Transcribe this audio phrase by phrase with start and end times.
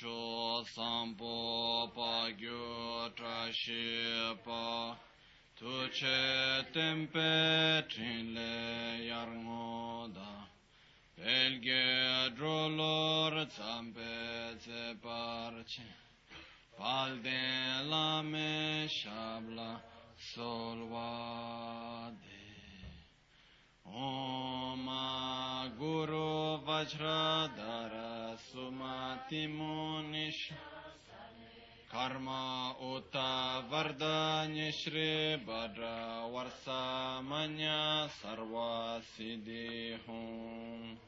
[0.00, 4.96] cho sampo pa gyo tra shi pa
[5.54, 10.32] tu che tempe trin le yar ngo da
[11.16, 15.86] belge drolor zampe ze parche
[16.76, 17.42] pal de
[17.90, 19.80] la me shabla
[20.34, 21.54] solvade
[22.04, 22.33] Om Guru
[26.66, 30.52] Vajradhara Sumati Munish.
[31.94, 40.98] Karma Uta Vardanya Shri Bhadra Varsa Manya Sarva Siddhi Hum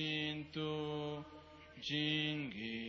[0.00, 1.20] cintu
[1.84, 2.80] jingi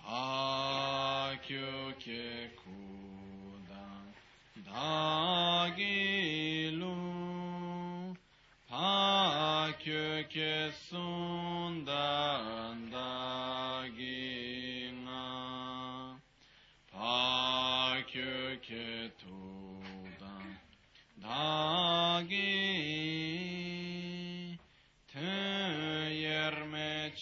[0.00, 2.24] Pakyuke
[2.56, 4.08] kudan
[4.64, 5.76] dagilu
[8.70, 15.28] Pakyuke sundan dagina
[16.88, 20.48] Pakyuke tudan
[21.20, 21.85] dagi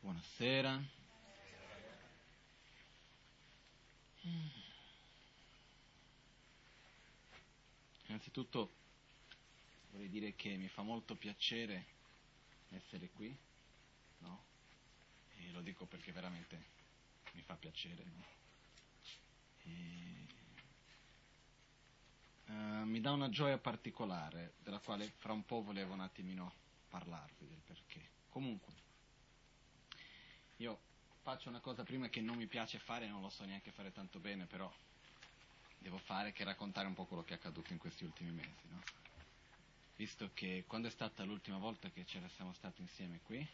[0.00, 0.80] Buonasera.
[8.06, 8.70] Innanzitutto
[9.90, 11.86] vorrei dire che mi fa molto piacere
[12.70, 13.34] essere qui,
[14.18, 14.44] no?
[15.38, 16.64] E lo dico perché veramente
[17.32, 18.02] mi fa piacere?
[19.64, 20.26] E,
[22.46, 26.54] eh, mi dà una gioia particolare, della quale fra un po' volevo un attimino
[26.88, 28.08] parlarvi del perché.
[28.30, 28.72] Comunque,
[30.56, 30.80] io
[31.20, 34.18] faccio una cosa prima che non mi piace fare, non lo so neanche fare tanto
[34.18, 34.72] bene, però
[35.78, 38.82] devo fare che raccontare un po' quello che è accaduto in questi ultimi mesi, no?
[39.96, 43.46] Visto che quando è stata l'ultima volta che ce ne siamo stati insieme qui?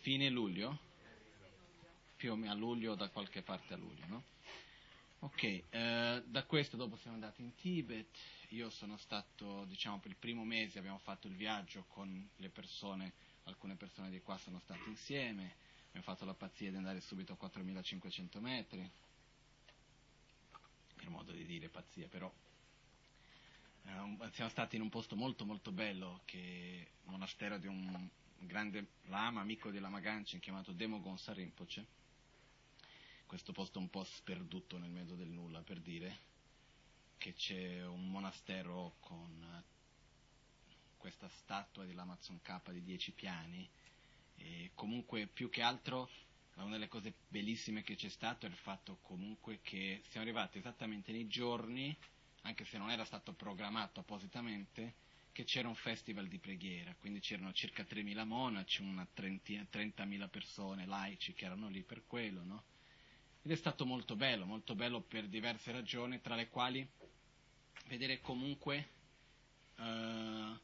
[0.00, 0.87] Fine luglio?
[2.18, 4.24] Più o meno a luglio, da qualche parte a luglio, no?
[5.20, 8.18] Ok, eh, da questo dopo siamo andati in Tibet,
[8.48, 13.12] io sono stato, diciamo, per il primo mese abbiamo fatto il viaggio con le persone,
[13.44, 15.54] alcune persone di qua sono state insieme,
[15.86, 18.90] abbiamo fatto la pazzia di andare subito a 4500 metri,
[20.96, 22.32] per modo di dire, pazzia, però
[23.84, 28.08] eh, siamo stati in un posto molto molto bello, che è il monastero di un
[28.40, 31.86] grande lama, amico di Lama Ganchen, chiamato Demogon Sarimpoce,
[33.28, 36.20] questo posto un po' sperduto nel mezzo del nulla, per dire
[37.18, 39.62] che c'è un monastero con
[40.96, 43.68] questa statua di Lamazon K di dieci piani,
[44.36, 46.08] e comunque più che altro
[46.54, 51.12] una delle cose bellissime che c'è stato è il fatto comunque che siamo arrivati esattamente
[51.12, 51.94] nei giorni,
[52.42, 54.94] anche se non era stato programmato appositamente,
[55.32, 61.34] che c'era un festival di preghiera, quindi c'erano circa 3.000 monaci, una 30.000 persone laici
[61.34, 62.64] che erano lì per quello, no?
[63.48, 66.86] Ed è stato molto bello, molto bello per diverse ragioni, tra le quali
[67.86, 68.88] vedere comunque
[69.76, 70.54] uh,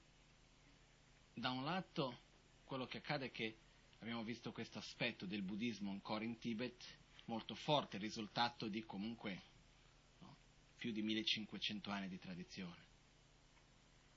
[1.32, 2.18] da un lato
[2.64, 3.56] quello che accade è che
[4.00, 6.84] abbiamo visto questo aspetto del buddismo ancora in Tibet
[7.24, 9.40] molto forte, risultato di comunque
[10.18, 10.36] no,
[10.76, 12.82] più di 1500 anni di tradizione,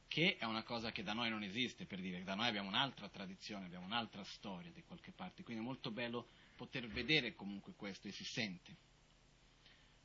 [0.10, 3.08] che è una cosa che da noi non esiste, per dire, da noi abbiamo un'altra
[3.08, 6.28] tradizione, abbiamo un'altra storia di qualche parte, quindi è molto bello
[6.58, 8.76] poter vedere comunque questo e si sente.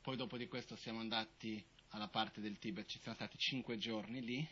[0.02, 4.22] Poi dopo di questo siamo andati alla parte del Tibet, ci siamo stati cinque giorni
[4.22, 4.48] lì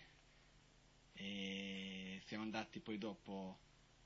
[1.13, 3.59] e siamo andati poi dopo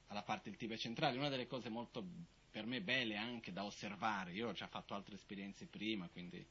[0.08, 1.16] alla parte del Tibet centrale.
[1.16, 2.04] Una delle cose molto
[2.50, 6.44] per me belle anche da osservare, io ho già fatto altre esperienze prima, quindi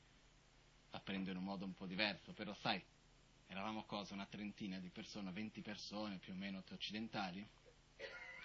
[0.91, 2.81] la prendo in un modo un po' diverso, però sai,
[3.47, 7.45] eravamo cosa, una trentina di persone, 20 persone più o meno occidentali,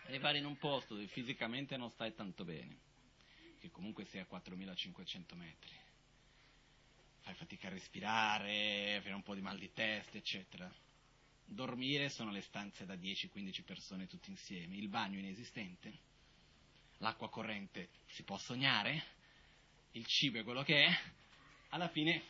[0.06, 2.79] arrivare in un posto dove fisicamente non stai tanto bene,
[3.58, 5.76] che comunque sei a 4500 metri,
[7.20, 10.72] fai fatica a respirare, avere un po' di mal di testa, eccetera.
[11.44, 15.99] Dormire sono le stanze da 10-15 persone tutti insieme, il bagno inesistente,
[16.99, 19.02] l'acqua corrente si può sognare,
[19.93, 21.00] il cibo è quello che è,
[21.70, 22.22] alla fine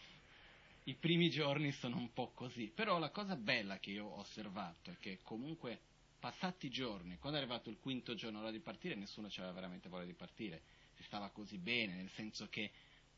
[0.84, 4.90] i primi giorni sono un po' così, però la cosa bella che io ho osservato
[4.90, 5.80] è che comunque
[6.18, 9.88] passati i giorni, quando è arrivato il quinto giorno ora di partire, nessuno aveva veramente
[9.88, 10.62] voglia di partire,
[10.98, 12.70] si stava così bene, nel senso che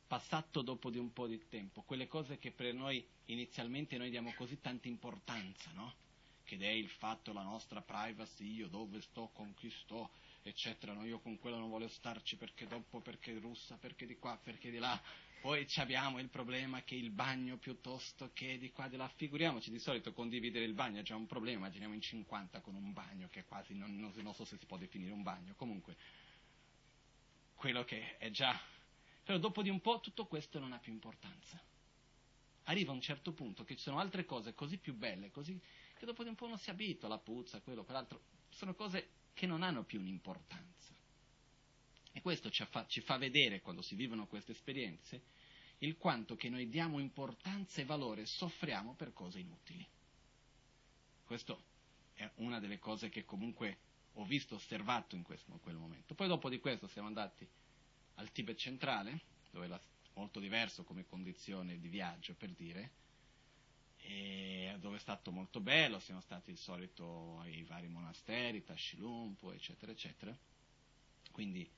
[0.06, 4.34] passato dopo di un po' di tempo, quelle cose che per noi inizialmente noi diamo
[4.34, 5.94] così tanta importanza, no?
[6.44, 10.10] Che è il fatto, la nostra privacy, io dove sto, con chi sto,
[10.42, 11.04] eccetera, no?
[11.04, 14.78] io con quello non voglio starci perché dopo, perché russa, perché di qua, perché di
[14.78, 15.00] là.
[15.40, 19.08] Poi abbiamo il problema che il bagno piuttosto che di qua, di là.
[19.08, 22.92] Figuriamoci, di solito condividere il bagno è già un problema, immaginiamo in 50 con un
[22.92, 25.96] bagno che quasi non, non, non so se si può definire un bagno, comunque
[27.60, 28.58] quello che è già
[29.30, 31.56] però dopo di un po' tutto questo non ha più importanza.
[32.64, 35.56] Arriva un certo punto che ci sono altre cose così più belle, così,
[35.96, 38.22] che dopo di un po' uno si abitua, la puzza, quello, quell'altro.
[38.48, 40.92] Sono cose che non hanno più un'importanza.
[42.10, 45.22] E questo ci fa, ci fa vedere, quando si vivono queste esperienze,
[45.78, 49.86] il quanto che noi diamo importanza e valore, soffriamo per cose inutili.
[51.24, 51.62] Questo
[52.14, 53.78] è una delle cose che comunque
[54.14, 56.14] ho visto, osservato in, questo, in quel momento.
[56.14, 57.48] Poi dopo di questo siamo andati
[58.16, 59.20] al Tibet centrale,
[59.50, 59.80] dove è
[60.14, 62.90] molto diverso come condizione di viaggio, per dire,
[64.80, 70.36] dove è stato molto bello, siamo stati di solito ai vari monasteri, Tashilumpo, eccetera, eccetera.
[71.30, 71.68] Quindi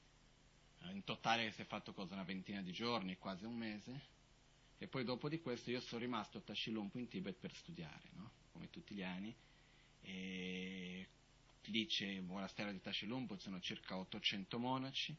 [0.83, 4.11] eh, in totale si è fatto cosa una ventina di giorni, quasi un mese,
[4.79, 8.31] e poi dopo di questo io sono rimasto a Tashilumpo in Tibet per studiare, no?
[8.53, 9.35] come tutti gli anni,
[10.01, 10.72] e
[11.87, 15.17] c'è il monastero di Tashilumpo, ci sono circa 800 monaci,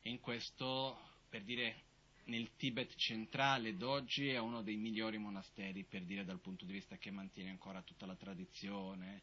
[0.00, 1.84] e in questo, per dire,
[2.24, 6.96] nel Tibet centrale d'oggi è uno dei migliori monasteri, per dire dal punto di vista
[6.96, 9.22] che mantiene ancora tutta la tradizione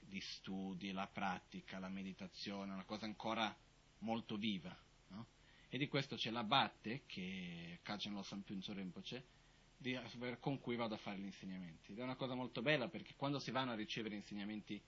[0.00, 3.54] di studi, la pratica, la meditazione, una cosa ancora
[3.98, 4.76] molto viva.
[5.08, 5.26] No?
[5.68, 9.24] E di questo c'è l'abate, che Kajan Lo Sampunzo Rinpoche,
[10.38, 11.92] con cui vado a fare gli insegnamenti.
[11.92, 14.80] Ed è una cosa molto bella perché quando si vanno a ricevere insegnamenti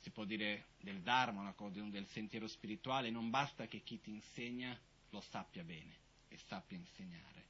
[0.00, 1.54] si può dire del Dharma,
[1.90, 4.78] del sentiero spirituale, non basta che chi ti insegna
[5.10, 7.44] lo sappia bene e sappia insegnare.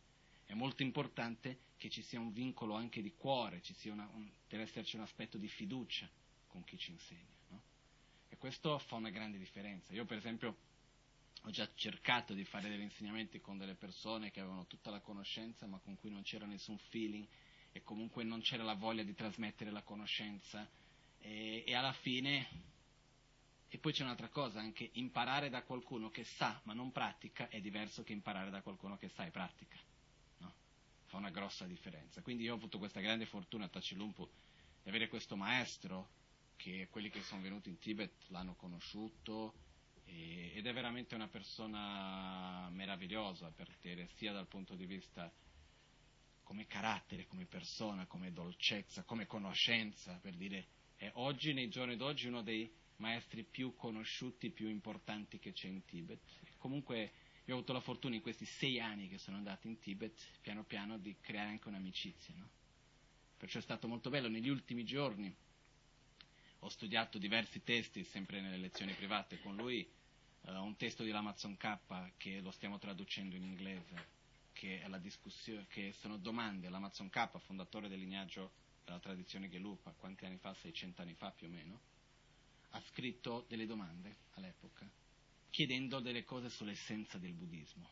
[0.46, 4.96] È molto importante che ci sia un vincolo anche di cuore, una, un, deve esserci
[4.96, 6.08] un aspetto di fiducia
[6.48, 7.36] con chi ci insegna.
[7.48, 7.62] No?
[8.28, 9.92] E questo fa una grande differenza.
[9.92, 10.56] Io per esempio
[11.42, 15.66] ho già cercato di fare degli insegnamenti con delle persone che avevano tutta la conoscenza
[15.66, 17.26] ma con cui non c'era nessun feeling
[17.72, 20.68] e comunque non c'era la voglia di trasmettere la conoscenza
[21.20, 22.48] e, e alla fine,
[23.68, 27.60] e poi c'è un'altra cosa, anche imparare da qualcuno che sa ma non pratica è
[27.60, 29.78] diverso che imparare da qualcuno che sa e pratica.
[30.38, 30.54] No?
[31.06, 32.20] Fa una grossa differenza.
[32.22, 34.28] Quindi io ho avuto questa grande fortuna a Tacilumpu
[34.82, 36.10] di avere questo maestro
[36.56, 39.54] che quelli che sono venuti in Tibet l'hanno conosciuto
[40.04, 45.32] ed è veramente una persona meravigliosa per te, sia dal punto di vista
[46.42, 50.66] come carattere, come persona, come dolcezza, come conoscenza, per dire,
[51.00, 55.82] è oggi, nei giorni d'oggi, uno dei maestri più conosciuti, più importanti che c'è in
[55.86, 56.20] Tibet.
[56.58, 57.12] Comunque
[57.46, 60.62] io ho avuto la fortuna in questi sei anni che sono andato in Tibet, piano
[60.62, 62.50] piano, di creare anche un'amicizia, no?
[63.38, 64.28] Perciò è stato molto bello.
[64.28, 65.34] Negli ultimi giorni
[66.58, 69.90] ho studiato diversi testi, sempre nelle lezioni private con lui,
[70.42, 71.78] uh, un testo di Lamazon K
[72.18, 74.08] che lo stiamo traducendo in inglese,
[74.52, 74.84] che,
[75.68, 76.68] che sono domande.
[76.68, 78.52] Lamazon K, fondatore del lignaggio
[78.90, 80.52] della tradizione Gelupa, quanti anni fa?
[80.52, 81.80] 600 anni fa più o meno,
[82.70, 84.90] ha scritto delle domande all'epoca,
[85.48, 87.88] chiedendo delle cose sull'essenza del buddismo,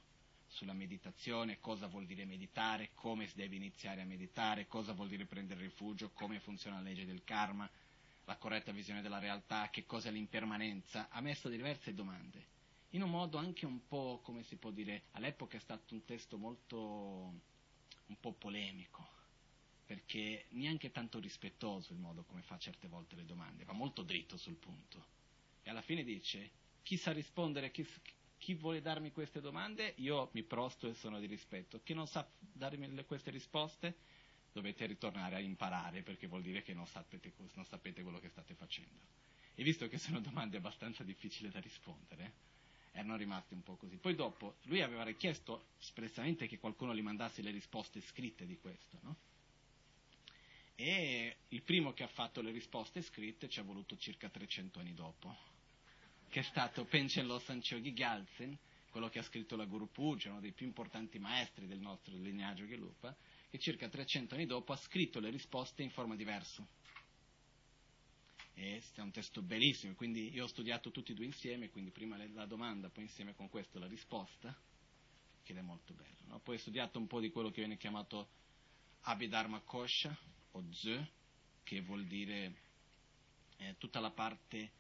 [0.49, 5.25] sulla meditazione, cosa vuol dire meditare, come si deve iniziare a meditare, cosa vuol dire
[5.25, 7.69] prendere rifugio, come funziona la legge del karma,
[8.25, 12.47] la corretta visione della realtà, che cosa è l'impermanenza, ha messo diverse domande,
[12.91, 16.39] in un modo anche un po', come si può dire, all'epoca è stato un testo
[16.39, 19.18] molto, un po' polemico,
[19.89, 24.37] perché neanche tanto rispettoso il modo come fa certe volte le domande, va molto dritto
[24.37, 25.03] sul punto.
[25.63, 26.51] E alla fine dice,
[26.83, 27.89] chi sa rispondere, chi,
[28.37, 31.81] chi vuole darmi queste domande, io mi prosto e sono di rispetto.
[31.83, 33.97] Chi non sa darmi queste risposte,
[34.53, 38.53] dovete ritornare a imparare perché vuol dire che non sapete, non sapete quello che state
[38.53, 39.07] facendo.
[39.55, 42.33] E visto che sono domande abbastanza difficili da rispondere,
[42.93, 43.97] erano rimasti un po' così.
[43.97, 48.99] Poi dopo lui aveva richiesto espressamente che qualcuno gli mandasse le risposte scritte di questo,
[49.01, 49.17] no?
[50.81, 54.95] E il primo che ha fatto le risposte scritte ci ha voluto circa 300 anni
[54.95, 55.37] dopo,
[56.29, 58.57] che è stato Penchen Losang Chogi Gyaltsen,
[58.89, 62.65] quello che ha scritto la Guru Puja, uno dei più importanti maestri del nostro lignaggio
[62.65, 63.17] Gelupa,
[63.51, 66.65] che circa 300 anni dopo ha scritto le risposte in forma diversa.
[68.55, 72.17] E è un testo bellissimo, quindi io ho studiato tutti e due insieme, quindi prima
[72.33, 74.57] la domanda, poi insieme con questo la risposta,
[75.43, 76.25] che è molto bello.
[76.29, 76.39] No?
[76.39, 78.29] Poi ho studiato un po' di quello che viene chiamato
[79.01, 80.17] Abhidharma Kosha,
[80.59, 81.07] o Z,
[81.63, 82.53] che vuol dire
[83.59, 84.71] eh, tutta la parte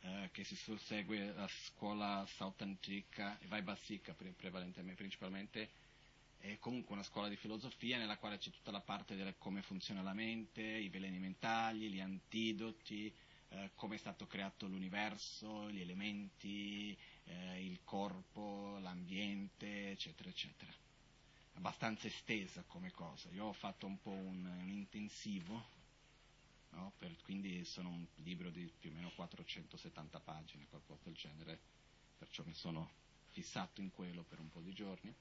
[0.00, 5.70] eh, che si sussegue la scuola sautantrica e Vaibhasika prevalentemente, principalmente,
[6.38, 10.02] è comunque una scuola di filosofia nella quale c'è tutta la parte di come funziona
[10.02, 13.14] la mente, i veleni mentali, gli antidoti,
[13.50, 20.81] eh, come è stato creato l'universo, gli elementi, eh, il corpo, l'ambiente, eccetera, eccetera.
[21.54, 23.28] Abbastanza estesa come cosa.
[23.30, 25.64] Io ho fatto un po' un, un intensivo,
[26.70, 26.92] no?
[26.98, 31.58] per, quindi sono un libro di più o meno 470 pagine, qualcosa del genere,
[32.18, 32.90] perciò mi sono
[33.30, 35.14] fissato in quello per un po' di giorni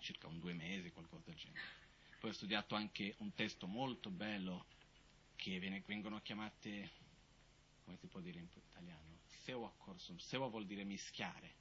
[0.00, 1.60] circa un due mesi, qualcosa del genere.
[2.20, 4.66] Poi ho studiato anche un testo molto bello
[5.34, 6.90] che viene, vengono chiamate,
[7.84, 9.18] come si può dire in italiano?
[9.42, 10.16] Sewa corsum.
[10.18, 11.54] Sewa vuol dire mischiare.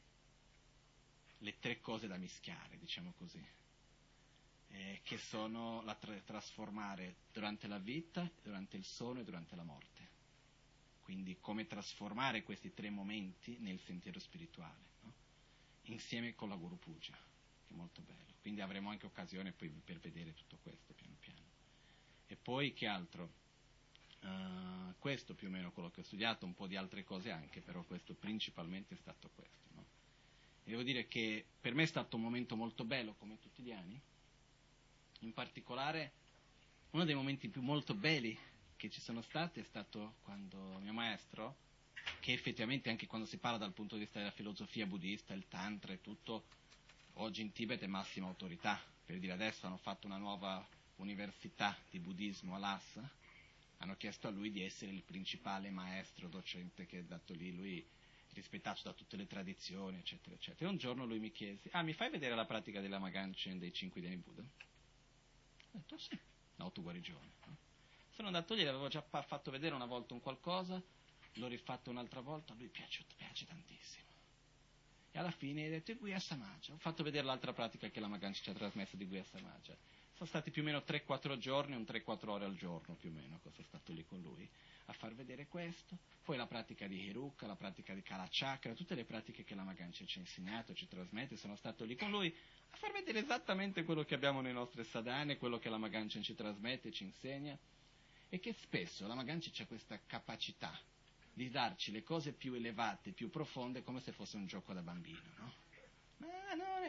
[1.40, 3.44] Le tre cose da mischiare, diciamo così.
[4.76, 9.64] Eh, che sono la tra- trasformare durante la vita, durante il sonno e durante la
[9.64, 10.10] morte.
[11.02, 15.14] Quindi come trasformare questi tre momenti nel sentiero spirituale, no?
[15.84, 17.14] insieme con la Guru Puja
[17.66, 18.34] che è molto bello.
[18.42, 21.54] Quindi avremo anche occasione poi per vedere tutto questo piano piano.
[22.28, 23.44] E poi che altro?
[24.22, 27.62] Uh, questo più o meno quello che ho studiato, un po' di altre cose anche,
[27.62, 29.70] però questo principalmente è stato questo.
[29.74, 29.86] No?
[30.64, 33.72] E devo dire che per me è stato un momento molto bello, come tutti gli
[33.72, 34.02] anni.
[35.26, 36.12] In particolare,
[36.92, 38.38] uno dei momenti più molto belli
[38.76, 41.56] che ci sono stati è stato quando mio maestro,
[42.20, 45.94] che effettivamente anche quando si parla dal punto di vista della filosofia buddista, il tantra
[45.94, 46.46] e tutto,
[47.14, 50.64] oggi in Tibet è massima autorità, per dire adesso hanno fatto una nuova
[50.98, 53.10] università di buddismo a Lhasa,
[53.78, 57.84] hanno chiesto a lui di essere il principale maestro docente che è dato lì, lui
[58.34, 60.70] rispettato da tutte le tradizioni, eccetera, eccetera.
[60.70, 63.74] E un giorno lui mi chiese, ah, mi fai vedere la pratica della Maganchen dei
[63.74, 64.44] cinque dei Buddha?
[65.76, 66.18] Ho detto sì,
[66.56, 67.34] l'autoguarigione.
[67.46, 67.58] No?
[68.12, 70.82] Sono andato lì, l'avevo già fatto vedere una volta un qualcosa,
[71.34, 74.06] l'ho rifatto un'altra volta, a lui piace, piace tantissimo
[75.16, 76.74] e alla fine hai detto Guia Samaja.
[76.74, 79.74] Ho fatto vedere l'altra pratica che la Maganci ci ha trasmesso di Guia Samaja.
[80.16, 83.38] Sono stati più o meno 3-4 giorni, un 3-4 ore al giorno più o meno,
[83.42, 84.50] sono stato lì con lui
[84.86, 85.98] a far vedere questo.
[86.24, 90.06] Poi la pratica di Hiruka, la pratica di Kalachakra, tutte le pratiche che la Maganci
[90.08, 92.34] ci ha insegnato, ci trasmette, sono stato lì con lui
[92.70, 96.34] a far vedere esattamente quello che abbiamo nei nostri sadhane, quello che la Maganci ci
[96.34, 97.58] trasmette, ci insegna.
[98.30, 100.78] E che spesso la Maganci ha questa capacità
[101.34, 105.22] di darci le cose più elevate, più profonde, come se fosse un gioco da bambino,
[105.38, 105.65] no?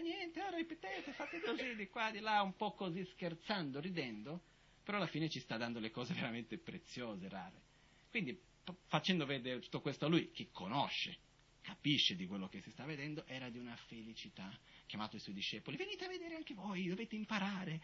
[0.07, 4.41] Niente, ora ripetete, fate così, di qua, di là, un po' così scherzando, ridendo,
[4.85, 7.61] però alla fine ci sta dando le cose veramente preziose, rare.
[8.09, 8.41] Quindi,
[8.87, 11.19] facendo vedere tutto questo a lui, che conosce,
[11.61, 14.57] capisce di quello che si sta vedendo, era di una felicità.
[14.87, 17.81] Chiamato i suoi discepoli, venite a vedere anche voi, dovete imparare.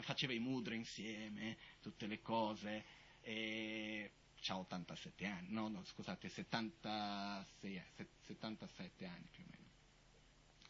[0.00, 2.84] Faceva i mudra insieme, tutte le cose.
[3.20, 4.12] E
[4.48, 7.82] ha 87 anni, no, no scusate, 76,
[8.22, 9.64] 77 anni più o meno.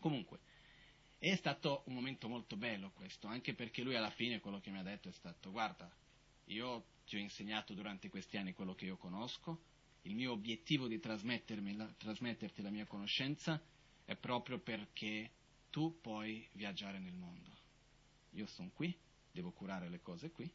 [0.00, 0.40] Comunque,
[1.18, 4.78] è stato un momento molto bello questo, anche perché lui alla fine quello che mi
[4.78, 5.90] ha detto è stato, guarda,
[6.46, 9.60] io ti ho insegnato durante questi anni quello che io conosco,
[10.02, 13.60] il mio obiettivo di trasmetterti la mia conoscenza
[14.04, 15.30] è proprio perché
[15.70, 17.50] tu puoi viaggiare nel mondo.
[18.32, 18.96] Io sono qui,
[19.32, 20.50] devo curare le cose qui,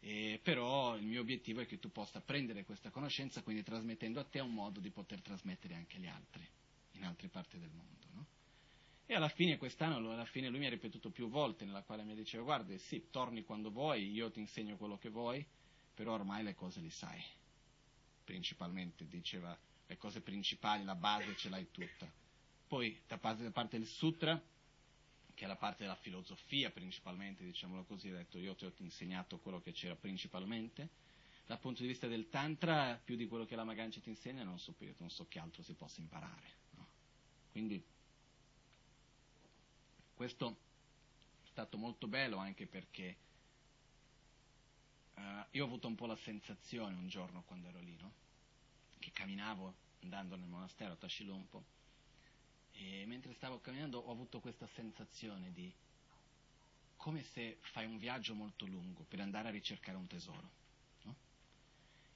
[0.00, 4.24] eh, però il mio obiettivo è che tu possa prendere questa conoscenza, quindi trasmettendo a
[4.24, 6.46] te un modo di poter trasmettere anche agli altri,
[6.92, 8.06] in altre parti del mondo.
[8.12, 8.26] No?
[9.08, 12.14] E alla fine quest'anno, alla fine lui mi ha ripetuto più volte, nella quale mi
[12.16, 15.46] diceva, guarda, sì, torni quando vuoi, io ti insegno quello che vuoi,
[15.94, 17.22] però ormai le cose le sai.
[18.24, 22.10] Principalmente, diceva, le cose principali, la base ce l'hai tutta.
[22.66, 24.42] Poi, da parte, da parte del sutra,
[25.34, 29.38] che è la parte della filosofia principalmente, diciamolo così, ha detto io ti ho insegnato
[29.38, 30.88] quello che c'era principalmente.
[31.46, 34.58] Dal punto di vista del tantra, più di quello che la Magancia ti insegna, non
[34.58, 36.54] so, non so che altro si possa imparare.
[36.70, 36.86] No?
[37.52, 37.84] Quindi
[40.16, 40.56] questo
[41.44, 43.16] è stato molto bello anche perché
[45.14, 45.20] uh,
[45.50, 48.12] io ho avuto un po' la sensazione un giorno quando ero lì, no?
[48.98, 51.64] che camminavo andando nel monastero a Tashilompo
[52.72, 55.72] e mentre stavo camminando ho avuto questa sensazione di
[56.96, 60.64] come se fai un viaggio molto lungo per andare a ricercare un tesoro.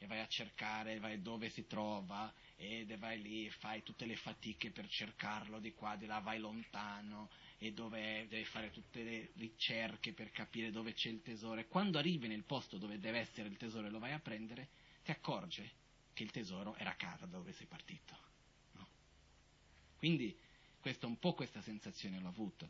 [0.02, 4.70] E vai a cercare, vai dove si trova, e vai lì fai tutte le fatiche
[4.70, 7.28] per cercarlo di qua, di là, vai lontano,
[7.62, 11.98] e dove devi fare tutte le ricerche per capire dove c'è il tesoro e quando
[11.98, 14.68] arrivi nel posto dove deve essere il tesoro e lo vai a prendere,
[15.04, 15.70] ti accorge
[16.14, 18.16] che il tesoro era a casa da dove sei partito.
[18.72, 18.88] No?
[19.98, 20.34] Quindi
[20.80, 22.66] questo, un po' questa sensazione l'ho avuta.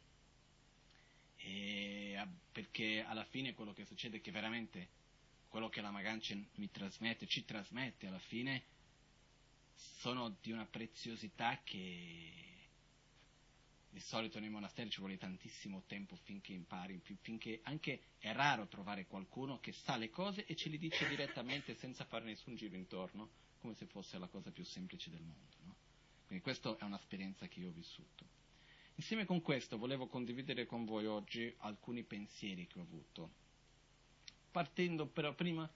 [1.37, 4.89] E, perché alla fine quello che succede è che veramente
[5.49, 8.65] quello che la Magancia mi trasmette, ci trasmette alla fine,
[9.99, 12.50] sono di una preziosità che
[13.91, 19.07] di solito nei monasteri ci vuole tantissimo tempo finché impari, finché anche è raro trovare
[19.07, 23.29] qualcuno che sa le cose e ce le dice direttamente senza fare nessun giro intorno,
[23.59, 25.57] come se fosse la cosa più semplice del mondo.
[25.65, 25.75] No?
[26.27, 28.39] Quindi questa è un'esperienza che io ho vissuto.
[28.95, 33.31] Insieme con questo volevo condividere con voi oggi alcuni pensieri che ho avuto,
[34.53, 35.69] partendo però prima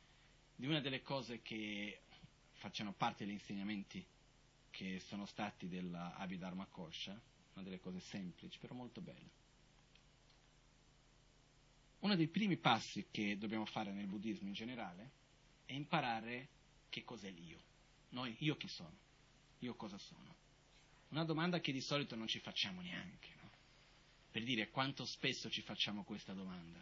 [0.55, 2.03] di una delle cose che
[2.53, 4.05] facciano parte degli insegnamenti
[4.71, 7.19] che sono stati dell'Abhidharma Kosha,
[7.55, 9.43] una delle cose semplici, però molto belle.
[12.01, 15.11] Uno dei primi passi che dobbiamo fare nel buddismo in generale
[15.65, 16.49] è imparare
[16.91, 17.59] che cos'è l'io.
[18.11, 18.97] Noi, io chi sono?
[19.61, 20.35] Io cosa sono?
[21.09, 23.51] Una domanda che di solito non ci facciamo neanche, no?
[24.31, 26.81] Per dire quanto spesso ci facciamo questa domanda,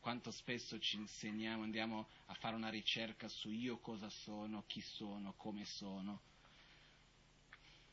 [0.00, 5.34] quanto spesso ci insegniamo, andiamo a fare una ricerca su io cosa sono, chi sono,
[5.34, 6.20] come sono,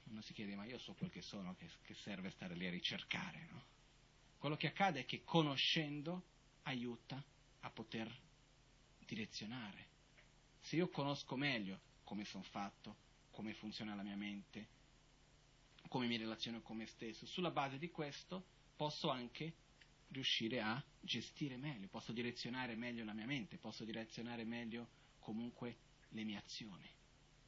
[0.05, 2.71] uno si chiede ma io so quel che sono, che, che serve stare lì a
[2.71, 3.63] ricercare, no?
[4.37, 6.23] Quello che accade è che conoscendo
[6.63, 7.23] aiuta
[7.61, 8.13] a poter
[9.05, 9.87] direzionare.
[10.59, 12.97] Se io conosco meglio come sono fatto,
[13.31, 14.67] come funziona la mia mente,
[15.87, 19.53] come mi relaziono con me stesso, sulla base di questo posso anche
[20.09, 24.89] riuscire a gestire meglio, posso direzionare meglio la mia mente, posso direzionare meglio
[25.19, 25.77] comunque
[26.09, 26.89] le mie azioni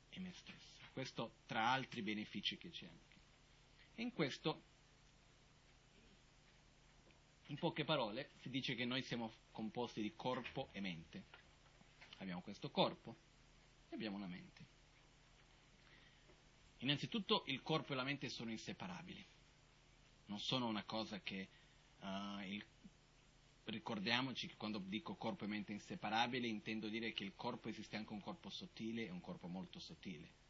[0.09, 0.84] e me stesso.
[0.95, 3.15] Questo tra altri benefici che c'è anche.
[3.95, 4.61] E in questo,
[7.47, 11.23] in poche parole, si dice che noi siamo composti di corpo e mente.
[12.19, 13.13] Abbiamo questo corpo
[13.89, 14.65] e abbiamo una mente.
[16.77, 19.25] Innanzitutto il corpo e la mente sono inseparabili,
[20.27, 21.49] non sono una cosa che
[21.99, 22.65] uh, il,
[23.65, 28.13] ricordiamoci che quando dico corpo e mente inseparabili intendo dire che il corpo esiste anche
[28.13, 30.43] un corpo sottile e un corpo molto sottile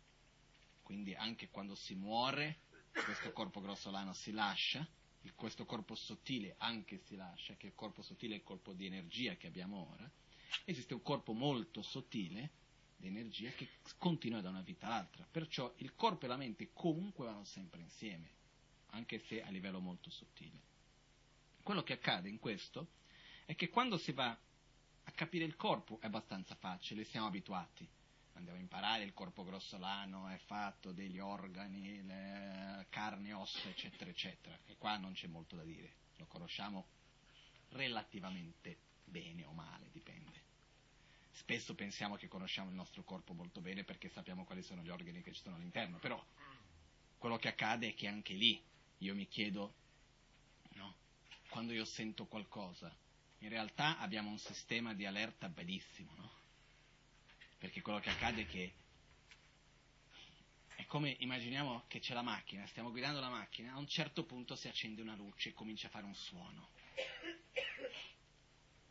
[0.86, 2.60] quindi anche quando si muore
[3.04, 4.88] questo corpo grossolano si lascia,
[5.34, 9.36] questo corpo sottile anche si lascia, che il corpo sottile è il corpo di energia
[9.36, 10.10] che abbiamo ora,
[10.64, 12.52] esiste un corpo molto sottile
[12.96, 13.68] di energia che
[13.98, 18.30] continua da una vita all'altra, perciò il corpo e la mente comunque vanno sempre insieme,
[18.92, 20.62] anche se a livello molto sottile.
[21.64, 22.90] Quello che accade in questo
[23.46, 27.90] è che quando si va a capire il corpo è abbastanza facile, siamo abituati
[28.36, 32.04] andiamo a imparare, il corpo grossolano è fatto degli organi,
[32.90, 34.58] carne, ossa, eccetera, eccetera.
[34.66, 36.88] E qua non c'è molto da dire, lo conosciamo
[37.70, 40.44] relativamente bene o male, dipende.
[41.32, 45.22] Spesso pensiamo che conosciamo il nostro corpo molto bene perché sappiamo quali sono gli organi
[45.22, 46.24] che ci sono all'interno, però
[47.18, 48.62] quello che accade è che anche lì
[49.00, 49.74] io mi chiedo,
[50.74, 50.96] no,
[51.50, 52.96] quando io sento qualcosa,
[53.40, 56.32] in realtà abbiamo un sistema di allerta bellissimo, no?
[57.58, 58.74] Perché quello che accade è che
[60.76, 64.56] è come immaginiamo che c'è la macchina, stiamo guidando la macchina, a un certo punto
[64.56, 66.70] si accende una luce e comincia a fare un suono.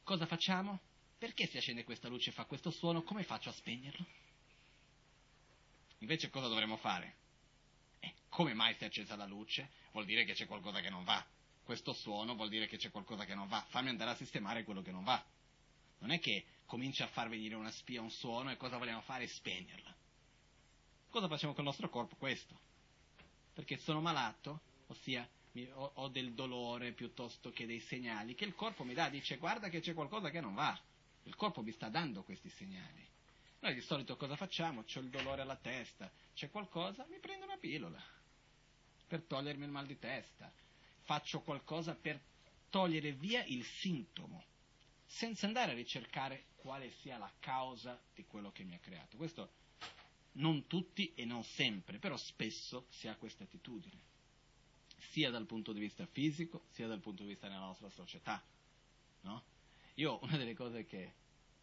[0.02, 0.80] Cosa facciamo?
[1.18, 3.02] Perché si accende questa luce e fa questo suono?
[3.02, 4.06] Come faccio a spegnerlo?
[5.98, 7.16] Invece cosa dovremmo fare?
[8.00, 9.70] Eh, come mai si è accesa la luce?
[9.92, 11.24] Vuol dire che c'è qualcosa che non va.
[11.62, 13.64] Questo suono vuol dire che c'è qualcosa che non va.
[13.68, 15.24] Fammi andare a sistemare quello che non va.
[16.00, 19.26] Non è che comincia a far venire una spia un suono e cosa vogliamo fare?
[19.26, 19.94] Spegnerla.
[21.10, 22.16] Cosa facciamo con il nostro corpo?
[22.16, 22.58] Questo.
[23.52, 25.28] Perché sono malato, ossia
[25.72, 29.80] ho, del dolore piuttosto che dei segnali che il corpo mi dà, dice guarda che
[29.80, 30.78] c'è qualcosa che non va.
[31.24, 33.06] Il corpo mi sta dando questi segnali.
[33.60, 34.82] Noi di solito cosa facciamo?
[34.82, 38.02] C'ho il dolore alla testa, c'è qualcosa, mi prendo una pillola
[39.06, 40.52] per togliermi il mal di testa.
[41.02, 42.20] Faccio qualcosa per
[42.68, 44.44] togliere via il sintomo,
[45.06, 49.16] senza andare a ricercare quale sia la causa di quello che mi ha creato.
[49.16, 49.52] Questo
[50.32, 54.00] non tutti e non sempre, però spesso si ha questa attitudine,
[55.10, 58.42] sia dal punto di vista fisico, sia dal punto di vista della nostra società.
[59.22, 59.44] No?
[59.94, 61.12] Io una delle cose che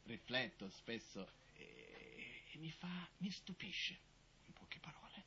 [0.03, 3.97] rifletto spesso e, e mi, fa, mi stupisce,
[4.47, 5.23] in poche parole.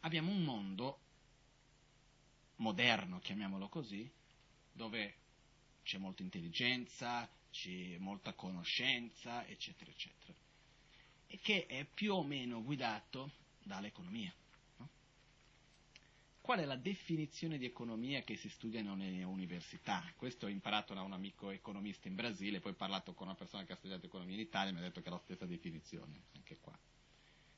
[0.00, 0.98] Abbiamo un mondo
[2.56, 4.10] moderno, chiamiamolo così,
[4.72, 5.21] dove
[5.82, 10.32] c'è molta intelligenza, c'è molta conoscenza, eccetera, eccetera,
[11.26, 13.30] e che è più o meno guidato
[13.62, 14.32] dall'economia.
[16.42, 20.12] Qual è la definizione di economia che si studia nelle università?
[20.16, 23.64] Questo ho imparato da un amico economista in Brasile, poi ho parlato con una persona
[23.64, 26.24] che ha studiato economia in Italia e mi ha detto che è la stessa definizione,
[26.34, 26.76] anche qua.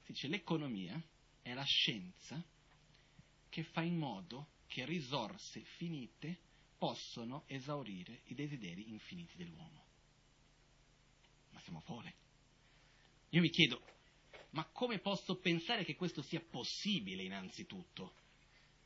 [0.02, 1.02] Si dice l'economia
[1.40, 2.44] è la scienza
[3.48, 6.43] che fa in modo che risorse finite
[6.84, 9.86] possono esaurire i desideri infiniti dell'uomo.
[11.52, 12.12] Ma siamo folli.
[13.30, 13.80] Io mi chiedo,
[14.50, 18.16] ma come posso pensare che questo sia possibile innanzitutto?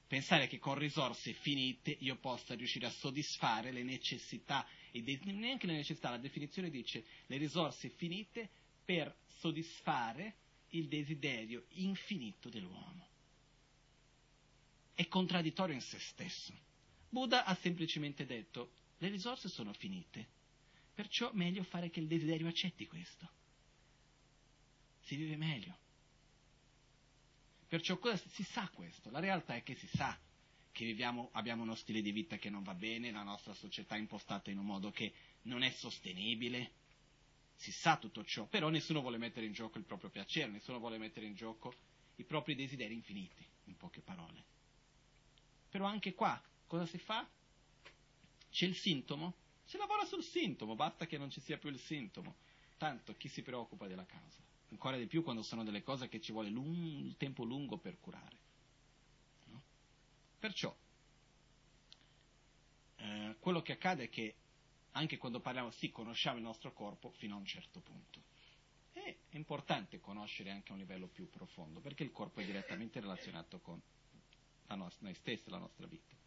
[0.06, 5.66] pensare che con risorse finite io possa riuscire a soddisfare le necessità, e de- neanche
[5.66, 8.48] le necessità, la definizione dice le risorse finite
[8.87, 10.37] per soddisfare
[10.70, 13.06] il desiderio infinito dell'uomo.
[14.94, 16.67] È contraddittorio in se stesso.
[17.09, 20.27] Buddha ha semplicemente detto le risorse sono finite,
[20.94, 23.29] perciò meglio fare che il desiderio accetti questo.
[25.01, 25.77] Si vive meglio.
[27.68, 30.18] Perciò si sa questo, la realtà è che si sa
[30.73, 33.99] che viviamo, abbiamo uno stile di vita che non va bene, la nostra società è
[33.99, 36.73] impostata in un modo che non è sostenibile,
[37.57, 40.99] si sa tutto ciò, però nessuno vuole mettere in gioco il proprio piacere, nessuno vuole
[40.99, 41.75] mettere in gioco
[42.16, 44.44] i propri desideri infiniti, in poche parole.
[45.68, 47.28] Però anche qua cosa si fa?
[48.50, 49.35] C'è il sintomo?
[49.64, 52.37] Si lavora sul sintomo, basta che non ci sia più il sintomo.
[52.76, 54.46] Tanto chi si preoccupa della causa?
[54.70, 58.38] ancora di più quando sono delle cose che ci vuole un tempo lungo per curare.
[59.44, 59.62] No?
[60.38, 60.74] Perciò,
[62.96, 64.35] eh, quello che accade è che
[64.92, 68.26] anche quando parliamo, sì, conosciamo il nostro corpo fino a un certo punto.
[68.92, 73.61] È importante conoscere anche a un livello più profondo, perché il corpo è direttamente relazionato
[73.61, 73.81] con
[74.74, 76.17] nostra, noi stessi, la nostra vita.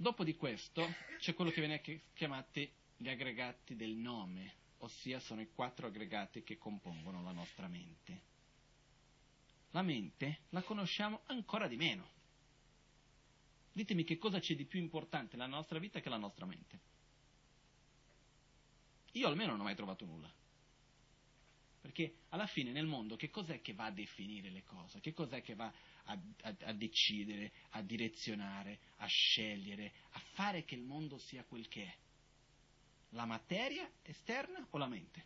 [0.00, 1.82] Dopo di questo c'è quello che viene
[2.14, 8.20] chiamati gli aggregati del nome, ossia sono i quattro aggregati che compongono la nostra mente.
[9.70, 12.08] La mente la conosciamo ancora di meno.
[13.72, 16.78] Ditemi che cosa c'è di più importante nella nostra vita che la nostra mente.
[19.14, 20.32] Io almeno non ho mai trovato nulla.
[21.80, 25.00] Perché alla fine nel mondo che cos'è che va a definire le cose?
[25.00, 25.72] Che cos'è che va
[26.08, 31.68] a, a, a, decidere, a direzionare, a scegliere, a fare che il mondo sia quel
[31.68, 31.96] che è?
[33.10, 35.24] La materia esterna o la mente?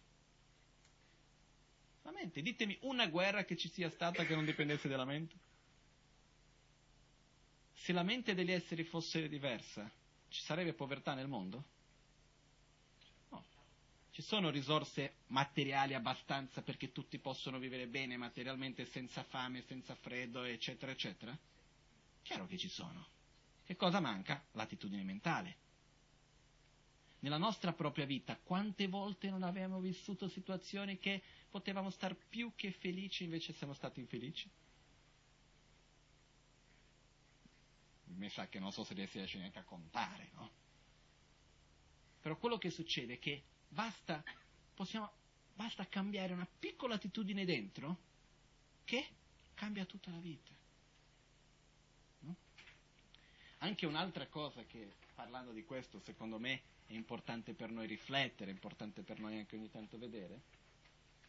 [2.03, 2.43] La mente.
[2.43, 5.51] Ditemi una guerra che ci sia stata che non dipendesse dalla mente.
[7.75, 9.91] Se la mente degli esseri fosse diversa,
[10.29, 11.65] ci sarebbe povertà nel mondo?
[14.13, 20.45] Ci sono risorse materiali abbastanza perché tutti possono vivere bene materialmente senza fame, senza freddo,
[20.45, 21.37] eccetera, eccetera?
[22.23, 23.07] Chiaro che ci sono.
[23.65, 24.45] Che cosa manca?
[24.53, 25.57] L'attitudine mentale
[27.23, 32.73] nella nostra propria vita, quante volte non abbiamo vissuto situazioni che potevamo star più che
[32.73, 34.51] felici, invece siamo stati infelici?
[38.17, 40.51] Mi sa che non so se riesci neanche a contare, no?
[42.21, 43.43] Però quello che succede è che
[43.73, 44.23] basta,
[44.75, 45.11] possiamo,
[45.55, 47.97] basta cambiare una piccola attitudine dentro,
[48.85, 49.07] che
[49.55, 50.51] cambia tutta la vita.
[52.21, 52.37] No?
[53.59, 58.55] Anche un'altra cosa che, parlando di questo, secondo me è importante per noi riflettere, è
[58.55, 60.41] importante per noi anche ogni tanto vedere,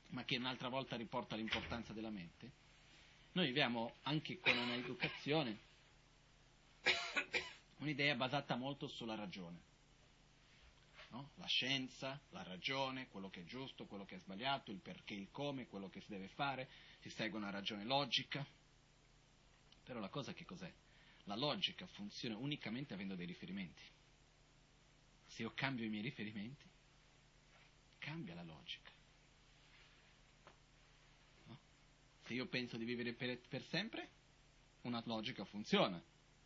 [0.09, 2.61] ma che un'altra volta riporta l'importanza della mente,
[3.31, 5.57] noi viviamo anche con un'educazione,
[7.77, 9.71] un'idea basata molto sulla ragione.
[11.13, 11.29] No?
[11.35, 15.29] La scienza, la ragione, quello che è giusto, quello che è sbagliato, il perché, il
[15.29, 16.67] come, quello che si deve fare,
[17.01, 18.43] si segue una ragione logica.
[19.83, 20.71] Però la cosa che cos'è?
[21.25, 23.83] La logica funziona unicamente avendo dei riferimenti.
[25.27, 26.67] Se io cambio i miei riferimenti,
[27.99, 28.91] cambia la logica.
[31.45, 31.59] No?
[32.23, 34.09] Se io penso di vivere per, per sempre,
[34.81, 36.01] una logica funziona.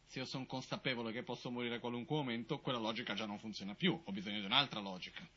[0.07, 3.75] Se io sono consapevole che posso morire a qualunque momento, quella logica già non funziona
[3.75, 5.27] più, ho bisogno di un'altra logica.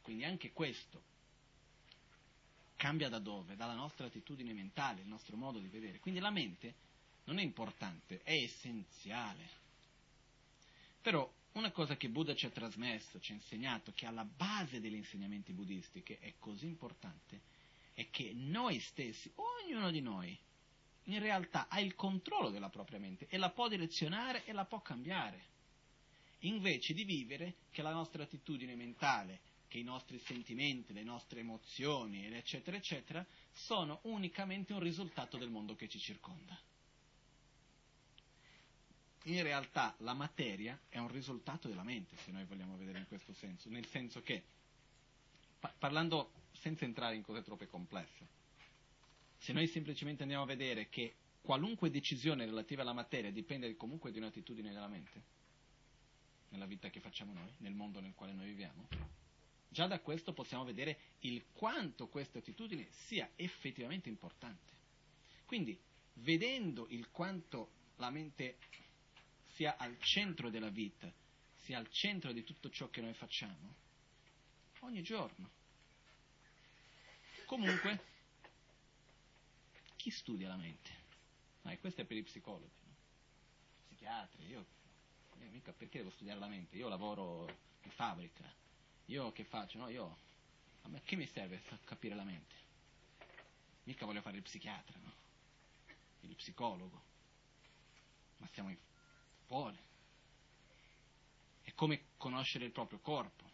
[0.00, 1.02] Quindi anche questo
[2.76, 3.56] cambia da dove?
[3.56, 5.98] Dalla nostra attitudine mentale, il nostro modo di vedere.
[5.98, 6.74] Quindi la mente
[7.24, 9.48] non è importante, è essenziale.
[11.00, 14.94] Però una cosa che Buddha ci ha trasmesso, ci ha insegnato, che alla base degli
[14.94, 17.40] insegnamenti buddistici è così importante,
[17.94, 20.36] è che noi stessi, ognuno di noi,
[21.04, 24.80] in realtà ha il controllo della propria mente e la può direzionare e la può
[24.80, 25.52] cambiare,
[26.40, 32.26] invece di vivere che la nostra attitudine mentale, che i nostri sentimenti, le nostre emozioni,
[32.26, 36.58] eccetera, eccetera, sono unicamente un risultato del mondo che ci circonda.
[39.24, 43.32] In realtà la materia è un risultato della mente, se noi vogliamo vedere in questo
[43.32, 44.42] senso, nel senso che,
[45.58, 48.42] pa- parlando senza entrare in cose troppo complesse,
[49.44, 54.16] se noi semplicemente andiamo a vedere che qualunque decisione relativa alla materia dipende comunque di
[54.16, 55.22] un'attitudine della mente,
[56.48, 58.88] nella vita che facciamo noi, nel mondo nel quale noi viviamo,
[59.68, 64.72] già da questo possiamo vedere il quanto questa attitudine sia effettivamente importante.
[65.44, 65.78] Quindi,
[66.14, 68.56] vedendo il quanto la mente
[69.56, 71.12] sia al centro della vita,
[71.64, 73.74] sia al centro di tutto ciò che noi facciamo,
[74.80, 75.50] ogni giorno.
[77.44, 78.12] Comunque,
[80.04, 80.90] chi studia la mente?
[81.62, 82.94] Ah, questo è per i psicologi, no?
[83.86, 84.66] psichiatri, io,
[85.38, 86.76] io mica perché devo studiare la mente?
[86.76, 87.48] Io lavoro
[87.80, 88.44] in fabbrica,
[89.06, 89.78] io che faccio?
[89.78, 90.18] No, io,
[90.82, 92.54] a me che mi serve capire la mente?
[93.84, 95.12] Mica voglio fare il psichiatra, no?
[96.20, 97.02] Il psicologo.
[98.36, 98.76] Ma siamo in
[99.46, 99.78] vuole.
[101.62, 103.50] È come conoscere il proprio corpo.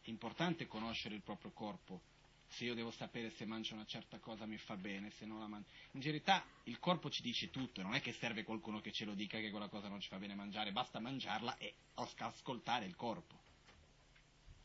[0.00, 2.11] È importante conoscere il proprio corpo.
[2.52, 5.46] Se io devo sapere se mangio una certa cosa mi fa bene, se non la
[5.46, 5.68] mangio.
[5.92, 9.14] In verità il corpo ci dice tutto, non è che serve qualcuno che ce lo
[9.14, 13.40] dica che quella cosa non ci fa bene mangiare, basta mangiarla e ascoltare il corpo.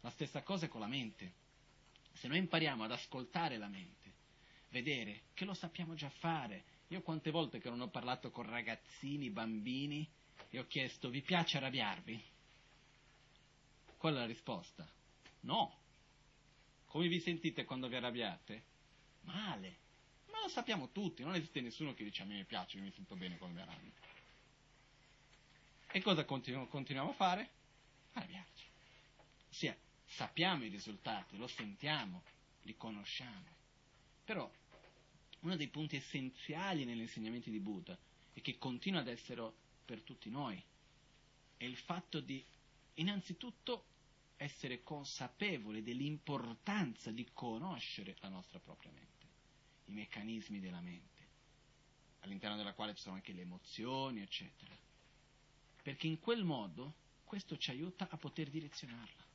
[0.02, 1.34] La stessa cosa è con la mente.
[2.14, 4.14] Se noi impariamo ad ascoltare la mente,
[4.70, 9.30] vedere che lo sappiamo già fare, io quante volte che non ho parlato con ragazzini,
[9.30, 10.08] bambini,
[10.50, 12.24] e ho chiesto, vi piace arrabbiarvi?
[13.98, 14.88] Qual è la risposta?
[15.42, 15.86] No.
[16.88, 18.64] Come vi sentite quando vi arrabbiate?
[19.22, 19.78] Male.
[20.32, 23.16] Ma lo sappiamo tutti, non esiste nessuno che dice a me mi piace, mi sento
[23.16, 23.92] bene quando mi arrabbio.
[25.92, 27.50] E cosa continu- continuiamo a fare?
[28.14, 28.66] Arrabbiarci.
[29.50, 32.24] Ossia, sappiamo i risultati, lo sentiamo,
[32.64, 33.56] li conosciamo.
[34.26, 34.50] Però
[35.42, 37.98] uno dei punti essenziali negli insegnamenti di Buddha
[38.34, 39.52] e che continua ad essere
[39.86, 40.62] per tutti noi
[41.58, 42.44] è il fatto di
[42.96, 43.86] innanzitutto
[44.38, 49.28] essere consapevoli dell'importanza di conoscere la nostra propria mente,
[49.86, 51.26] i meccanismi della mente,
[52.22, 54.76] all'interno della quale ci sono anche le emozioni, eccetera.
[55.82, 59.26] Perché in quel modo questo ci aiuta a poter direzionarla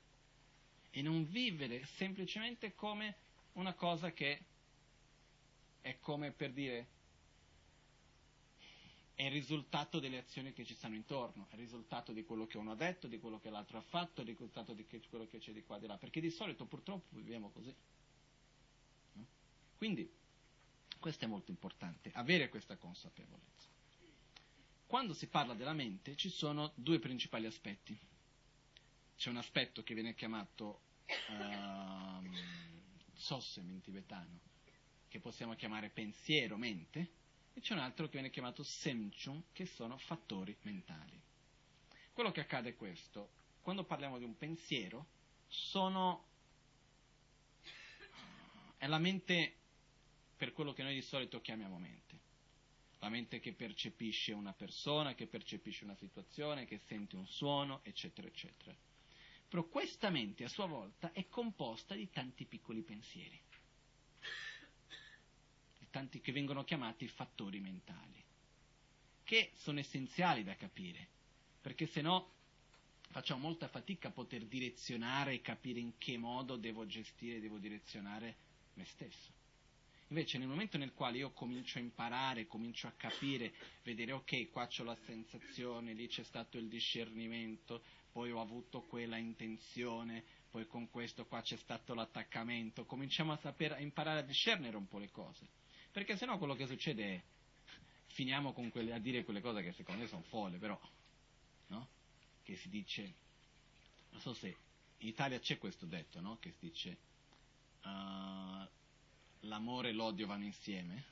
[0.91, 3.17] e non vivere semplicemente come
[3.55, 4.45] una cosa che
[5.81, 7.01] è come per dire
[9.23, 12.59] è il risultato delle azioni che ci stanno intorno, è il risultato di quello che
[12.59, 15.39] uno ha detto, di quello che l'altro ha fatto, è il risultato di quello che
[15.39, 17.73] c'è di qua e di là, perché di solito purtroppo viviamo così.
[19.77, 20.13] Quindi
[20.99, 23.69] questo è molto importante, avere questa consapevolezza.
[24.87, 27.97] Quando si parla della mente ci sono due principali aspetti.
[29.17, 32.29] C'è un aspetto che viene chiamato uh,
[33.15, 34.41] sossem in tibetano,
[35.07, 37.21] che possiamo chiamare pensiero, mente,
[37.55, 41.21] e c'è un altro che viene chiamato semchun, che sono fattori mentali.
[42.13, 43.31] Quello che accade è questo,
[43.63, 45.07] quando parliamo di un pensiero,
[45.49, 46.27] sono...
[48.77, 49.55] è la mente
[50.37, 52.21] per quello che noi di solito chiamiamo mente.
[52.99, 58.29] La mente che percepisce una persona, che percepisce una situazione, che sente un suono, eccetera,
[58.29, 58.77] eccetera.
[59.49, 63.41] Però questa mente a sua volta è composta di tanti piccoli pensieri
[65.93, 68.25] importanti che vengono chiamati fattori mentali,
[69.25, 71.07] che sono essenziali da capire,
[71.61, 72.31] perché se no
[73.11, 78.37] facciamo molta fatica a poter direzionare e capire in che modo devo gestire, devo direzionare
[78.75, 79.33] me stesso.
[80.09, 83.53] Invece nel momento nel quale io comincio a imparare, comincio a capire,
[83.83, 89.19] vedere ok, qua c'ho la sensazione, lì c'è stato il discernimento, poi ho avuto quella
[89.19, 94.77] intenzione, poi con questo qua c'è stato l'attaccamento, cominciamo a, sapere, a imparare a discernere
[94.77, 95.61] un po' le cose.
[95.93, 97.23] Perché sennò quello che succede è
[98.13, 100.79] finiamo quelle, a dire quelle cose che secondo me sono folle, però,
[101.69, 101.89] no?
[102.43, 103.15] Che si dice,
[104.11, 104.57] non so se
[104.99, 106.39] in Italia c'è questo detto, no?
[106.39, 106.97] Che si dice
[107.83, 108.67] uh,
[109.41, 111.05] l'amore e l'odio vanno insieme,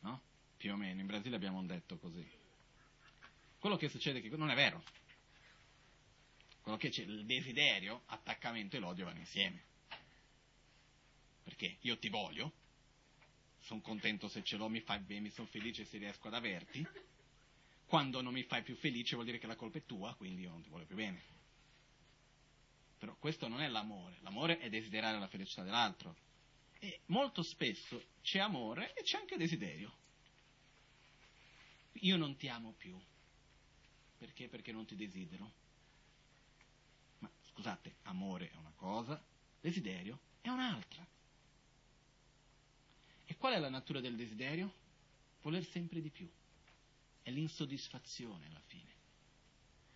[0.00, 0.20] no?
[0.56, 2.26] Più o meno, in Brasile abbiamo un detto così.
[3.58, 4.82] Quello che succede è che non è vero.
[6.60, 9.62] Quello che c'è, il desiderio, attaccamento e l'odio vanno insieme.
[11.42, 12.52] Perché io ti voglio,
[13.64, 16.86] sono contento se ce l'ho, mi fai bene, sono felice se riesco ad averti.
[17.86, 20.50] Quando non mi fai più felice vuol dire che la colpa è tua, quindi io
[20.50, 21.22] non ti voglio più bene.
[22.98, 26.14] Però questo non è l'amore, l'amore è desiderare la felicità dell'altro.
[26.78, 29.96] E molto spesso c'è amore e c'è anche desiderio.
[31.92, 33.00] Io non ti amo più.
[34.18, 34.48] Perché?
[34.48, 35.52] Perché non ti desidero.
[37.20, 39.22] Ma scusate, amore è una cosa,
[39.60, 41.13] desiderio è un'altra.
[43.44, 44.72] Qual è la natura del desiderio?
[45.42, 46.26] Voler sempre di più.
[47.20, 48.90] È l'insoddisfazione alla fine.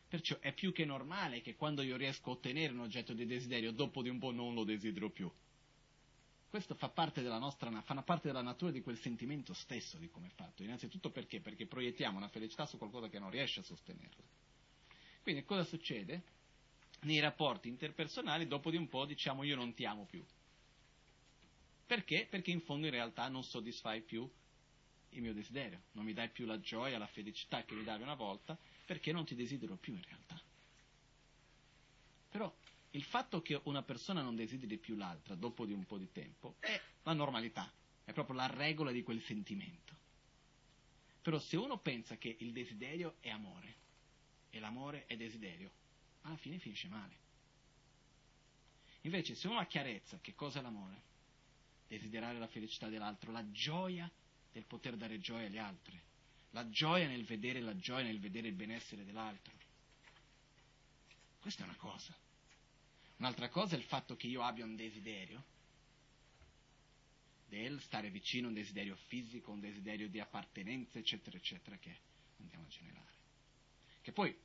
[0.07, 3.73] Perciò è più che normale che quando io riesco a ottenere un oggetto di desiderio,
[3.73, 5.33] dopo di un po' non lo desidero più.
[6.51, 10.27] Questo fa parte della nostra, fa parte della natura di quel sentimento stesso di come
[10.27, 10.63] è fatto.
[10.63, 11.41] Innanzitutto perché?
[11.41, 14.25] Perché proiettiamo una felicità su qualcosa che non riesce a sostenerla.
[15.23, 16.23] Quindi cosa succede?
[17.05, 20.23] Nei rapporti interpersonali, dopo di un po' diciamo io non ti amo più.
[21.89, 22.27] Perché?
[22.29, 24.31] Perché in fondo in realtà non soddisfai più
[25.13, 28.15] il mio desiderio, non mi dai più la gioia, la felicità che mi davi una
[28.15, 30.39] volta, perché non ti desidero più in realtà.
[32.29, 32.55] Però
[32.91, 36.57] il fatto che una persona non desideri più l'altra dopo di un po' di tempo
[36.61, 37.73] è la normalità,
[38.05, 39.97] è proprio la regola di quel sentimento.
[41.23, 43.77] Però se uno pensa che il desiderio è amore
[44.51, 45.71] e l'amore è desiderio,
[46.21, 47.17] alla fine finisce male.
[49.03, 51.08] Invece se uno ha chiarezza che cosa è l'amore,
[51.89, 54.11] desiderare la felicità dell'altro, la gioia
[54.53, 56.01] del poter dare gioia agli altri,
[56.51, 59.57] la gioia nel vedere la gioia, nel vedere il benessere dell'altro.
[61.41, 62.15] Questa è una cosa.
[63.17, 65.45] Un'altra cosa è il fatto che io abbia un desiderio
[67.49, 71.97] del stare vicino, un desiderio fisico, un desiderio di appartenenza, eccetera, eccetera, che
[72.39, 73.13] andiamo a generare.
[74.03, 74.37] Che poi,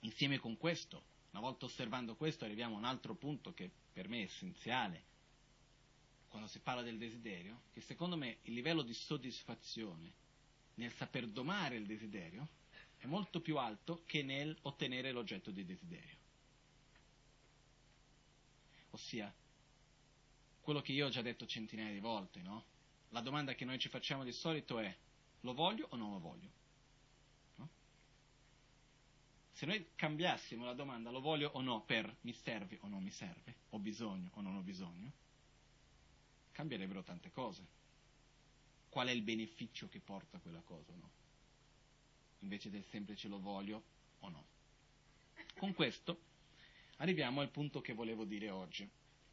[0.00, 4.20] insieme con questo, una volta osservando questo, arriviamo a un altro punto che per me
[4.20, 5.10] è essenziale,
[6.32, 10.10] quando si parla del desiderio, che secondo me il livello di soddisfazione
[10.76, 12.48] nel saper domare il desiderio
[12.96, 16.16] è molto più alto che nel ottenere l'oggetto di desiderio.
[18.92, 19.30] Ossia,
[20.62, 22.64] quello che io ho già detto centinaia di volte, no?
[23.10, 24.96] La domanda che noi ci facciamo di solito è
[25.40, 26.50] lo voglio o non lo voglio?
[27.56, 27.68] No?
[29.50, 33.10] Se noi cambiassimo la domanda lo voglio o no per mi serve o non mi
[33.10, 35.12] serve, ho bisogno o non ho bisogno,
[36.52, 37.66] cambierebbero tante cose.
[38.88, 41.10] Qual è il beneficio che porta quella cosa o no?
[42.40, 43.82] Invece del semplice lo voglio
[44.20, 44.46] o no.
[45.56, 46.20] Con questo
[46.96, 48.88] arriviamo al punto che volevo dire oggi,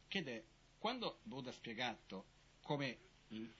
[0.08, 0.42] che è
[0.78, 2.24] quando Buddha ha spiegato
[2.62, 2.98] come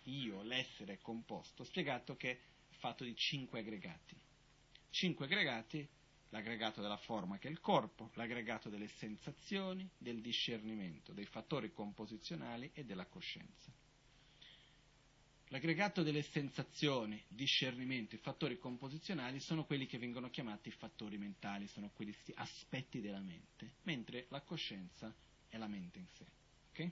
[0.05, 2.38] io, l'essere è composto, ha spiegato che è
[2.79, 4.16] fatto di cinque aggregati.
[4.90, 5.87] Cinque aggregati
[6.30, 12.70] l'aggregato della forma che è il corpo, l'aggregato delle sensazioni, del discernimento, dei fattori composizionali
[12.74, 13.72] e della coscienza.
[15.48, 21.90] L'aggregato delle sensazioni, discernimento e fattori composizionali sono quelli che vengono chiamati fattori mentali, sono
[21.90, 25.12] questi aspetti della mente, mentre la coscienza
[25.48, 26.24] è la mente in sé.
[26.70, 26.90] Ok?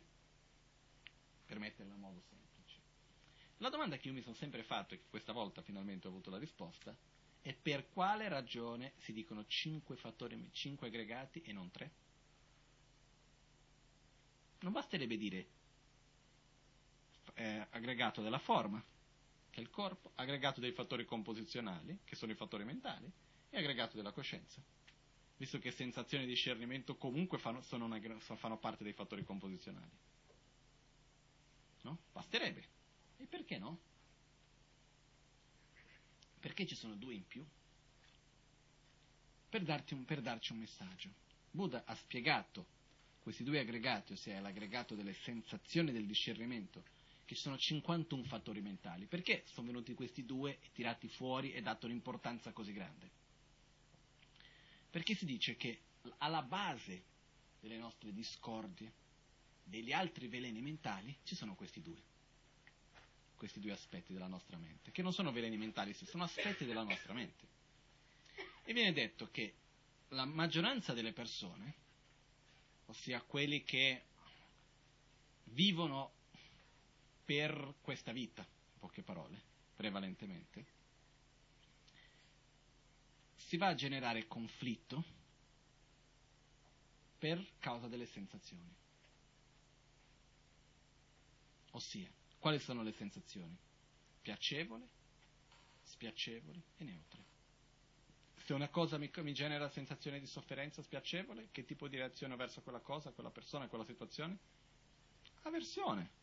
[1.46, 2.80] Per metterla in modo semplice.
[3.58, 6.28] La domanda che io mi sono sempre fatto e che questa volta finalmente ho avuto
[6.28, 6.96] la risposta
[7.42, 11.90] e per quale ragione si dicono cinque fattori, cinque aggregati e non tre?
[14.60, 15.46] Non basterebbe dire
[17.34, 18.82] eh, aggregato della forma,
[19.50, 23.10] che è il corpo, aggregato dei fattori composizionali, che sono i fattori mentali,
[23.50, 24.60] e aggregato della coscienza.
[25.36, 29.96] Visto che sensazioni di discernimento comunque fanno, una, fanno parte dei fattori composizionali.
[31.82, 31.98] No?
[32.12, 32.64] Basterebbe.
[33.18, 33.78] E perché no?
[36.38, 37.44] Perché ci sono due in più?
[39.48, 41.10] Per, un, per darci un messaggio.
[41.50, 42.66] Buddha ha spiegato
[43.20, 46.82] questi due aggregati, ossia l'aggregato delle sensazioni del discernimento
[47.24, 49.06] che ci sono 51 fattori mentali.
[49.06, 53.10] Perché sono venuti questi due tirati fuori e dato un'importanza così grande?
[54.90, 55.80] Perché si dice che
[56.18, 57.04] alla base
[57.60, 58.92] delle nostre discordie,
[59.62, 62.00] degli altri veleni mentali, ci sono questi due.
[63.38, 67.12] Questi due aspetti della nostra mente, che non sono veleni mentali, sono aspetti della nostra
[67.12, 67.46] mente.
[68.64, 69.54] E viene detto che
[70.08, 71.74] la maggioranza delle persone,
[72.86, 74.06] ossia quelli che
[75.44, 76.10] vivono
[77.24, 79.40] per questa vita, in poche parole,
[79.76, 80.66] prevalentemente,
[83.36, 85.04] si va a generare conflitto
[87.18, 88.74] per causa delle sensazioni.
[91.70, 93.56] Ossia, quali sono le sensazioni?
[94.22, 94.88] Piacevoli,
[95.82, 97.24] spiacevoli e neutre.
[98.44, 102.62] Se una cosa mi, mi, genera sensazione di sofferenza spiacevole, che tipo di reazione verso
[102.62, 104.38] quella cosa, quella persona, quella situazione?
[105.42, 106.18] Aversione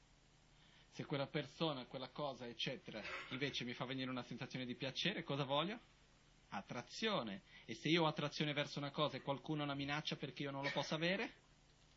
[0.95, 3.01] se quella persona, quella cosa, eccetera,
[3.31, 5.77] invece mi fa venire una sensazione di piacere, cosa voglio?
[6.49, 7.41] Attrazione.
[7.65, 10.63] E se io ho attrazione verso una cosa e qualcuno la minaccia perché io non
[10.63, 11.33] lo posso avere?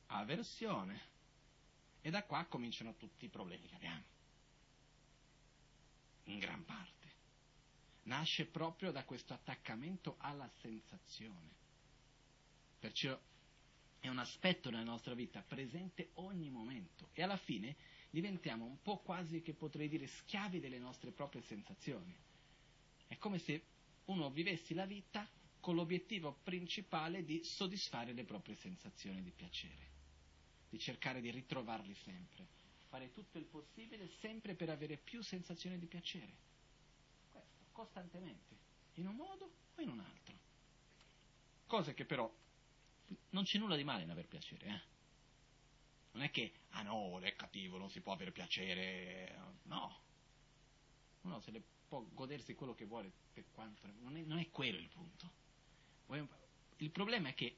[0.06, 1.00] Aversione.
[2.00, 4.02] E da qua cominciano tutti i problemi che abbiamo.
[6.24, 6.96] In gran parte.
[8.04, 11.56] Nasce proprio da questo attaccamento alla sensazione.
[12.78, 13.18] Perciò
[14.00, 17.10] è un aspetto nella nostra vita presente ogni momento.
[17.12, 17.76] E alla fine
[18.10, 22.16] diventiamo un po' quasi che potrei dire schiavi delle nostre proprie sensazioni.
[23.06, 23.62] È come se
[24.06, 25.28] uno vivesse la vita
[25.60, 29.90] con l'obiettivo principale di soddisfare le proprie sensazioni di piacere,
[30.68, 32.46] di cercare di ritrovarli sempre,
[32.88, 36.36] fare tutto il possibile sempre per avere più sensazioni di piacere.
[37.30, 38.56] Questo, costantemente,
[38.94, 40.36] in un modo o in un altro.
[41.66, 42.30] Cose che però
[43.30, 44.96] non c'è nulla di male in aver piacere, eh?
[46.12, 49.36] Non è che, ah no, è cattivo, non si può avere piacere.
[49.64, 50.00] No.
[51.22, 53.86] Uno se le può godersi quello che vuole per quanto.
[54.00, 55.32] Non è, non è quello il punto.
[56.78, 57.56] Il problema è che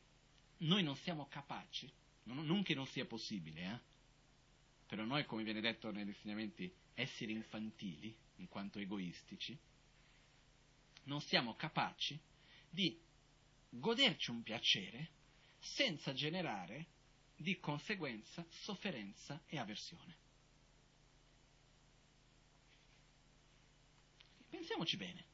[0.58, 1.90] noi non siamo capaci,
[2.24, 3.78] non, che non sia possibile, eh?
[4.86, 9.56] però noi, come viene detto negli insegnamenti, esseri infantili, in quanto egoistici,
[11.04, 12.18] non siamo capaci
[12.68, 12.98] di
[13.68, 15.10] goderci un piacere
[15.58, 16.86] senza generare
[17.36, 20.16] di conseguenza sofferenza e avversione.
[24.48, 25.24] Pensiamoci bene.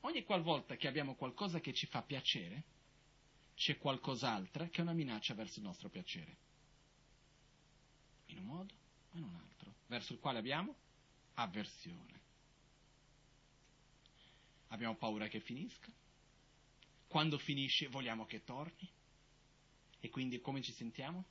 [0.00, 2.64] Ogni qualvolta che abbiamo qualcosa che ci fa piacere,
[3.58, 6.36] c'è qualcos'altro che è una minaccia verso il nostro piacere.
[8.26, 8.74] In un modo
[9.10, 9.74] o in un altro.
[9.88, 10.74] Verso il quale abbiamo
[11.34, 12.20] avversione.
[14.68, 15.90] Abbiamo paura che finisca.
[17.08, 18.88] Quando finisce vogliamo che torni.
[19.98, 21.24] E quindi come ci sentiamo?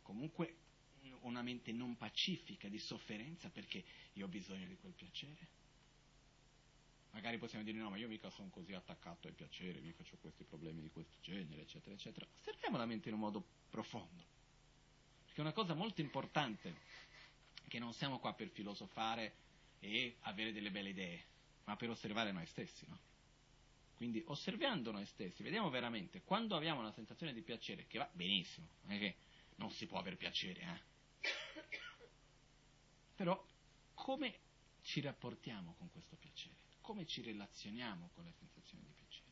[0.00, 0.56] Comunque
[1.22, 3.84] una mente non pacifica, di sofferenza, perché
[4.14, 5.48] io ho bisogno di quel piacere.
[7.16, 10.44] Magari possiamo dire no, ma io mica sono così attaccato al piacere, mica ho questi
[10.44, 12.26] problemi di questo genere, eccetera, eccetera.
[12.40, 14.22] Osserviamo la mente in un modo profondo.
[15.24, 16.74] Perché una cosa molto importante,
[17.68, 19.34] che non siamo qua per filosofare
[19.78, 21.24] e avere delle belle idee,
[21.64, 22.98] ma per osservare noi stessi, no?
[23.94, 28.68] Quindi osservando noi stessi, vediamo veramente quando abbiamo una sensazione di piacere, che va benissimo,
[28.82, 29.16] non è che
[29.54, 31.30] non si può avere piacere, eh?
[33.16, 33.42] però
[33.94, 34.38] come
[34.82, 36.65] ci rapportiamo con questo piacere?
[36.86, 39.26] Come ci relazioniamo con le sensazioni di piacere?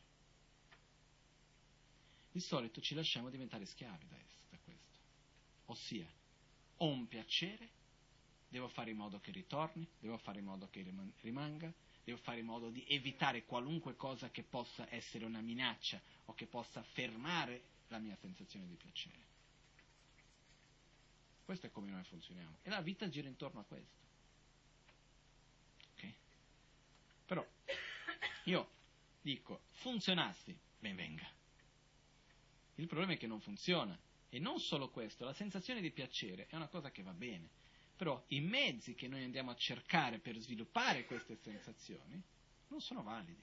[2.33, 4.17] Di solito ci lasciamo diventare schiavi da,
[4.51, 4.99] da questo.
[5.67, 6.05] Ossia,
[6.79, 7.71] ho un piacere,
[8.49, 10.85] devo fare in modo che ritorni, devo fare in modo che
[11.21, 16.35] rimanga, devo fare in modo di evitare qualunque cosa che possa essere una minaccia o
[16.35, 19.23] che possa fermare la mia sensazione di piacere.
[21.45, 22.57] Questo è come noi funzioniamo.
[22.63, 24.03] E la vita gira intorno a questo.
[25.93, 26.15] Ok?
[27.27, 27.47] Però
[28.45, 28.70] io
[29.20, 31.29] dico, funzionassi, ben venga.
[32.77, 33.99] Il problema è che non funziona.
[34.29, 37.62] E non solo questo, la sensazione di piacere è una cosa che va bene
[37.97, 42.20] però i mezzi che noi andiamo a cercare per sviluppare queste sensazioni
[42.68, 43.43] non sono validi.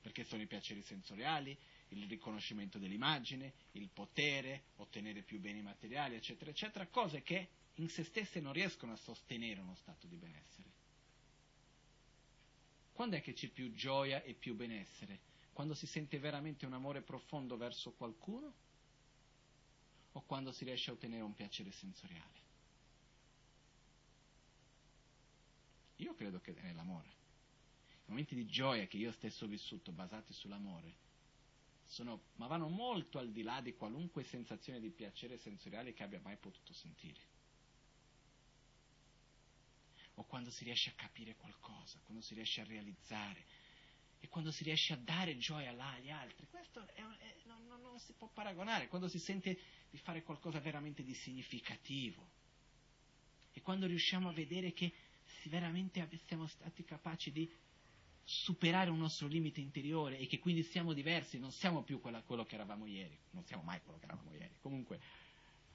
[0.00, 1.56] Perché sono i piaceri sensoriali,
[1.88, 8.04] il riconoscimento dell'immagine, il potere, ottenere più beni materiali, eccetera, eccetera, cose che in se
[8.04, 10.79] stesse non riescono a sostenere uno stato di benessere.
[13.00, 15.20] Quando è che c'è più gioia e più benessere?
[15.54, 18.52] Quando si sente veramente un amore profondo verso qualcuno?
[20.12, 22.40] O quando si riesce a ottenere un piacere sensoriale?
[25.96, 27.08] Io credo che è l'amore.
[27.88, 30.94] I momenti di gioia che io stesso ho vissuto basati sull'amore
[31.86, 36.20] sono, ma vanno molto al di là di qualunque sensazione di piacere sensoriale che abbia
[36.20, 37.39] mai potuto sentire.
[40.20, 43.42] O quando si riesce a capire qualcosa, quando si riesce a realizzare,
[44.20, 46.46] e quando si riesce a dare gioia là agli altri.
[46.46, 49.58] Questo è, è, non, non, non si può paragonare, quando si sente
[49.88, 52.28] di fare qualcosa veramente di significativo.
[53.52, 54.92] E quando riusciamo a vedere che
[55.44, 57.50] veramente siamo stati capaci di
[58.22, 62.44] superare un nostro limite interiore e che quindi siamo diversi, non siamo più quella, quello
[62.44, 64.54] che eravamo ieri, non siamo mai quello che eravamo ieri.
[64.60, 65.00] Comunque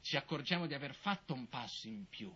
[0.01, 2.31] ci accorgiamo di aver fatto un passo in più.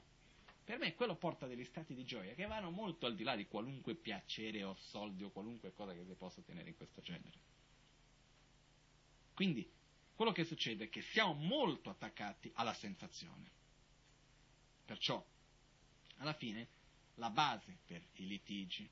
[0.69, 3.47] Per me quello porta degli stati di gioia che vanno molto al di là di
[3.47, 7.39] qualunque piacere o soldi o qualunque cosa che si possa ottenere in questo genere.
[9.33, 9.67] Quindi
[10.13, 13.49] quello che succede è che siamo molto attaccati alla sensazione.
[14.85, 15.25] Perciò,
[16.17, 16.67] alla fine,
[17.15, 18.87] la base per i litigi,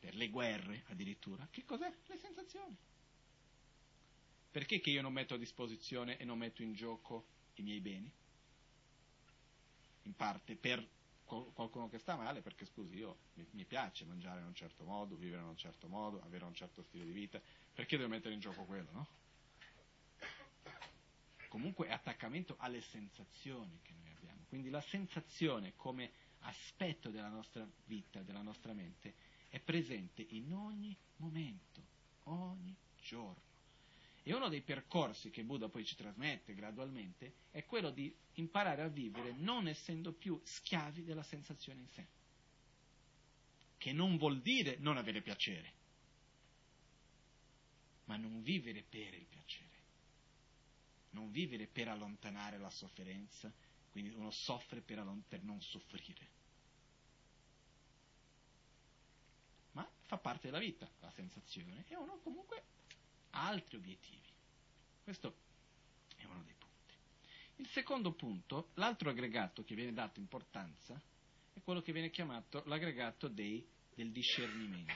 [0.00, 1.94] per le guerre addirittura, che cos'è?
[2.04, 2.76] Le sensazioni.
[4.50, 8.12] Perché che io non metto a disposizione e non metto in gioco i miei beni?
[10.02, 10.94] In parte per
[11.26, 15.16] qualcuno che sta male, perché scusi, io mi, mi, piace mangiare in un certo modo,
[15.16, 17.40] vivere in un certo modo, avere un certo stile di vita,
[17.74, 19.06] perché devo mettere in gioco quello, no?
[21.48, 24.44] Comunque è attaccamento alle sensazioni che noi abbiamo.
[24.48, 26.10] Quindi la sensazione come
[26.40, 29.14] aspetto della nostra vita, della nostra mente,
[29.48, 31.82] è presente in ogni momento,
[32.24, 33.55] ogni giorno.
[34.28, 38.88] E uno dei percorsi che Buddha poi ci trasmette gradualmente è quello di imparare a
[38.88, 42.06] vivere non essendo più schiavi della sensazione in sé.
[43.78, 45.72] Che non vuol dire non avere piacere,
[48.06, 49.78] ma non vivere per il piacere,
[51.10, 53.52] non vivere per allontanare la sofferenza,
[53.92, 56.28] quindi uno soffre per, per non soffrire.
[59.70, 62.74] Ma fa parte della vita la sensazione e uno comunque
[63.44, 64.28] altri obiettivi.
[65.02, 65.34] Questo
[66.16, 66.94] è uno dei punti.
[67.56, 71.00] Il secondo punto, l'altro aggregato che viene dato importanza,
[71.52, 74.94] è quello che viene chiamato l'aggregato dei, del discernimento.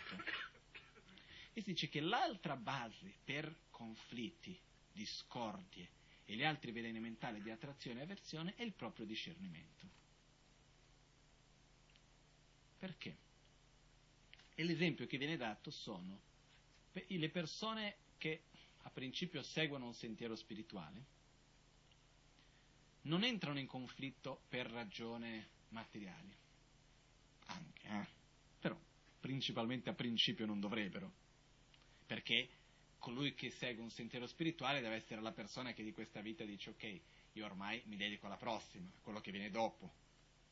[1.53, 4.59] E si dice che l'altra base per conflitti,
[4.93, 5.89] discordie
[6.25, 9.89] e gli altri veleni mentali di attrazione e avversione è il proprio discernimento.
[12.79, 13.17] Perché?
[14.55, 16.21] E l'esempio che viene dato sono
[16.93, 18.43] le persone che
[18.83, 21.19] a principio seguono un sentiero spirituale
[23.03, 26.37] non entrano in conflitto per ragioni materiali.
[27.47, 28.07] Anche, eh?
[28.61, 28.79] Però
[29.19, 31.11] principalmente a principio non dovrebbero.
[32.05, 32.49] Perché
[32.99, 36.71] colui che segue un sentiero spirituale deve essere la persona che di questa vita dice
[36.71, 37.01] ok,
[37.33, 39.91] io ormai mi dedico alla prossima, a quello che viene dopo.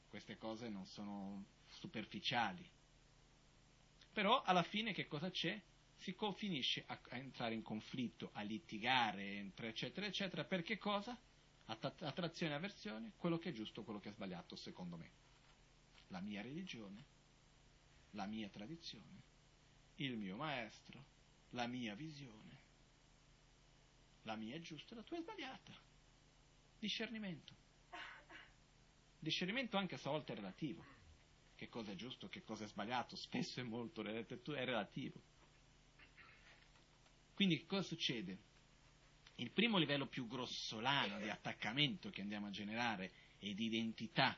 [0.09, 2.67] Queste cose non sono superficiali.
[4.11, 5.61] Però alla fine che cosa c'è?
[5.99, 11.17] Si finisce a, a, entrare in conflitto, a litigare, eccetera, eccetera, perché cosa?
[11.67, 15.11] Attrazione e avversione, quello che è giusto, quello che è sbagliato, secondo me.
[16.09, 17.05] La mia religione,
[18.13, 19.23] la mia tradizione,
[19.97, 21.05] il mio maestro,
[21.51, 22.57] la mia visione.
[24.23, 25.73] La mia è giusta, la tua è sbagliata.
[26.79, 27.55] Discernimento.
[29.19, 30.85] Discernimento anche se a volte è relativo.
[31.55, 34.25] Che cosa è giusto, che cosa è sbagliato, spesso è molto è
[34.65, 35.21] relativo.
[37.39, 38.37] Quindi cosa succede?
[39.37, 44.37] Il primo livello più grossolano di attaccamento che andiamo a generare e di identità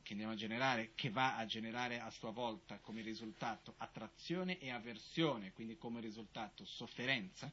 [0.00, 4.70] che andiamo a generare, che va a generare a sua volta come risultato attrazione e
[4.70, 7.52] avversione, quindi come risultato sofferenza,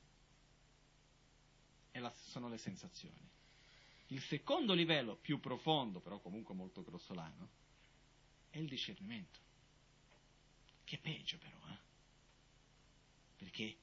[1.91, 3.29] la, sono le sensazioni.
[4.07, 7.49] Il secondo livello, più profondo, però comunque molto grossolano,
[8.49, 9.39] è il discernimento.
[10.85, 11.77] Che peggio però, eh?
[13.35, 13.77] Perché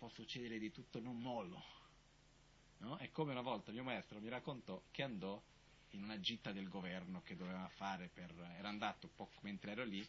[0.00, 1.62] può succedere di tutto, non mollo.
[2.78, 2.96] No?
[2.96, 5.40] È come una volta il mio maestro mi raccontò che andò
[5.90, 10.04] in una gita del governo che doveva fare per, era andato poco mentre ero lì,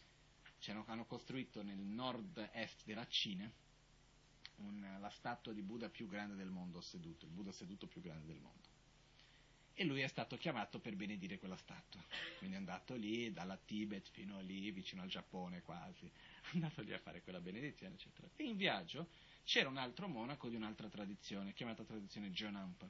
[0.86, 3.52] hanno costruito nel nord-est della Cina
[4.58, 8.26] un, la statua di Buddha più grande del mondo seduto, il Buddha seduto più grande
[8.26, 8.70] del mondo.
[9.74, 12.02] E lui è stato chiamato per benedire quella statua.
[12.38, 16.94] Quindi è andato lì, dalla Tibet fino lì, vicino al Giappone quasi, è andato lì
[16.94, 18.28] a fare quella benedizione, eccetera.
[18.36, 19.08] E in viaggio
[19.44, 22.88] c'era un altro monaco di un'altra tradizione, chiamata tradizione Jonampa,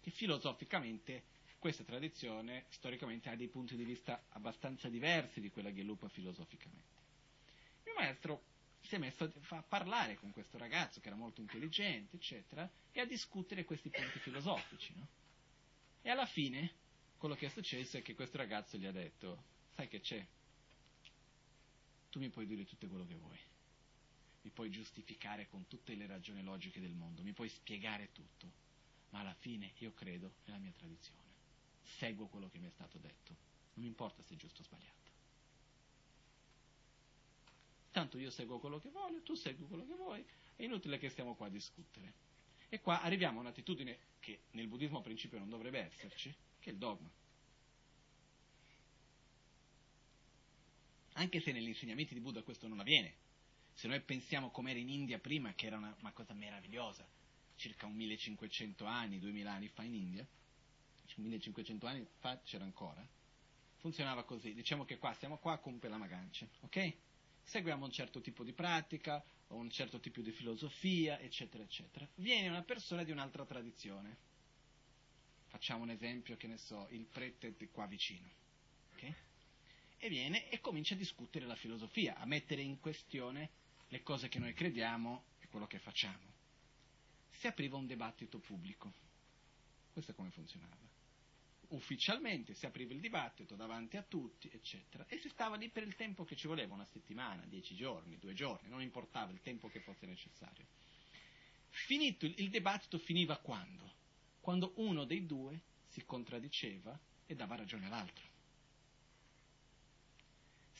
[0.00, 1.24] che filosoficamente
[1.58, 7.00] questa tradizione storicamente ha dei punti di vista abbastanza diversi di quella Gelupa filosoficamente.
[7.84, 8.42] Il mio maestro
[8.80, 13.06] si è messo a parlare con questo ragazzo che era molto intelligente, eccetera, e a
[13.06, 14.92] discutere questi punti filosofici.
[14.96, 15.06] No?
[16.02, 16.72] E alla fine
[17.16, 19.44] quello che è successo è che questo ragazzo gli ha detto,
[19.74, 20.26] sai che c'è?
[22.10, 23.38] Tu mi puoi dire tutto quello che vuoi,
[24.42, 28.50] mi puoi giustificare con tutte le ragioni logiche del mondo, mi puoi spiegare tutto,
[29.10, 31.20] ma alla fine io credo nella mia tradizione,
[31.98, 33.36] seguo quello che mi è stato detto,
[33.74, 35.10] non mi importa se è giusto o sbagliato.
[37.92, 40.24] Tanto io seguo quello che voglio, tu segui quello che vuoi,
[40.56, 42.30] è inutile che stiamo qua a discutere.
[42.68, 46.72] E qua arriviamo a un'attitudine che nel buddismo a principio non dovrebbe esserci, che è
[46.72, 47.10] il dogma.
[51.14, 53.21] Anche se negli insegnamenti di Buddha questo non avviene.
[53.74, 57.06] Se noi pensiamo com'era in India prima, che era una, una cosa meravigliosa,
[57.56, 60.26] circa un 1500 anni, 2000 anni fa in India,
[61.16, 63.06] 1500 anni fa c'era ancora,
[63.76, 64.54] funzionava così.
[64.54, 66.94] Diciamo che qua siamo qua con la Magancia, ok?
[67.44, 72.08] Seguiamo un certo tipo di pratica, o un certo tipo di filosofia, eccetera, eccetera.
[72.16, 74.16] Viene una persona di un'altra tradizione.
[75.48, 78.28] Facciamo un esempio, che ne so, il prete qua vicino.
[78.94, 79.14] Okay?
[79.98, 83.50] E viene e comincia a discutere la filosofia, a mettere in questione
[83.92, 86.32] le cose che noi crediamo e quello che facciamo.
[87.30, 88.92] Si apriva un dibattito pubblico.
[89.92, 90.90] Questo è come funzionava
[91.72, 95.94] ufficialmente si apriva il dibattito davanti a tutti, eccetera, e si stava lì per il
[95.94, 99.80] tempo che ci voleva, una settimana, dieci giorni, due giorni, non importava il tempo che
[99.80, 100.66] fosse necessario.
[101.70, 103.90] Finito il, dibattito finiva quando?
[104.40, 108.30] Quando uno dei due si contraddiceva e dava ragione all'altro.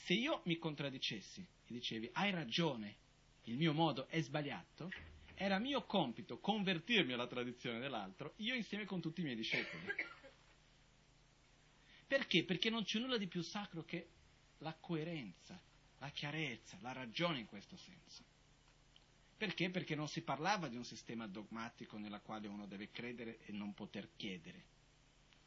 [0.04, 2.96] Se io mi contraddicessi e dicevi hai ragione,
[3.44, 4.90] il mio modo è sbagliato,
[5.34, 9.84] era mio compito convertirmi alla tradizione dell'altro, io insieme con tutti i miei discepoli.
[12.06, 12.44] Perché?
[12.44, 14.08] Perché non c'è nulla di più sacro che
[14.58, 15.60] la coerenza,
[15.98, 18.22] la chiarezza, la ragione in questo senso.
[19.36, 19.70] Perché?
[19.70, 23.74] Perché non si parlava di un sistema dogmatico nella quale uno deve credere e non
[23.74, 24.62] poter chiedere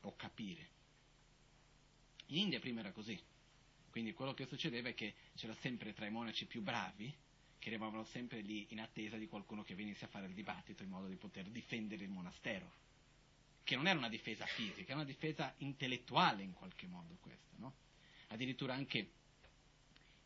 [0.02, 0.70] o capire.
[2.28, 3.18] In India prima era così.
[3.92, 7.14] Quindi quello che succedeva è che c'era sempre tra i monaci più bravi
[7.60, 10.90] che eravamo sempre lì in attesa di qualcuno che venisse a fare il dibattito in
[10.90, 12.84] modo di poter difendere il monastero
[13.66, 17.74] che non era una difesa fisica, era una difesa intellettuale in qualche modo questa, no?
[18.28, 19.10] Addirittura anche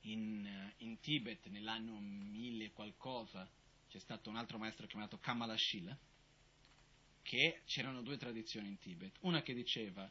[0.01, 3.49] in, eh, in, Tibet nell'anno 1000 qualcosa
[3.89, 5.97] c'è stato un altro maestro chiamato Kamala Shila,
[7.21, 10.09] che c'erano due tradizioni in Tibet, una che diceva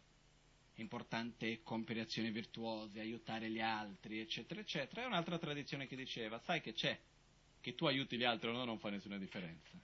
[0.81, 6.61] importante compiere azioni virtuose, aiutare gli altri, eccetera, eccetera, e un'altra tradizione che diceva, sai
[6.61, 6.99] che c'è,
[7.61, 9.77] che tu aiuti gli altri o no non fa nessuna differenza.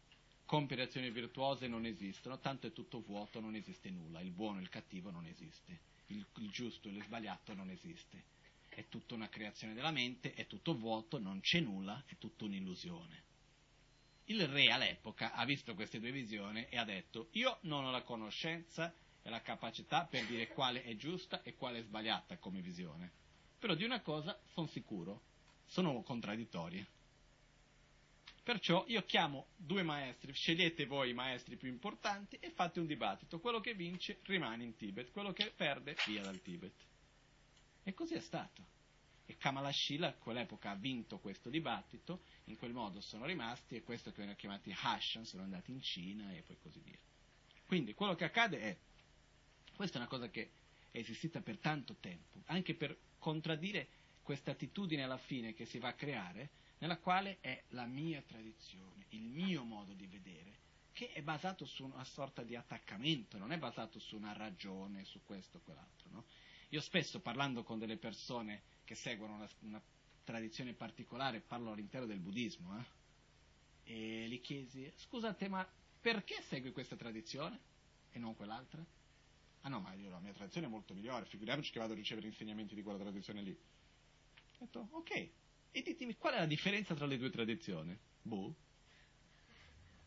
[0.47, 4.63] Compiere azioni virtuose non esistono, tanto è tutto vuoto, non esiste nulla, il buono e
[4.63, 5.79] il cattivo non esiste,
[6.09, 8.23] il, il giusto e il sbagliato non esiste,
[8.69, 13.23] è tutta una creazione della mente, è tutto vuoto, non c'è nulla, è tutta un'illusione.
[14.27, 18.03] Il re all'epoca ha visto queste due visioni e ha detto io non ho la
[18.03, 18.95] conoscenza
[19.27, 23.11] e la capacità per dire quale è giusta e quale è sbagliata come visione,
[23.59, 25.22] però di una cosa sono sicuro,
[25.64, 26.87] sono contraddittorie.
[28.43, 33.41] Perciò io chiamo due maestri, scegliete voi i maestri più importanti e fate un dibattito.
[33.41, 36.75] Quello che vince rimane in Tibet, quello che perde via dal Tibet.
[37.83, 38.72] E così è stato.
[39.25, 44.11] E Kamalashila a quell'epoca ha vinto questo dibattito, in quel modo sono rimasti e questo
[44.11, 46.99] che vengono chiamati Hashan sono andati in Cina e poi così via.
[47.64, 48.77] Quindi quello che accade è,
[49.75, 50.51] questa è una cosa che
[50.91, 53.89] è esistita per tanto tempo, anche per contraddire
[54.22, 59.07] questa attitudine alla fine che si va a creare, nella quale è la mia tradizione,
[59.11, 60.62] il mio modo di vedere,
[60.93, 65.20] che è basato su una sorta di attaccamento, non è basato su una ragione, su
[65.25, 66.09] questo o quell'altro.
[66.11, 66.25] No?
[66.70, 69.83] Io spesso parlando con delle persone che seguono una, una
[70.22, 72.85] tradizione particolare, parlo all'interno del buddismo, eh?
[73.93, 75.68] e gli chiesi, scusate, ma
[76.01, 77.59] perché segui questa tradizione
[78.11, 78.85] e non quell'altra?
[79.65, 82.27] Ah no, ma io la mia tradizione è molto migliore, figuriamoci che vado a ricevere
[82.27, 83.51] insegnamenti di quella tradizione lì.
[83.51, 85.33] Ho detto, ok,
[85.71, 87.99] e ditemi qual è la differenza tra le due tradizioni?
[88.21, 88.55] Boh.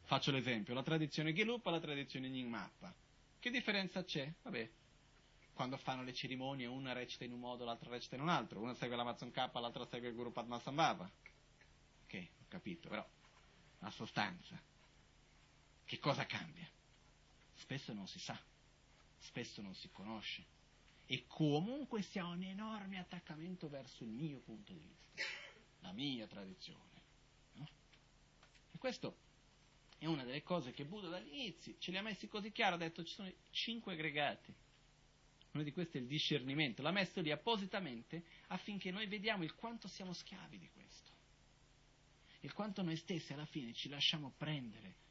[0.04, 2.96] Faccio l'esempio, la tradizione Gelupa e la tradizione Nyingmappa.
[3.40, 4.32] Che differenza c'è?
[4.44, 4.72] Vabbè,
[5.54, 8.76] quando fanno le cerimonie una recita in un modo, l'altra recita in un altro, una
[8.76, 11.12] segue l'Amazon K, l'altra segue il Guru Padmasambhava.
[12.04, 13.06] Ok, ho capito, però
[13.80, 14.64] la sostanza,
[15.84, 16.72] che cosa cambia?
[17.54, 18.40] Spesso non si sa,
[19.20, 20.44] spesso non si conosce
[21.06, 25.24] e comunque si ha un enorme attaccamento verso il mio punto di vista
[25.82, 27.02] la mia tradizione.
[27.54, 27.68] No?
[28.72, 29.16] E questo
[29.98, 33.04] è una delle cose che Buddha dall'inizio ce li ha messi così chiaro, ha detto
[33.04, 34.54] ci sono cinque aggregati.
[35.52, 39.88] Uno di questi è il discernimento, l'ha messo lì appositamente affinché noi vediamo il quanto
[39.88, 41.12] siamo schiavi di questo,
[42.42, 45.06] il quanto noi stessi alla fine ci lasciamo prendere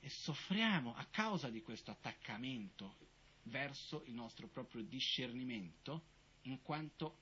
[0.00, 2.96] e soffriamo a causa di questo attaccamento
[3.44, 6.02] verso il nostro proprio discernimento,
[6.42, 7.16] in quanto,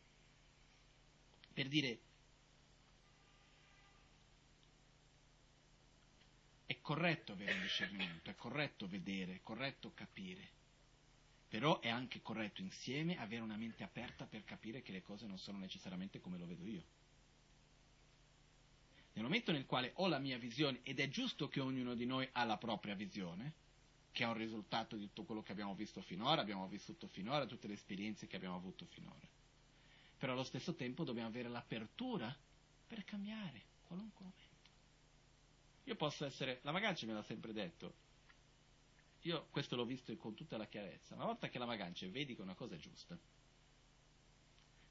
[1.53, 2.01] per dire,
[6.89, 10.49] corretto avere un discernimento, è corretto vedere, è corretto capire,
[11.47, 15.37] però è anche corretto insieme avere una mente aperta per capire che le cose non
[15.37, 16.83] sono necessariamente come lo vedo io.
[19.19, 22.29] Nel momento nel quale ho la mia visione, ed è giusto che ognuno di noi
[22.35, 23.53] ha la propria visione,
[24.13, 27.67] che è un risultato di tutto quello che abbiamo visto finora, abbiamo vissuto finora, tutte
[27.67, 29.27] le esperienze che abbiamo avuto finora.
[30.19, 32.33] Però allo stesso tempo dobbiamo avere l'apertura
[32.87, 34.71] per cambiare qualunque momento.
[35.83, 37.95] Io posso essere, la Magancia me l'ha sempre detto,
[39.23, 42.43] io questo l'ho visto con tutta la chiarezza, una volta che la Magancia vedi che
[42.43, 43.19] una cosa è giusta,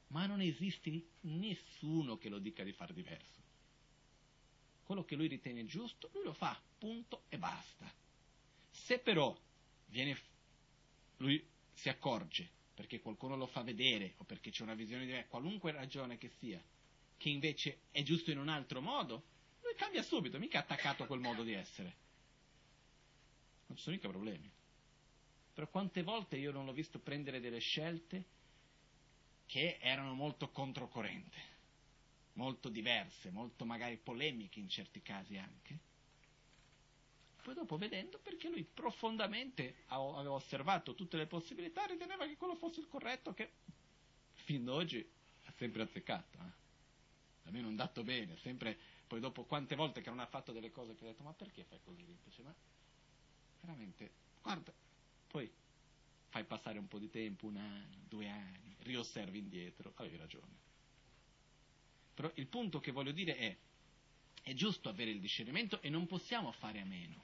[0.07, 3.46] ma non esiste nessuno che lo dica di far diverso.
[4.87, 7.93] Quello che lui ritiene giusto, lui lo fa, punto e basta.
[8.71, 9.37] Se però
[9.87, 10.17] viene,
[11.17, 15.73] lui si accorge perché qualcuno lo fa vedere o perché c'è una visione diversa, qualunque
[15.73, 16.63] ragione che sia,
[17.17, 19.23] che invece è giusto in un altro modo,
[19.61, 21.95] lui cambia subito, mica attaccato a quel modo di essere.
[23.65, 24.49] Non ci sono mica problemi.
[25.53, 28.23] Però quante volte io non l'ho visto prendere delle scelte
[29.47, 31.56] che erano molto controcorrente,
[32.37, 35.79] molto diverse, molto magari polemiche in certi casi anche,
[37.43, 42.79] poi dopo vedendo perché lui profondamente aveva osservato tutte le possibilità, riteneva che quello fosse
[42.79, 43.51] il corretto che
[44.33, 45.09] fin ad oggi
[45.45, 46.37] ha sempre azzeccato.
[46.37, 46.65] Eh?
[47.61, 48.77] Non dato bene, sempre,
[49.07, 51.63] poi dopo quante volte che non ha fatto delle cose che ha detto ma perché
[51.63, 52.05] fai così?
[52.25, 52.53] Dice, ma
[53.61, 54.11] veramente,
[54.41, 54.73] guarda,
[55.27, 55.49] poi
[56.27, 60.66] fai passare un po' di tempo, un anno, due anni, riosservi indietro, avevi ragione.
[62.17, 63.55] Però il punto che voglio dire è,
[64.41, 67.23] è giusto avere il discernimento e non possiamo fare a meno.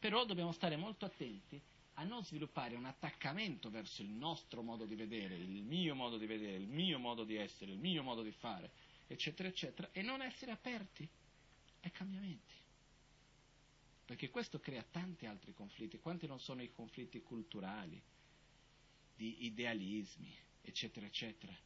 [0.00, 1.62] Però dobbiamo stare molto attenti
[1.94, 6.26] a non sviluppare un attaccamento verso il nostro modo di vedere, il mio modo di
[6.26, 8.72] vedere, il mio modo di essere, il mio modo di fare,
[9.06, 11.08] eccetera, eccetera, e non essere aperti
[11.82, 12.54] ai cambiamenti.
[14.04, 16.00] Perché questo crea tanti altri conflitti.
[16.00, 18.02] Quanti non sono i conflitti culturali,
[19.14, 21.56] di idealismi, eccetera, eccetera.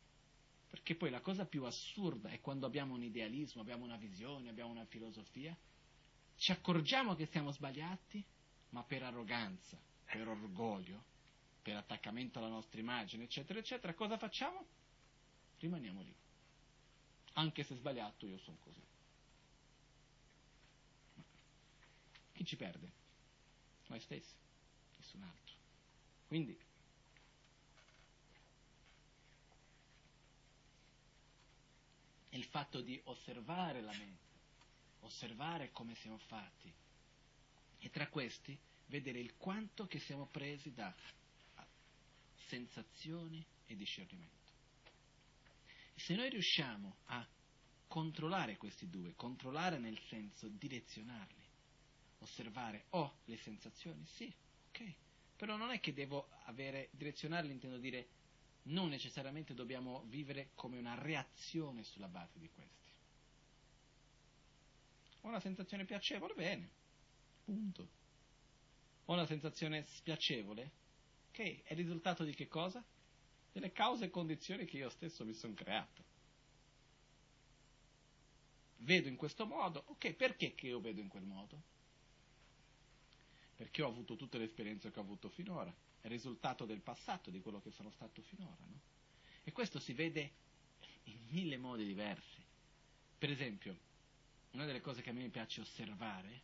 [0.74, 4.72] Perché poi la cosa più assurda è quando abbiamo un idealismo, abbiamo una visione, abbiamo
[4.72, 5.56] una filosofia,
[6.34, 8.26] ci accorgiamo che siamo sbagliati,
[8.70, 11.04] ma per arroganza, per orgoglio,
[11.62, 14.66] per attaccamento alla nostra immagine, eccetera, eccetera, cosa facciamo?
[15.60, 16.12] Rimaniamo lì.
[17.34, 18.82] Anche se sbagliato io sono così.
[22.32, 22.90] Chi ci perde?
[23.86, 24.34] Noi stessi,
[24.96, 25.54] nessun altro.
[26.26, 26.58] Quindi,
[32.34, 34.22] il fatto di osservare la mente,
[35.00, 36.72] osservare come siamo fatti
[37.78, 40.94] e tra questi vedere il quanto che siamo presi da
[42.48, 44.32] sensazioni e discernimento.
[45.94, 47.26] Se noi riusciamo a
[47.86, 51.42] controllare questi due, controllare nel senso direzionarli,
[52.18, 54.32] osservare, ho oh, le sensazioni, sì,
[54.70, 54.94] ok,
[55.36, 58.08] però non è che devo avere, direzionarli intendo dire,
[58.64, 62.90] non necessariamente dobbiamo vivere come una reazione sulla base di questi.
[65.22, 66.68] Ho una sensazione piacevole, bene,
[67.44, 67.88] punto.
[69.06, 70.70] Ho una sensazione spiacevole,
[71.30, 72.82] ok, è il risultato di che cosa?
[73.52, 76.02] Delle cause e condizioni che io stesso mi sono creato.
[78.78, 81.72] Vedo in questo modo, ok, perché che io vedo in quel modo?
[83.54, 85.72] perché ho avuto tutte le esperienze che ho avuto finora,
[86.04, 88.62] è risultato del passato, di quello che sono stato finora.
[88.66, 88.78] No?
[89.42, 90.32] E questo si vede
[91.04, 92.44] in mille modi diversi.
[93.16, 93.74] Per esempio,
[94.50, 96.42] una delle cose che a me piace osservare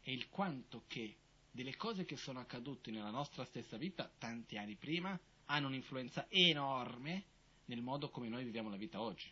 [0.00, 1.16] è il quanto che
[1.50, 7.24] delle cose che sono accadute nella nostra stessa vita tanti anni prima hanno un'influenza enorme
[7.66, 9.30] nel modo come noi viviamo la vita oggi,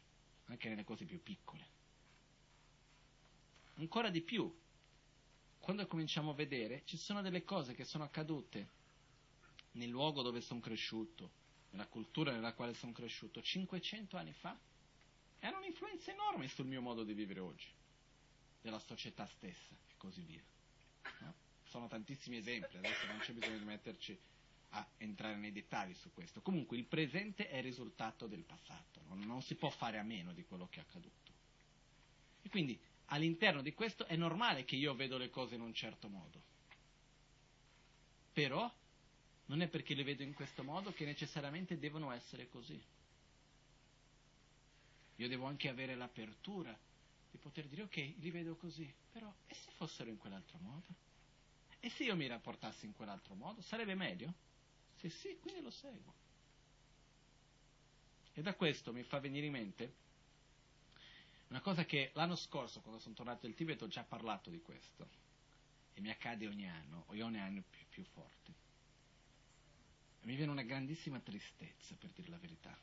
[0.49, 1.67] anche nelle cose più piccole.
[3.77, 4.55] Ancora di più,
[5.61, 8.81] quando cominciamo a vedere, ci sono delle cose che sono accadute
[9.73, 11.31] nel luogo dove sono cresciuto,
[11.71, 14.59] nella cultura nella quale sono cresciuto, 500 anni fa,
[15.39, 17.67] e hanno un'influenza enorme sul mio modo di vivere oggi,
[18.61, 20.43] della società stessa e così via.
[21.21, 21.35] No?
[21.65, 24.19] Sono tantissimi esempi, adesso non c'è bisogno di metterci
[24.75, 26.41] a entrare nei dettagli su questo.
[26.43, 30.33] Comunque il presente è il risultato del passato, non, non si può fare a meno
[30.33, 31.33] di quello che è accaduto.
[32.43, 36.09] E quindi all'interno di questo è normale che io vedo le cose in un certo
[36.09, 36.43] modo.
[38.33, 38.73] Però
[39.47, 42.81] non è perché le vedo in questo modo che necessariamente devono essere così.
[45.17, 46.77] Io devo anche avere l'apertura
[47.31, 50.87] di poter dire ok, li vedo così, però e se fossero in quell'altro modo?
[51.81, 53.61] E se io mi rapportassi in quell'altro modo?
[53.63, 54.33] Sarebbe meglio?
[54.99, 56.15] Se sì, quindi lo seguo.
[58.35, 59.93] E da questo mi fa venire in mente
[61.49, 65.07] una cosa che l'anno scorso, quando sono tornato in Tibet, ho già parlato di questo.
[65.95, 68.53] e mi accade ogni anno, o ogni anno più, più forte,
[70.23, 72.77] mi viene una grandissima tristezza, per dire la verità,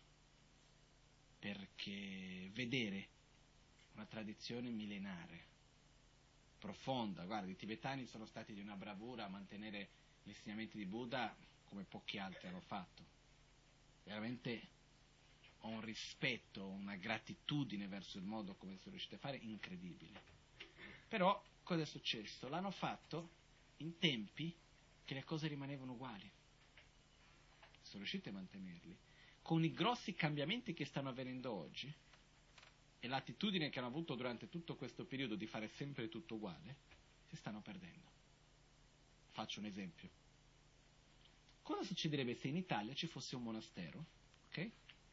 [1.39, 3.07] perché vedere
[3.93, 5.41] una tradizione millenaria,
[6.59, 9.89] profonda, guarda, i tibetani sono stati di una bravura a mantenere
[10.23, 11.33] gli insegnamenti di Buddha
[11.65, 13.03] come pochi altri hanno fatto.
[14.03, 14.67] Veramente
[15.59, 20.21] ho un rispetto, una gratitudine verso il modo come sono riusciti a fare incredibile.
[21.07, 22.49] Però cosa è successo?
[22.49, 23.29] L'hanno fatto
[23.77, 24.53] in tempi
[25.05, 26.29] che le cose rimanevano uguali
[27.89, 28.95] sono riusciti a mantenerli,
[29.41, 31.91] con i grossi cambiamenti che stanno avvenendo oggi
[32.99, 36.75] e l'attitudine che hanno avuto durante tutto questo periodo di fare sempre tutto uguale,
[37.27, 38.07] si stanno perdendo.
[39.31, 40.09] Faccio un esempio.
[41.63, 44.05] Cosa succederebbe se in Italia ci fosse un monastero?
[44.49, 44.69] Ok?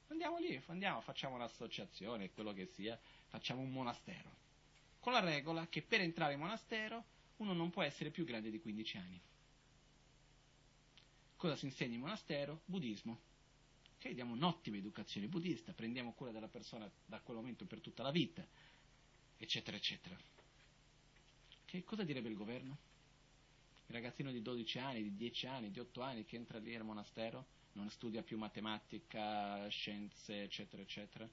[0.09, 2.99] Andiamo lì, andiamo, facciamo un'associazione, quello che sia,
[3.29, 4.45] facciamo un monastero.
[5.01, 7.05] Con la regola che per entrare in monastero
[7.37, 9.21] uno non può essere più grande di 15 anni.
[11.37, 12.63] Cosa si insegna in monastero?
[12.65, 13.21] Buddismo.
[13.97, 18.11] Ok, diamo un'ottima educazione buddista, prendiamo cura della persona da quel momento per tutta la
[18.11, 18.47] vita,
[19.37, 20.17] eccetera, eccetera.
[21.65, 22.77] Che cosa direbbe il governo?
[23.87, 26.85] Il ragazzino di 12 anni, di 10 anni, di 8 anni che entra lì al
[26.85, 31.29] monastero, non studia più matematica, scienze, eccetera, eccetera.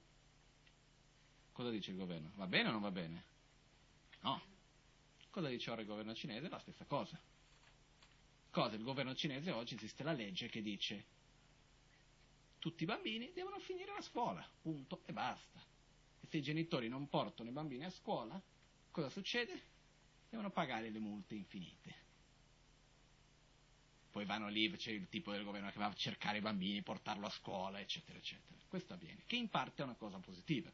[1.52, 2.30] Cosa dice il governo?
[2.34, 3.24] Va bene o non va bene?
[4.20, 4.42] No.
[5.30, 6.48] Cosa dice ora il governo cinese?
[6.48, 7.18] La stessa cosa.
[8.54, 8.76] Cosa?
[8.76, 11.04] Il governo cinese oggi esiste la legge che dice
[12.60, 15.60] tutti i bambini devono finire la scuola, punto e basta.
[16.20, 18.40] E se i genitori non portano i bambini a scuola,
[18.92, 19.60] cosa succede?
[20.30, 21.94] Devono pagare le multe infinite.
[24.12, 27.26] Poi vanno lì, c'è il tipo del governo che va a cercare i bambini, portarlo
[27.26, 28.56] a scuola, eccetera, eccetera.
[28.68, 30.72] Questo avviene, che in parte è una cosa positiva,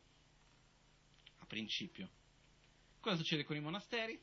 [1.39, 2.11] a principio.
[3.01, 4.20] Cosa succede con i monasteri?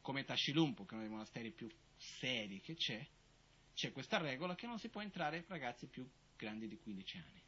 [0.00, 3.06] Come Tashilumpo, che è uno dei monasteri più seri che c'è,
[3.74, 7.42] c'è questa regola che non si può entrare ragazzi più grandi di 15 anni,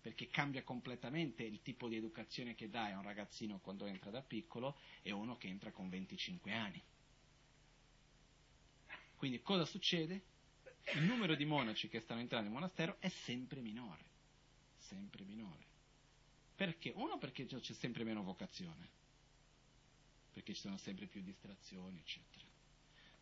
[0.00, 4.22] perché cambia completamente il tipo di educazione che dai a un ragazzino quando entra da
[4.22, 6.82] piccolo e uno che entra con 25 anni.
[9.16, 10.22] Quindi cosa succede?
[10.94, 14.04] Il numero di monaci che stanno entrando in monastero è sempre minore,
[14.78, 15.64] sempre minore.
[16.54, 16.92] Perché?
[16.94, 18.88] Uno perché c'è sempre meno vocazione,
[20.32, 22.44] perché ci sono sempre più distrazioni, eccetera.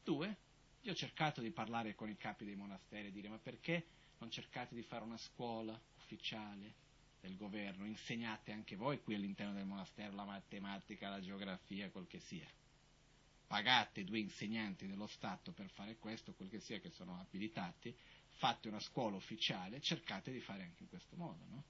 [0.03, 0.37] Due,
[0.85, 3.87] io ho cercato di parlare con i capi dei monasteri e dire ma perché
[4.18, 6.82] non cercate di fare una scuola ufficiale
[7.20, 12.20] del governo, insegnate anche voi qui all'interno del monastero la matematica, la geografia, quel che
[12.20, 12.47] sia.
[13.47, 17.97] Pagate due insegnanti dello Stato per fare questo, quel che sia, che sono abilitati,
[18.37, 21.64] fate una scuola ufficiale, cercate di fare anche in questo modo, no?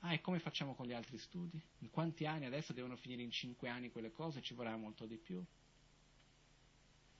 [0.00, 1.62] Ah, e come facciamo con gli altri studi?
[1.78, 4.42] In quanti anni adesso devono finire in cinque anni quelle cose?
[4.42, 5.42] Ci vorrà molto di più?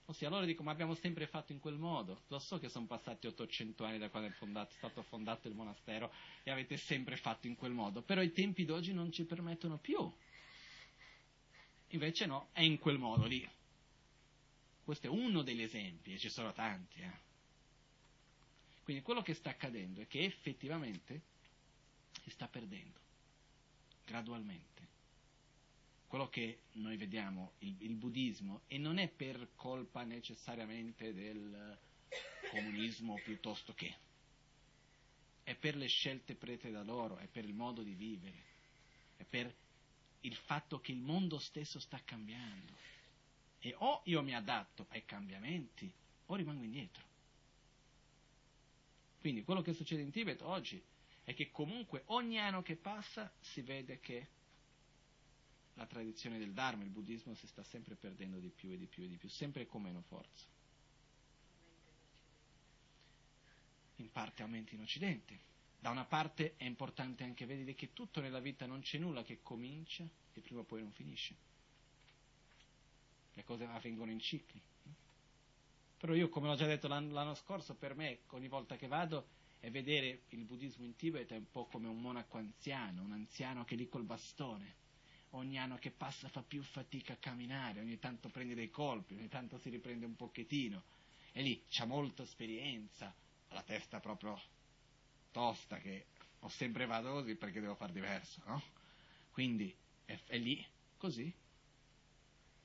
[0.06, 2.24] Ossia, allora dico, ma abbiamo sempre fatto in quel modo.
[2.28, 5.54] Lo so che sono passati 800 anni da quando è, fondato, è stato fondato il
[5.54, 9.78] monastero e avete sempre fatto in quel modo, però i tempi d'oggi non ci permettono
[9.78, 10.12] più.
[11.88, 13.48] Invece no, è in quel modo lì.
[14.84, 17.00] Questo è uno degli esempi, e ci sono tanti.
[17.00, 17.22] Eh.
[18.82, 21.22] Quindi quello che sta accadendo è che effettivamente
[22.22, 22.98] si sta perdendo,
[24.04, 24.74] gradualmente
[26.14, 31.76] quello che noi vediamo, il, il, buddismo, e non è per colpa necessariamente del
[32.52, 33.92] comunismo piuttosto che,
[35.42, 38.44] è per le scelte prete da loro, è per il modo di vivere,
[39.16, 39.52] è per
[40.20, 42.72] il fatto che il mondo stesso sta cambiando.
[43.58, 45.92] E o io mi adatto ai cambiamenti
[46.26, 47.02] o rimango indietro.
[49.18, 50.80] Quindi quello che succede in Tibet oggi
[51.24, 54.28] è che comunque ogni anno che passa si vede che
[55.74, 59.04] la tradizione del Dharma, il buddismo si sta sempre perdendo di più e di più
[59.04, 60.46] e di più, sempre con meno forza.
[63.96, 65.52] In parte aumenta in Occidente.
[65.78, 69.40] Da una parte è importante anche vedere che tutto nella vita non c'è nulla che
[69.42, 71.36] comincia e prima o poi non finisce.
[73.34, 74.60] Le cose avvengono in cicli.
[75.98, 79.26] Però io, come l'ho già detto l'anno, l'anno scorso, per me, ogni volta che vado,
[79.58, 83.64] è vedere il buddismo in Tibet è un po' come un monaco anziano, un anziano
[83.64, 84.82] che lì col bastone
[85.34, 89.28] ogni anno che passa fa più fatica a camminare, ogni tanto prende dei colpi, ogni
[89.28, 90.82] tanto si riprende un pochettino.
[91.32, 93.12] E lì c'ha molta esperienza,
[93.48, 94.40] ha la testa proprio
[95.32, 96.06] tosta che
[96.40, 98.62] ho sempre vado così perché devo fare diverso, no?
[99.30, 99.74] Quindi
[100.04, 100.64] è, è lì,
[100.96, 101.32] così.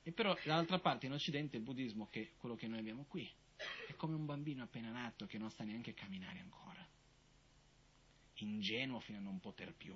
[0.02, 3.28] E però dall'altra parte in Occidente il buddismo, che è quello che noi abbiamo qui,
[3.88, 6.86] è come un bambino appena nato che non sta neanche camminare ancora.
[8.34, 9.94] Ingenuo fino a non poter più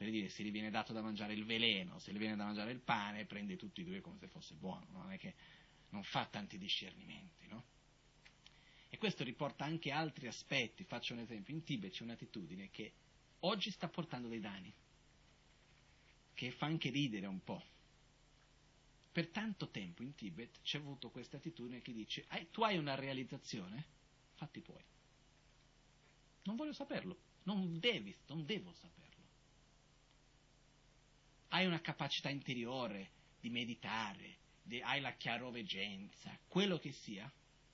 [0.00, 2.72] per dire se gli viene dato da mangiare il veleno, se gli viene da mangiare
[2.72, 5.34] il pane, prende tutti e due come se fosse buono, non è che
[5.90, 7.64] non fa tanti discernimenti, no?
[8.88, 12.94] E questo riporta anche altri aspetti, faccio un esempio, in Tibet c'è un'attitudine che
[13.40, 14.72] oggi sta portando dei danni,
[16.32, 17.62] che fa anche ridere un po'.
[19.12, 23.84] Per tanto tempo in Tibet c'è avuto questa attitudine che dice, tu hai una realizzazione?
[24.36, 24.82] Fatti tuoi.
[26.44, 29.09] Non voglio saperlo, non devi, non devo saperlo.
[31.52, 37.30] Hai una capacità interiore di meditare, di, hai la chiaroveggenza, quello che sia,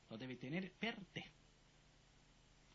[0.09, 1.24] lo devi tenere per te.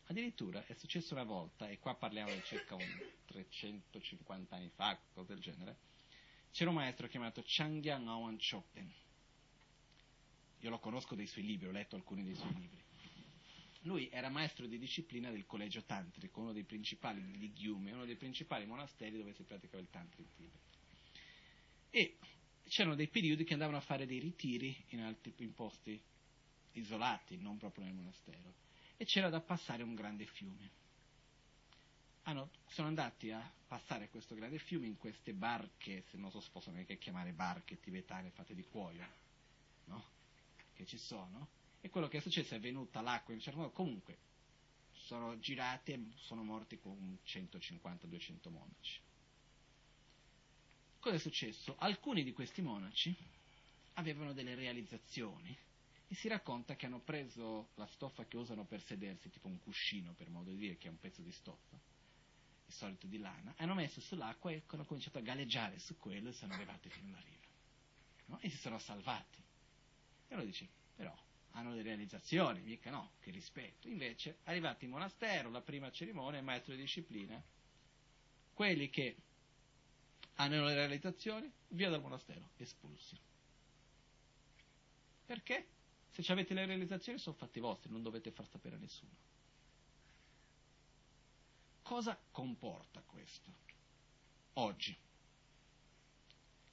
[0.06, 5.34] Addirittura è successo una volta, e qua parliamo di circa un 350 anni fa, qualcosa
[5.34, 5.76] del genere,
[6.52, 8.92] c'era un maestro chiamato Changyang Awan Chokden.
[10.60, 12.80] Io lo conosco dei suoi libri, ho letto alcuni dei suoi libri.
[13.80, 18.14] Lui era maestro di disciplina del collegio tantrico, uno dei principali di Gyume, uno dei
[18.14, 20.71] principali monasteri dove si praticava il tantra in Tibet.
[21.94, 22.16] E
[22.64, 26.02] c'erano dei periodi che andavano a fare dei ritiri in altri in posti
[26.72, 28.54] isolati, non proprio nel monastero,
[28.96, 30.70] e c'era da passare un grande fiume.
[32.22, 36.48] Hanno, sono andati a passare questo grande fiume in queste barche, se non so se
[36.50, 39.06] possono neanche chiamare barche tibetane fatte di cuoio,
[39.84, 40.02] no?
[40.72, 41.48] Che ci sono.
[41.82, 43.72] E quello che è successo è venuta l'acqua in un certo modo.
[43.72, 44.16] Comunque,
[44.92, 49.00] sono girati e sono morti con 150-200 monaci.
[51.02, 51.74] Cosa è successo?
[51.80, 53.12] Alcuni di questi monaci
[53.94, 55.58] avevano delle realizzazioni
[56.06, 60.12] e si racconta che hanno preso la stoffa che usano per sedersi, tipo un cuscino
[60.12, 61.76] per modo di dire, che è un pezzo di stoffa,
[62.66, 66.34] il solito di lana, hanno messo sull'acqua e hanno cominciato a galleggiare su quello e
[66.34, 67.46] sono arrivati fino alla riva.
[68.26, 68.38] No?
[68.38, 69.42] E si sono salvati.
[70.28, 71.12] E uno dice, però
[71.50, 73.88] hanno delle realizzazioni, mica no, che rispetto.
[73.88, 77.42] Invece, arrivati in monastero, la prima cerimonia, maestro di disciplina,
[78.54, 79.16] quelli che
[80.36, 83.18] hanno le realizzazioni, via dal monastero, espulsi.
[85.26, 85.66] Perché?
[86.10, 89.30] Se avete le realizzazioni sono fatti vostri, non dovete far sapere a nessuno.
[91.82, 93.50] Cosa comporta questo?
[94.54, 94.96] Oggi.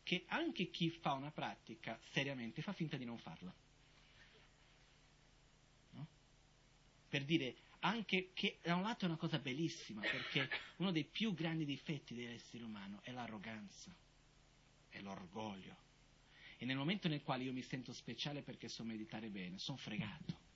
[0.03, 3.53] Che anche chi fa una pratica seriamente fa finta di non farla.
[5.91, 6.07] No?
[7.07, 11.33] Per dire anche che da un lato è una cosa bellissima, perché uno dei più
[11.33, 13.93] grandi difetti dell'essere umano è l'arroganza,
[14.89, 15.87] è l'orgoglio
[16.61, 20.47] e nel momento nel quale io mi sento speciale perché so meditare bene, sono fregato.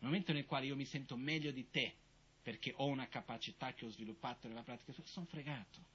[0.00, 1.94] Nel momento nel quale io mi sento meglio di te
[2.42, 5.92] perché ho una capacità che ho sviluppato nella pratica, sono fregato.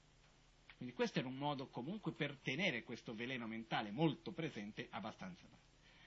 [0.77, 5.45] Quindi questo era un modo comunque per tenere questo veleno mentale molto presente abbastanza.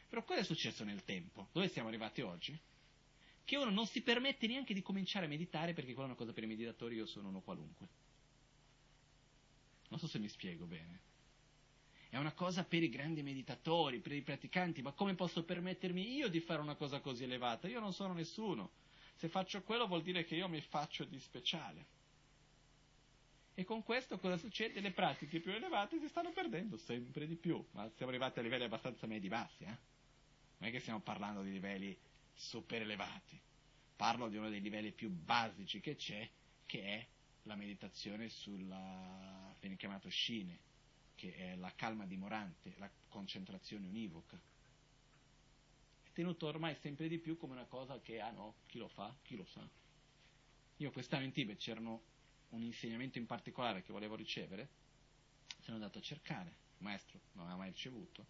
[0.09, 1.49] Però cosa è successo nel tempo?
[1.53, 2.59] Dove siamo arrivati oggi?
[3.45, 6.33] Che uno non si permette neanche di cominciare a meditare perché quella è una cosa
[6.33, 7.89] per i meditatori, io sono uno qualunque.
[9.89, 11.11] Non so se mi spiego bene
[12.13, 16.29] è una cosa per i grandi meditatori, per i praticanti, ma come posso permettermi io
[16.29, 17.69] di fare una cosa così elevata?
[17.69, 18.73] Io non sono nessuno.
[19.15, 21.87] Se faccio quello vuol dire che io mi faccio di speciale.
[23.55, 24.81] E con questo cosa succede?
[24.81, 28.65] Le pratiche più elevate si stanno perdendo sempre di più, ma siamo arrivati a livelli
[28.65, 29.79] abbastanza medi-bassi, eh?
[30.59, 31.99] Non è che stiamo parlando di livelli
[32.35, 33.41] super elevati.
[33.97, 36.29] Parlo di uno dei livelli più basici che c'è,
[36.67, 37.07] che è
[37.43, 40.59] la meditazione sulla, viene chiamato Shine,
[41.15, 44.41] che è la calma dimorante, la concentrazione univoca.
[46.03, 49.15] È tenuto ormai sempre di più come una cosa che, ah no, chi lo fa?
[49.23, 49.69] Chi lo sa?
[50.77, 52.03] Io quest'anno in Tibet c'erano
[52.51, 54.69] un insegnamento in particolare che volevo ricevere,
[55.61, 58.27] sono andato a cercare, il maestro non aveva mai ricevuto,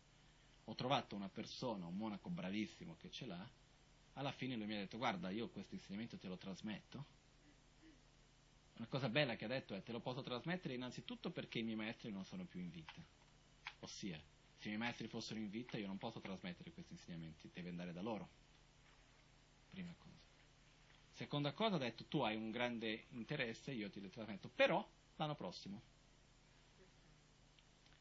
[0.64, 3.50] ho trovato una persona, un monaco bravissimo che ce l'ha,
[4.14, 7.04] alla fine lui mi ha detto guarda io questo insegnamento te lo trasmetto,
[8.82, 11.76] una cosa bella che ha detto è te lo posso trasmettere innanzitutto perché i miei
[11.76, 13.00] maestri non sono più in vita.
[13.80, 14.20] Ossia,
[14.58, 17.92] se i miei maestri fossero in vita io non posso trasmettere questi insegnamenti, deve andare
[17.92, 18.28] da loro.
[19.70, 20.16] Prima cosa.
[21.12, 24.84] Seconda cosa ha detto tu hai un grande interesse, io ti li trasmetto, però
[25.16, 25.80] l'anno prossimo.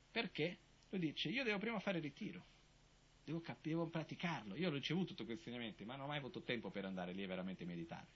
[0.09, 0.57] Perché?
[0.89, 2.43] Lui dice io devo prima fare ritiro,
[3.23, 4.55] devo, cap- devo praticarlo.
[4.55, 7.23] Io ho ricevuto tutti questi insegnamenti, ma non ho mai avuto tempo per andare lì
[7.23, 8.07] e veramente meditare.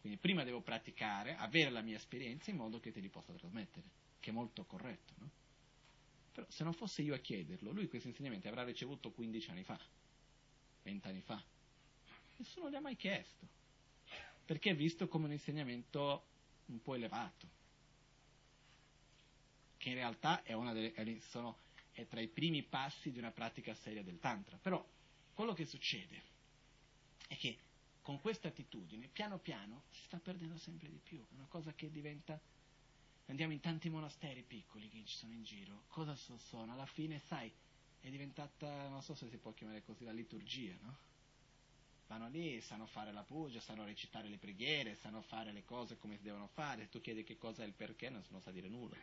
[0.00, 3.86] Quindi prima devo praticare, avere la mia esperienza in modo che te li possa trasmettere,
[4.18, 5.30] che è molto corretto, no?
[6.32, 9.78] Però se non fosse io a chiederlo, lui questi insegnamenti avrà ricevuto 15 anni fa,
[10.82, 11.40] 20 anni fa.
[12.38, 13.46] Nessuno gli ha mai chiesto,
[14.44, 16.26] perché è visto come un insegnamento
[16.66, 17.46] un po' elevato,
[19.76, 21.58] che in realtà è, delle, sono,
[21.92, 24.56] è tra i primi passi di una pratica seria del Tantra.
[24.56, 24.84] Però
[25.34, 26.22] quello che succede
[27.28, 27.58] è che
[28.02, 31.90] con questa attitudine, piano piano si sta perdendo sempre di più, è una cosa che
[31.90, 32.40] diventa
[33.26, 35.84] Andiamo in tanti monasteri piccoli che ci sono in giro.
[35.88, 36.72] Cosa sono?
[36.72, 37.50] Alla fine, sai,
[38.00, 40.96] è diventata, non so se si può chiamare così, la liturgia, no?
[42.08, 46.16] Vanno lì, sanno fare la puja, sanno recitare le preghiere, sanno fare le cose come
[46.16, 46.82] si devono fare.
[46.82, 48.96] Se tu chiedi che cosa è il perché, non sa dire nulla.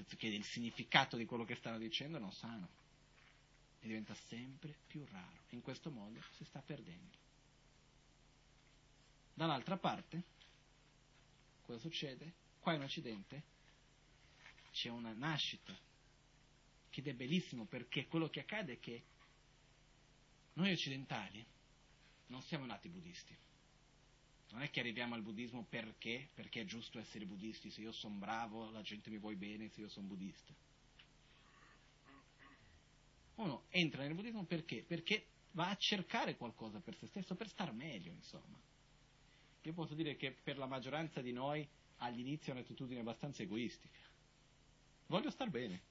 [0.00, 2.68] Se tu chiedi il significato di quello che stanno dicendo, non sanno.
[3.80, 5.42] E diventa sempre più raro.
[5.50, 7.18] In questo modo si sta perdendo.
[9.34, 10.22] Dall'altra parte,
[11.62, 12.32] cosa succede?
[12.60, 13.42] Qua in Occidente
[14.72, 15.76] c'è una nascita
[16.90, 19.02] ed è bellissimo perché quello che accade è che
[20.54, 21.44] noi occidentali
[22.26, 23.34] non siamo nati buddisti.
[24.50, 28.16] Non è che arriviamo al buddismo perché, perché è giusto essere buddisti, se io sono
[28.16, 30.52] bravo la gente mi vuole bene se io sono buddista.
[33.36, 34.82] Uno entra nel buddismo perché?
[34.82, 38.58] Perché va a cercare qualcosa per se stesso, per star meglio, insomma.
[39.62, 41.66] Io posso dire che per la maggioranza di noi
[41.98, 43.98] all'inizio è un'attitudine abbastanza egoistica.
[45.06, 45.82] Voglio star bene.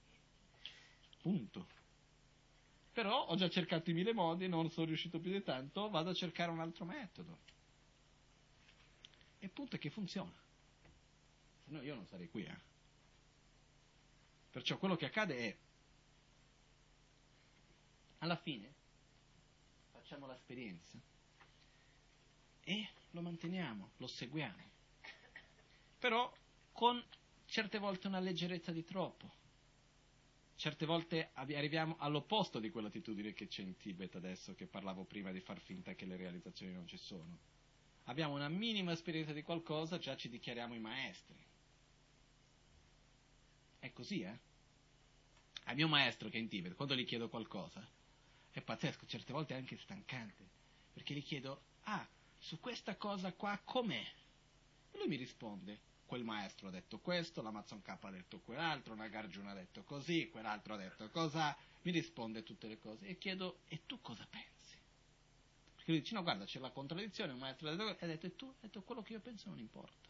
[1.21, 1.67] Punto.
[2.93, 6.13] Però ho già cercato i mille modi, non sono riuscito più di tanto, vado a
[6.13, 7.39] cercare un altro metodo.
[9.39, 10.33] E il punto è che funziona.
[11.65, 12.43] Se no io non sarei qui.
[12.43, 12.57] Eh.
[14.51, 15.57] Perciò quello che accade è,
[18.19, 18.73] alla fine,
[19.91, 20.97] facciamo l'esperienza
[22.63, 24.67] e lo manteniamo, lo seguiamo.
[25.99, 26.33] Però
[26.71, 27.03] con
[27.45, 29.37] certe volte una leggerezza di troppo
[30.59, 35.39] certe volte arriviamo all'opposto di quell'attitudine che c'è in Tibet adesso, che parlavo prima di
[35.39, 37.37] far finta che le realizzazioni non ci sono.
[38.09, 41.37] Abbiamo una minima esperienza di qualcosa, già ci dichiariamo i maestri.
[43.77, 44.39] È così, eh?
[45.65, 47.87] Al mio maestro che è in Tibet, quando gli chiedo qualcosa,
[48.49, 50.43] è pazzesco, certe volte è anche stancante,
[50.91, 52.05] perché gli chiedo, ah,
[52.39, 54.11] su questa cosa qua com'è?
[54.91, 59.51] E lui mi risponde, quel maestro ha detto questo, l'Amazon K ha detto quell'altro, Nagarjuna
[59.51, 63.81] ha detto così, quell'altro ha detto cosa, mi risponde tutte le cose e chiedo, e
[63.85, 64.58] tu cosa pensi?
[65.89, 68.45] Perché lui dice, no guarda, c'è la contraddizione, maestro ha detto, e tu?
[68.45, 70.07] Ha detto, quello che io penso non importa.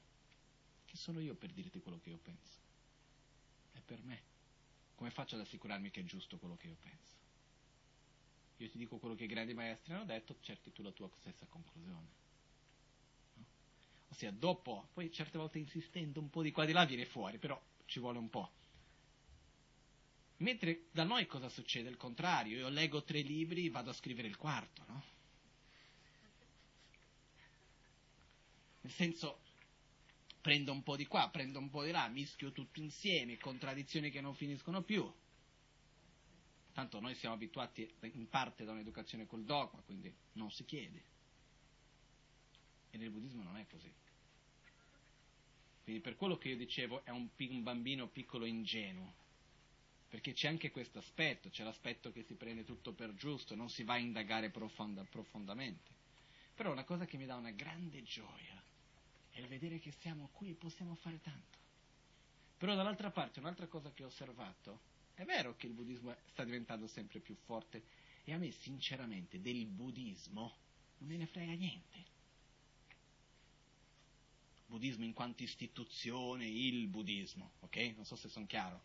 [0.85, 2.57] Chi sono io per dirti quello che io penso?
[3.71, 4.21] È per me.
[4.95, 7.13] Come faccio ad assicurarmi che è giusto quello che io penso?
[8.57, 11.45] Io ti dico quello che i grandi maestri hanno detto, cerchi tu la tua stessa
[11.47, 12.17] conclusione
[14.09, 17.37] ossia dopo, poi certe volte insistendo un po' di qua e di là viene fuori,
[17.37, 18.51] però ci vuole un po'.
[20.37, 21.89] Mentre da noi cosa succede?
[21.89, 25.18] Il contrario, io leggo tre libri, vado a scrivere il quarto, no?
[28.81, 29.41] Nel senso,
[30.41, 34.21] prendo un po' di qua, prendo un po' di là, mischio tutto insieme, contraddizioni che
[34.21, 35.11] non finiscono più.
[36.73, 41.03] Tanto noi siamo abituati in parte da un'educazione col dogma, quindi non si chiede.
[42.91, 43.91] E nel buddismo non è così.
[45.83, 49.13] Quindi per quello che io dicevo è un, un bambino piccolo ingenuo,
[50.07, 53.83] perché c'è anche questo aspetto, c'è l'aspetto che si prende tutto per giusto, non si
[53.83, 55.98] va a indagare profonda, profondamente.
[56.59, 58.61] Però una cosa che mi dà una grande gioia
[59.29, 61.57] è il vedere che siamo qui e possiamo fare tanto.
[62.57, 64.81] Però dall'altra parte un'altra cosa che ho osservato,
[65.13, 67.81] è vero che il buddismo sta diventando sempre più forte
[68.25, 70.57] e a me sinceramente del buddismo
[70.97, 72.03] non me ne frega niente
[74.65, 77.93] buddismo in quanto istituzione, il buddismo, ok?
[77.95, 78.81] Non so se sono chiaro.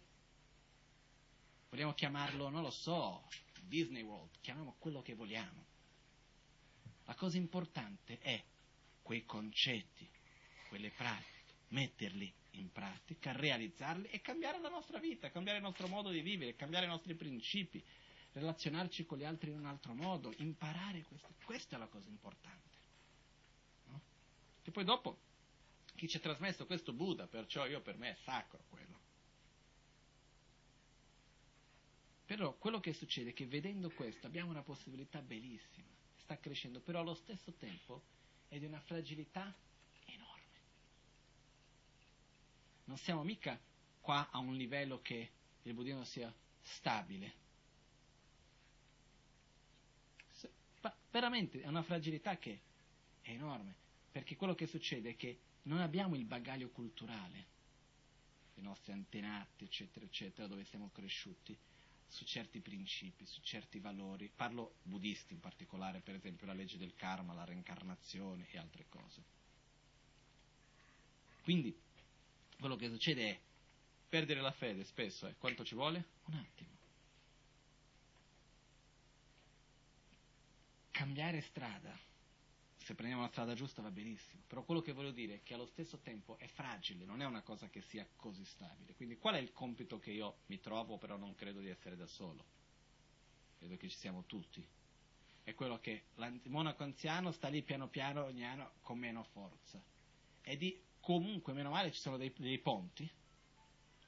[1.71, 3.29] Vogliamo chiamarlo, non lo so,
[3.63, 5.74] Disney World, chiamiamo quello che vogliamo.
[7.05, 8.43] La cosa importante è
[9.03, 10.09] quei concetti,
[10.69, 16.11] quelle pratiche, metterli in pratica, realizzarli e cambiare la nostra vita, cambiare il nostro modo
[16.11, 17.83] di vivere, cambiare i nostri principi,
[18.33, 21.29] relazionarci con gli altri in un altro modo, imparare questo.
[21.45, 22.77] Questa è la cosa importante.
[23.87, 24.01] No?
[24.63, 25.19] E poi dopo
[25.95, 29.03] chi ci ha trasmesso questo Buddha, perciò io per me è sacro quello.
[32.27, 35.87] Però quello che succede è che vedendo questo abbiamo una possibilità bellissima,
[36.25, 38.03] sta crescendo, però allo stesso tempo
[38.49, 39.55] è di una fragilità
[40.07, 40.43] enorme.
[42.85, 43.59] Non siamo mica
[44.01, 45.31] qua a un livello che
[45.63, 46.33] il buddismo sia
[46.63, 47.43] stabile.
[51.11, 52.61] Veramente è una fragilità che
[53.21, 53.75] è enorme,
[54.11, 57.53] perché quello che succede è che non abbiamo il bagaglio culturale
[58.55, 61.57] dei nostri antenati, eccetera, eccetera, dove siamo cresciuti,
[62.09, 64.31] su certi principi, su certi valori.
[64.35, 69.23] Parlo buddisti in particolare, per esempio la legge del karma, la reincarnazione e altre cose.
[71.43, 71.77] Quindi,
[72.59, 73.41] quello che succede è
[74.09, 76.05] perdere la fede spesso, eh, quanto ci vuole?
[76.27, 76.73] Un attimo.
[80.91, 81.99] Cambiare strada
[82.85, 85.65] se prendiamo la strada giusta va benissimo, però quello che voglio dire è che allo
[85.67, 88.95] stesso tempo è fragile, non è una cosa che sia così stabile.
[88.95, 92.07] Quindi qual è il compito che io mi trovo, però non credo di essere da
[92.07, 92.45] solo?
[93.59, 94.63] Credo che ci siamo tutti.
[95.43, 99.83] È quello che il monaco anziano sta lì piano piano ogni anno con meno forza.
[100.43, 103.11] E di comunque, meno male, ci sono dei, dei ponti,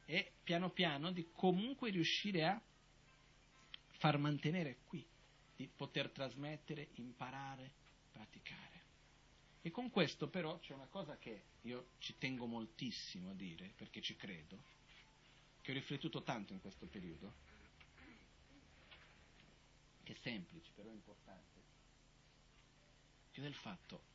[0.04, 2.60] e piano piano di comunque riuscire a
[3.98, 5.04] far mantenere qui,
[5.56, 7.84] di poter trasmettere, imparare,
[8.16, 8.84] praticare.
[9.60, 14.00] E con questo però c'è una cosa che io ci tengo moltissimo a dire, perché
[14.00, 14.74] ci credo,
[15.60, 17.44] che ho riflettuto tanto in questo periodo,
[20.04, 21.60] che è semplice, però è importante,
[23.32, 24.14] che del fatto,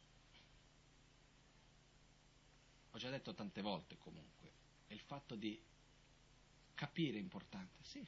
[2.91, 4.52] ho già detto tante volte comunque,
[4.88, 5.61] è il fatto di
[6.73, 8.06] capire è importante, sì,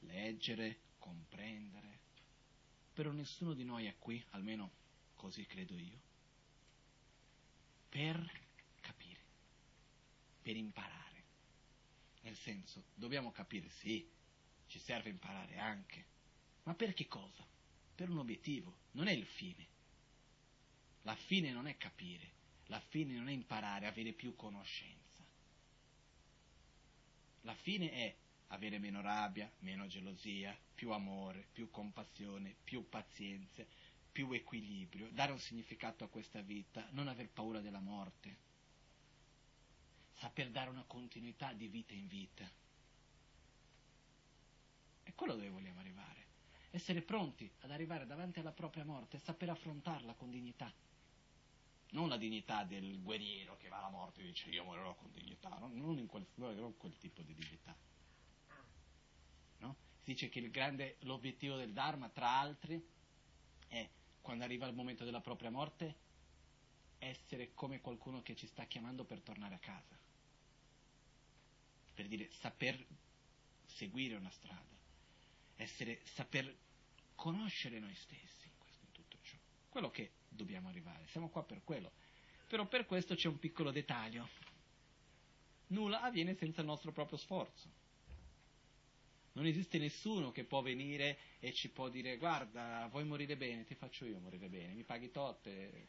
[0.00, 2.00] leggere, comprendere,
[2.94, 4.84] però nessuno di noi è qui, almeno
[5.26, 5.98] così credo io,
[7.88, 8.16] per
[8.80, 9.20] capire,
[10.40, 11.24] per imparare.
[12.20, 14.08] Nel senso, dobbiamo capire, sì,
[14.68, 16.04] ci serve imparare anche,
[16.62, 17.44] ma per che cosa?
[17.96, 19.66] Per un obiettivo, non è il fine.
[21.02, 22.30] La fine non è capire,
[22.66, 25.24] la fine non è imparare, avere più conoscenza.
[27.40, 28.16] La fine è
[28.48, 33.66] avere meno rabbia, meno gelosia, più amore, più compassione, più pazienza,
[34.16, 38.36] più equilibrio, dare un significato a questa vita, non aver paura della morte,
[40.14, 42.50] saper dare una continuità di vita in vita.
[45.02, 46.24] È quello dove vogliamo arrivare.
[46.70, 50.72] Essere pronti ad arrivare davanti alla propria morte saper affrontarla con dignità.
[51.90, 55.50] Non la dignità del guerriero che va alla morte e dice io morirò con dignità,
[55.58, 55.68] no?
[55.74, 57.76] non, quel, non quel tipo di dignità
[60.06, 62.80] si dice che grande, l'obiettivo del Dharma, tra altri,
[63.66, 63.90] è,
[64.26, 65.94] quando arriva il momento della propria morte,
[66.98, 69.96] essere come qualcuno che ci sta chiamando per tornare a casa.
[71.94, 72.84] Per dire, saper
[73.66, 74.76] seguire una strada,
[75.54, 76.52] essere, saper
[77.14, 79.36] conoscere noi stessi questo, in tutto ciò.
[79.68, 81.92] Quello che dobbiamo arrivare, siamo qua per quello.
[82.48, 84.28] Però per questo c'è un piccolo dettaglio.
[85.68, 87.70] Nulla avviene senza il nostro proprio sforzo.
[89.36, 93.74] Non esiste nessuno che può venire e ci può dire guarda, vuoi morire bene, ti
[93.74, 95.88] faccio io morire bene, mi paghi totte.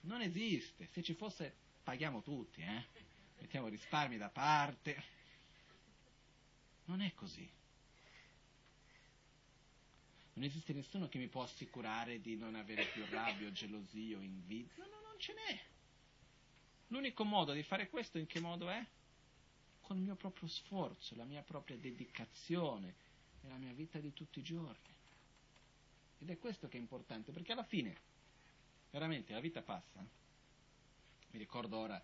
[0.00, 1.54] Non esiste, se ci fosse
[1.84, 2.84] paghiamo tutti, eh?
[3.38, 5.00] mettiamo risparmi da parte.
[6.86, 7.48] Non è così.
[10.32, 14.20] Non esiste nessuno che mi può assicurare di non avere più rabbia o gelosia o
[14.20, 14.74] invidia.
[14.78, 15.60] No, no, non ce n'è.
[16.88, 18.84] L'unico modo di fare questo in che modo è?
[19.86, 22.92] Con il mio proprio sforzo, la mia propria dedicazione
[23.42, 24.94] nella mia vita di tutti i giorni.
[26.18, 27.96] Ed è questo che è importante, perché alla fine,
[28.90, 30.04] veramente, la vita passa.
[31.30, 32.02] Mi ricordo ora,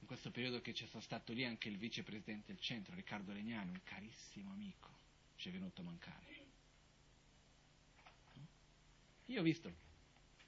[0.00, 3.80] in questo periodo che c'è stato lì anche il vicepresidente del centro, Riccardo Legnani, un
[3.84, 4.88] carissimo amico,
[5.36, 6.32] ci è venuto a mancare.
[9.26, 9.72] Io ho visto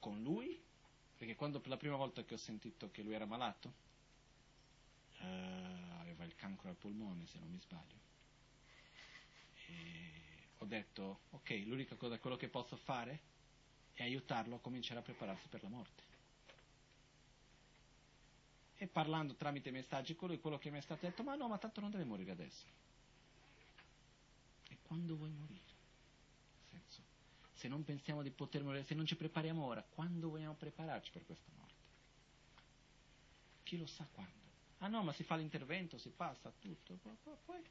[0.00, 0.60] con lui,
[1.16, 3.84] perché quando per la prima volta che ho sentito che lui era malato,
[5.18, 8.04] eh, aveva il cancro al polmone se non mi sbaglio.
[9.66, 10.16] E
[10.58, 13.34] ho detto, ok, l'unica cosa, quello che posso fare
[13.94, 16.02] è aiutarlo a cominciare a prepararsi per la morte.
[18.76, 21.56] E parlando tramite messaggi con lui, quello che mi è stato detto, ma no, ma
[21.56, 22.66] tanto non deve morire adesso.
[24.68, 25.74] E quando vuoi morire?
[26.70, 27.02] Nel senso,
[27.54, 31.24] se non pensiamo di poter morire, se non ci prepariamo ora, quando vogliamo prepararci per
[31.24, 31.74] questa morte?
[33.62, 34.45] Chi lo sa quando?
[34.78, 36.98] Ah no, ma si fa l'intervento, si passa tutto.
[37.44, 37.64] Poi,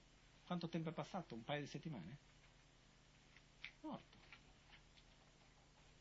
[0.46, 1.36] quanto tempo è passato?
[1.36, 2.18] Un paio di settimane?
[3.82, 4.18] Morto.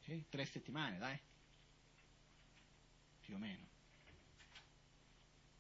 [0.01, 0.25] Sì?
[0.29, 1.19] Tre settimane, dai.
[3.21, 3.73] Più o meno.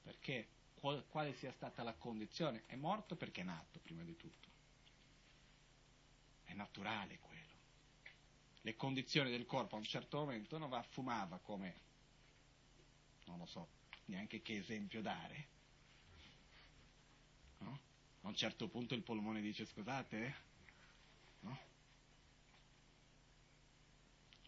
[0.02, 2.64] Perché qual, quale sia stata la condizione?
[2.66, 4.48] È morto perché è nato, prima di tutto.
[6.44, 7.32] È naturale quello.
[8.62, 11.80] Le condizioni del corpo a un certo momento non va, fumava come,
[13.24, 13.68] non lo so,
[14.06, 15.46] neanche che esempio dare.
[17.58, 17.80] No?
[18.22, 20.34] A un certo punto il polmone dice scusate,
[21.40, 21.58] no?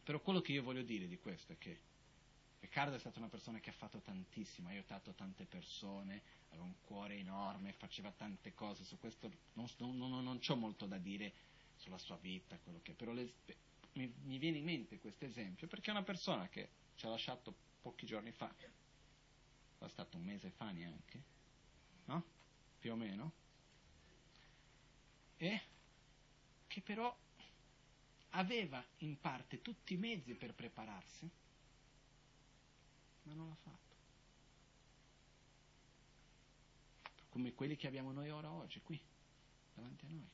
[0.02, 1.80] Però quello che io voglio dire di questo è che
[2.60, 6.74] Riccardo è stata una persona che ha fatto tantissimo, ha aiutato tante persone, aveva un
[6.84, 11.32] cuore enorme, faceva tante cose, su questo non, non, non, non ho molto da dire
[11.76, 13.34] sulla sua vita, quello che, però le,
[13.92, 17.54] mi, mi viene in mente questo esempio perché è una persona che ci ha lasciato
[17.82, 18.52] pochi giorni fa,
[19.84, 21.22] è stato un mese fa neanche,
[22.06, 22.24] no?
[22.78, 23.32] Più o meno.
[25.36, 25.60] E
[26.66, 27.14] che però
[28.30, 31.30] aveva in parte tutti i mezzi per prepararsi,
[33.22, 33.94] ma non l'ha fatto.
[37.28, 39.00] Come quelli che abbiamo noi ora oggi, qui,
[39.74, 40.28] davanti a noi.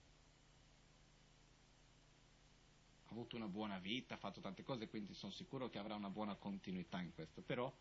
[3.07, 6.11] Ha avuto una buona vita, ha fatto tante cose, quindi sono sicuro che avrà una
[6.11, 7.73] buona continuità in questo, però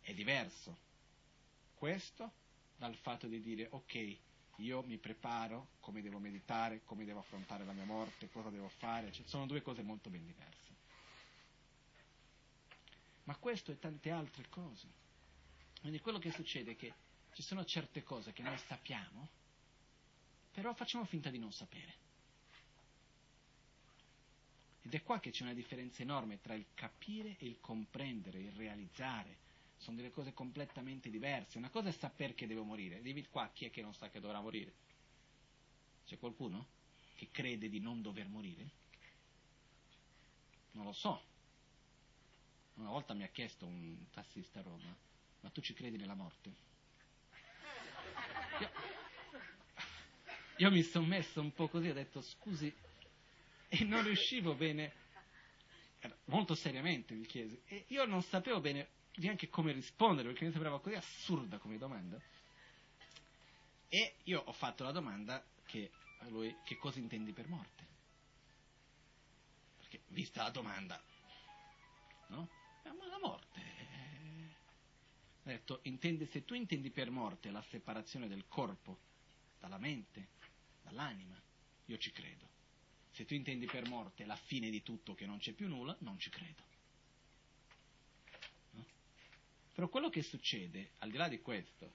[0.00, 0.76] è diverso
[1.76, 2.32] questo
[2.76, 4.18] dal fatto di dire ok,
[4.56, 9.12] io mi preparo, come devo meditare, come devo affrontare la mia morte, cosa devo fare,
[9.12, 10.74] cioè, sono due cose molto ben diverse.
[13.24, 15.04] Ma questo e tante altre cose.
[15.80, 16.92] Quindi quello che succede è che
[17.34, 19.28] ci sono certe cose che noi sappiamo,
[20.52, 22.04] però facciamo finta di non sapere.
[24.82, 28.52] Ed è qua che c'è una differenza enorme tra il capire e il comprendere, il
[28.52, 29.44] realizzare,
[29.76, 31.58] sono delle cose completamente diverse.
[31.58, 33.02] Una cosa è sapere che devo morire.
[33.02, 34.72] Dimmi qua chi è che non sa che dovrà morire?
[36.06, 36.66] C'è qualcuno
[37.14, 38.70] che crede di non dover morire?
[40.72, 41.20] Non lo so.
[42.74, 44.94] Una volta mi ha chiesto un tassista a Roma,
[45.40, 46.54] ma tu ci credi nella morte?
[48.60, 48.70] Io,
[50.58, 52.72] io mi sono messo un po' così, ho detto scusi,
[53.68, 54.92] e non riuscivo bene,
[56.26, 60.80] molto seriamente mi chiese, e io non sapevo bene neanche come rispondere perché mi sembrava
[60.80, 62.20] così assurda come domanda.
[63.88, 67.86] E io ho fatto la domanda che a lui che cosa intendi per morte?
[69.78, 71.02] Perché vista la domanda,
[72.28, 72.48] no?
[72.82, 73.60] Eh, ma la morte.
[73.60, 74.54] Eh...
[75.44, 78.98] Ho detto, intendi, se tu intendi per morte la separazione del corpo
[79.60, 80.28] dalla mente,
[80.82, 81.40] dall'anima,
[81.86, 82.48] io ci credo.
[83.12, 86.18] Se tu intendi per morte la fine di tutto che non c'è più nulla, non
[86.18, 86.65] ci credo.
[89.76, 91.92] Però quello che succede, al di là di questo,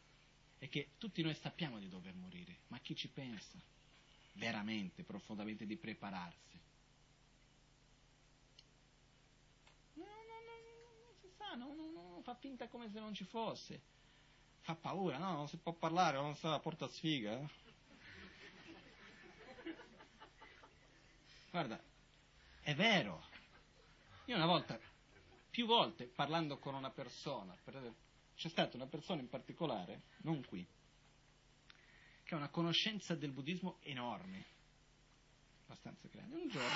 [0.59, 3.59] è che tutti noi sappiamo di dover morire, ma chi ci pensa
[4.33, 6.59] veramente, profondamente di prepararsi?
[9.95, 10.11] No, no,
[10.45, 13.81] no, non si sa, no, fa finta come se non ci fosse.
[14.59, 17.39] Fa paura, no, non si può parlare, non sa, porta sfiga.
[17.39, 17.47] Eh?
[21.49, 21.81] Guarda,
[22.61, 23.25] è vero.
[24.25, 24.79] Io una volta
[25.51, 27.55] più volte parlando con una persona,
[28.35, 30.65] c'è stata una persona in particolare, non qui,
[32.23, 34.45] che ha una conoscenza del buddismo enorme,
[35.65, 36.35] abbastanza grande.
[36.35, 36.67] Un giorno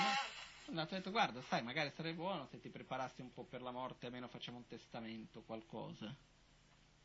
[0.65, 3.45] è andato e ha detto, guarda, sai, magari sarebbe buono se ti preparassi un po'
[3.45, 6.13] per la morte, almeno facciamo un testamento, qualcosa.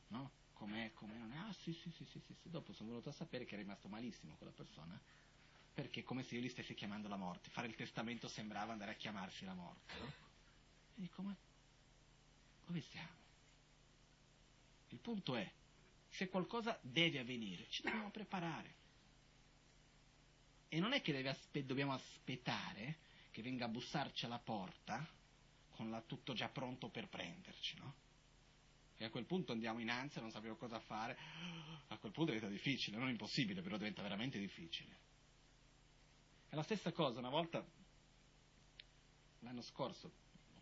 [0.09, 0.31] No?
[0.55, 1.37] Com'è, com'è, non è?
[1.37, 2.51] Ah, sì, sì, sì, sì, sì, sì.
[2.51, 5.01] Dopo sono venuto a sapere che è rimasto malissimo quella persona,
[5.73, 7.49] perché è come se io gli stessi chiamando la morte.
[7.51, 9.95] Fare il testamento sembrava andare a chiamarsi la morte.
[9.99, 10.07] No?
[10.97, 11.35] E dico, ma
[12.71, 13.19] dove siamo?
[14.91, 15.53] Il punto è,
[16.09, 18.79] se qualcosa deve avvenire, ci dobbiamo preparare.
[20.69, 22.99] E non è che aspe- dobbiamo aspettare
[23.33, 25.07] che venga a bussarci alla porta
[25.71, 27.95] con la tutto già pronto per prenderci, no?
[28.97, 31.19] E a quel punto andiamo in ansia, non sappiamo cosa fare.
[31.89, 34.99] A quel punto diventa difficile, non impossibile, però diventa veramente difficile.
[36.49, 37.65] È la stessa cosa, una volta,
[39.41, 40.13] l'anno scorso,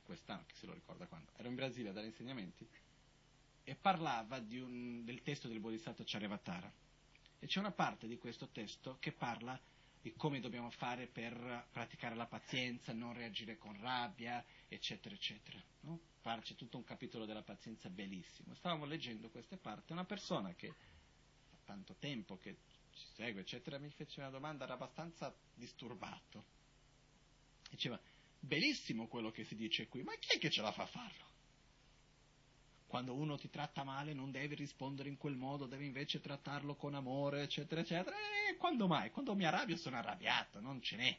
[0.08, 2.66] quest'anno, chi se lo ricorda quando, ero in Brasile a dare insegnamenti
[3.62, 6.72] e parlava un, del testo del Bodhisattva Charyavatara.
[7.38, 9.60] E c'è una parte di questo testo che parla
[10.00, 15.62] di come dobbiamo fare per praticare la pazienza, non reagire con rabbia, eccetera, eccetera.
[15.80, 16.00] No?
[16.22, 18.54] C'è tutto un capitolo della pazienza bellissimo.
[18.54, 20.68] Stavamo leggendo queste parti, una persona che
[21.50, 22.56] da tanto tempo che
[22.92, 26.44] ci segue, eccetera, mi fece una domanda, era abbastanza disturbato.
[27.70, 27.98] Diceva,
[28.40, 31.26] Benissimo quello che si dice qui, ma chi è che ce la fa a farlo?
[32.86, 36.94] Quando uno ti tratta male non devi rispondere in quel modo, devi invece trattarlo con
[36.94, 38.16] amore, eccetera, eccetera.
[38.48, 39.10] E quando mai?
[39.10, 41.18] Quando mi arrabbio sono arrabbiato, non ce n'è.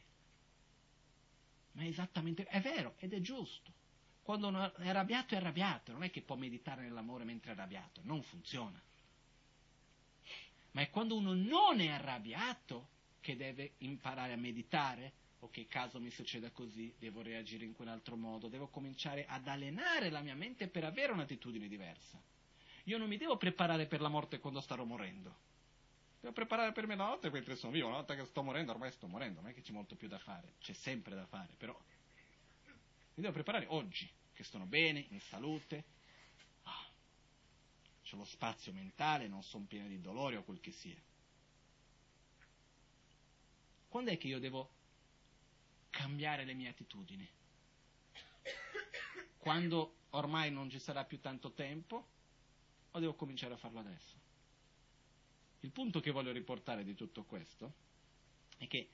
[1.72, 3.72] Ma è esattamente, è vero ed è giusto.
[4.22, 8.00] Quando uno è arrabbiato è arrabbiato, non è che può meditare nell'amore mentre è arrabbiato,
[8.02, 8.82] non funziona.
[10.72, 12.88] Ma è quando uno non è arrabbiato
[13.20, 18.48] che deve imparare a meditare ok, caso mi succeda così, devo reagire in quell'altro modo,
[18.48, 22.20] devo cominciare ad allenare la mia mente per avere un'attitudine diversa.
[22.84, 25.48] Io non mi devo preparare per la morte quando starò morendo.
[26.20, 27.86] Devo preparare per me la notte mentre sono vivo.
[27.86, 30.18] Una volta che sto morendo, ormai sto morendo, non è che c'è molto più da
[30.18, 31.78] fare, c'è sempre da fare, però
[33.14, 35.84] mi devo preparare oggi, che sono bene, in salute,
[36.64, 36.86] ah,
[38.10, 41.00] ho lo spazio mentale, non sono pieno di dolore o quel che sia.
[43.88, 44.70] Quando è che io devo
[45.90, 47.28] cambiare le mie attitudini.
[49.36, 52.08] Quando ormai non ci sarà più tanto tempo,
[52.90, 54.18] o devo cominciare a farlo adesso?
[55.60, 57.74] Il punto che voglio riportare di tutto questo
[58.56, 58.88] è che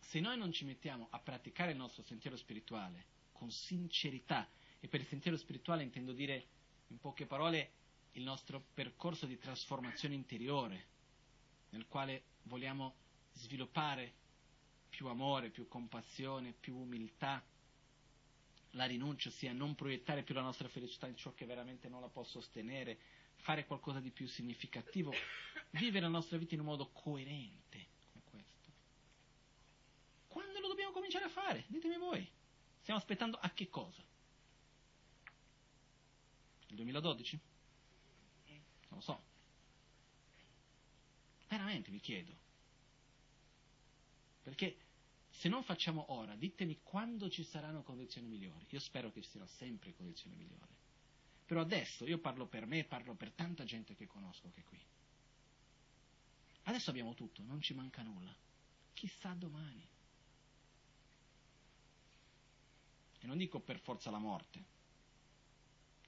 [0.00, 4.48] se noi non ci mettiamo a praticare il nostro sentiero spirituale con sincerità,
[4.80, 6.46] e per il sentiero spirituale intendo dire,
[6.88, 7.70] in poche parole,
[8.12, 10.86] il nostro percorso di trasformazione interiore,
[11.70, 12.94] nel quale vogliamo
[13.32, 14.12] sviluppare
[14.94, 17.44] più amore, più compassione, più umiltà,
[18.70, 22.08] la rinuncia, sia non proiettare più la nostra felicità in ciò che veramente non la
[22.08, 22.98] può sostenere,
[23.34, 25.12] fare qualcosa di più significativo,
[25.70, 28.70] vivere la nostra vita in un modo coerente con questo.
[30.28, 31.64] Quando lo dobbiamo cominciare a fare?
[31.66, 32.28] Ditemi voi.
[32.82, 34.02] Stiamo aspettando a che cosa?
[36.68, 37.40] Il 2012?
[38.46, 39.22] Non lo so.
[41.48, 42.32] Veramente vi chiedo.
[44.44, 44.83] Perché
[45.36, 48.66] se non facciamo ora, ditemi quando ci saranno condizioni migliori.
[48.70, 50.72] Io spero che ci siano sempre condizioni migliori.
[51.44, 54.80] Però adesso io parlo per me, parlo per tanta gente che conosco che è qui.
[56.62, 58.34] Adesso abbiamo tutto, non ci manca nulla.
[58.94, 59.86] Chissà domani.
[63.18, 64.64] E non dico per forza la morte.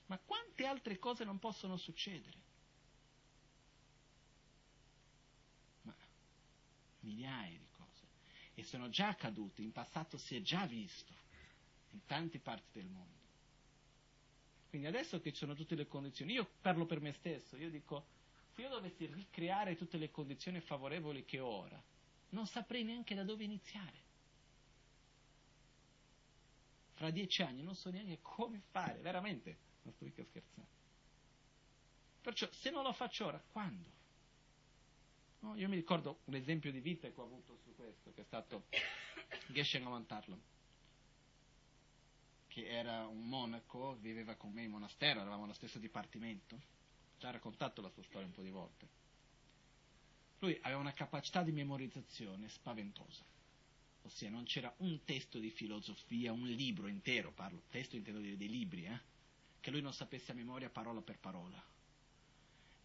[0.07, 2.41] Ma quante altre cose non possono succedere?
[5.83, 5.95] Ma
[7.01, 7.66] migliaia di.
[8.59, 11.13] E sono già accadute, in passato si è già visto,
[11.91, 13.15] in tante parti del mondo.
[14.71, 18.07] Quindi adesso che ci sono tutte le condizioni, io parlo per me stesso, io dico,
[18.55, 21.83] se io dovessi ricreare tutte le condizioni favorevoli che ho ora,
[22.31, 24.05] non saprei neanche da dove iniziare.
[26.95, 30.71] Fra dieci anni non so neanche come fare, veramente, non sto mica scherzando.
[32.23, 33.96] Perciò se non lo faccio ora, quando?
[35.41, 38.25] No, io mi ricordo un esempio di vita che ho avuto su questo, che è
[38.25, 38.65] stato
[39.49, 40.41] Geshe Amantarlam
[42.57, 46.59] che era un monaco, viveva con me in monastero, eravamo allo stesso dipartimento,
[47.19, 48.89] ci ha raccontato la sua storia un po' di volte.
[50.39, 53.23] Lui aveva una capacità di memorizzazione spaventosa,
[54.05, 58.49] ossia non c'era un testo di filosofia, un libro intero, parlo, testo intendo dire dei
[58.49, 59.01] libri, eh,
[59.61, 61.63] che lui non sapesse a memoria parola per parola.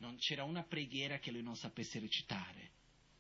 [0.02, 2.72] Non c'era una preghiera che lui non sapesse recitare.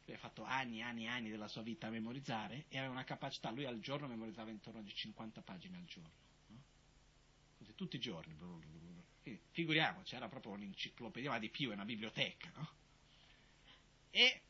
[0.05, 2.91] Lui ha fatto anni e anni e anni della sua vita a memorizzare e aveva
[2.91, 6.21] una capacità, lui al giorno memorizzava intorno a 50 pagine al giorno
[7.61, 8.35] così tutti i giorni.
[9.51, 12.69] Figuriamoci, era proprio un'enciclopedia, ma di più, è una biblioteca, no?
[14.09, 14.41] E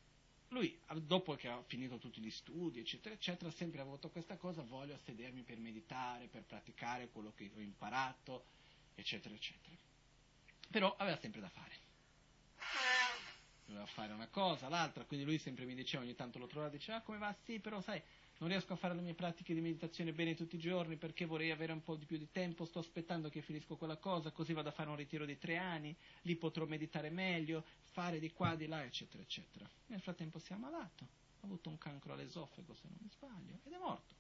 [0.50, 4.64] lui, dopo che ha finito tutti gli studi, eccetera, eccetera, ha sempre avuto questa cosa,
[4.64, 8.46] voglio sedermi per meditare, per praticare quello che ho imparato,
[8.96, 9.76] eccetera, eccetera.
[10.70, 11.90] Però aveva sempre da fare.
[13.72, 16.98] Doveva fare una cosa, l'altra, quindi lui sempre mi diceva, ogni tanto lo trovava, diceva,
[16.98, 17.34] ah, come va?
[17.46, 18.02] Sì, però sai,
[18.40, 21.52] non riesco a fare le mie pratiche di meditazione bene tutti i giorni perché vorrei
[21.52, 24.68] avere un po' di più di tempo, sto aspettando che finisco quella cosa, così vado
[24.68, 28.68] a fare un ritiro di tre anni, lì potrò meditare meglio, fare di qua, di
[28.68, 29.66] là, eccetera, eccetera.
[29.86, 31.06] Nel frattempo si è ammalato,
[31.40, 34.14] ha avuto un cancro all'esofago se non mi sbaglio, ed è morto,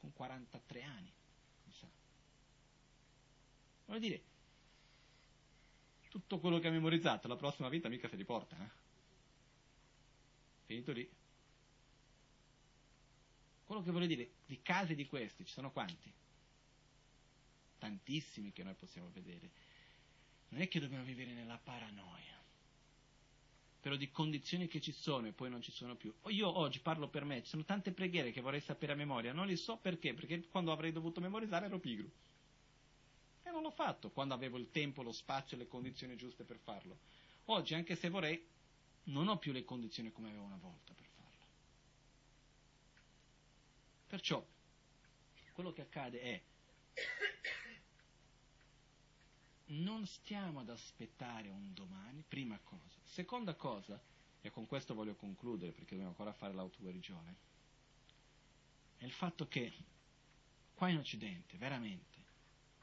[0.00, 1.12] con 43 anni,
[1.64, 1.86] mi sa.
[3.84, 4.22] Voglio dire,
[6.12, 8.68] tutto quello che ha memorizzato, la prossima vita mica se li porta, eh?
[10.66, 11.10] Finito lì.
[13.64, 16.12] Quello che voglio dire, di casi di questi ci sono quanti?
[17.78, 19.48] Tantissimi che noi possiamo vedere.
[20.50, 22.38] Non è che dobbiamo vivere nella paranoia,
[23.80, 26.12] però di condizioni che ci sono e poi non ci sono più.
[26.26, 29.46] Io oggi parlo per me, ci sono tante preghiere che vorrei sapere a memoria, non
[29.46, 32.10] le so perché, perché quando avrei dovuto memorizzare ero pigro.
[33.52, 36.98] Non l'ho fatto quando avevo il tempo, lo spazio e le condizioni giuste per farlo.
[37.46, 38.44] Oggi, anche se vorrei,
[39.04, 41.46] non ho più le condizioni come avevo una volta per farlo.
[44.08, 44.44] Perciò
[45.52, 46.42] quello che accade è
[49.66, 52.98] non stiamo ad aspettare un domani, prima cosa.
[53.04, 54.00] Seconda cosa,
[54.40, 57.36] e con questo voglio concludere perché dobbiamo ancora fare l'autoguarigione,
[58.98, 59.72] è il fatto che
[60.74, 62.11] qua in Occidente, veramente,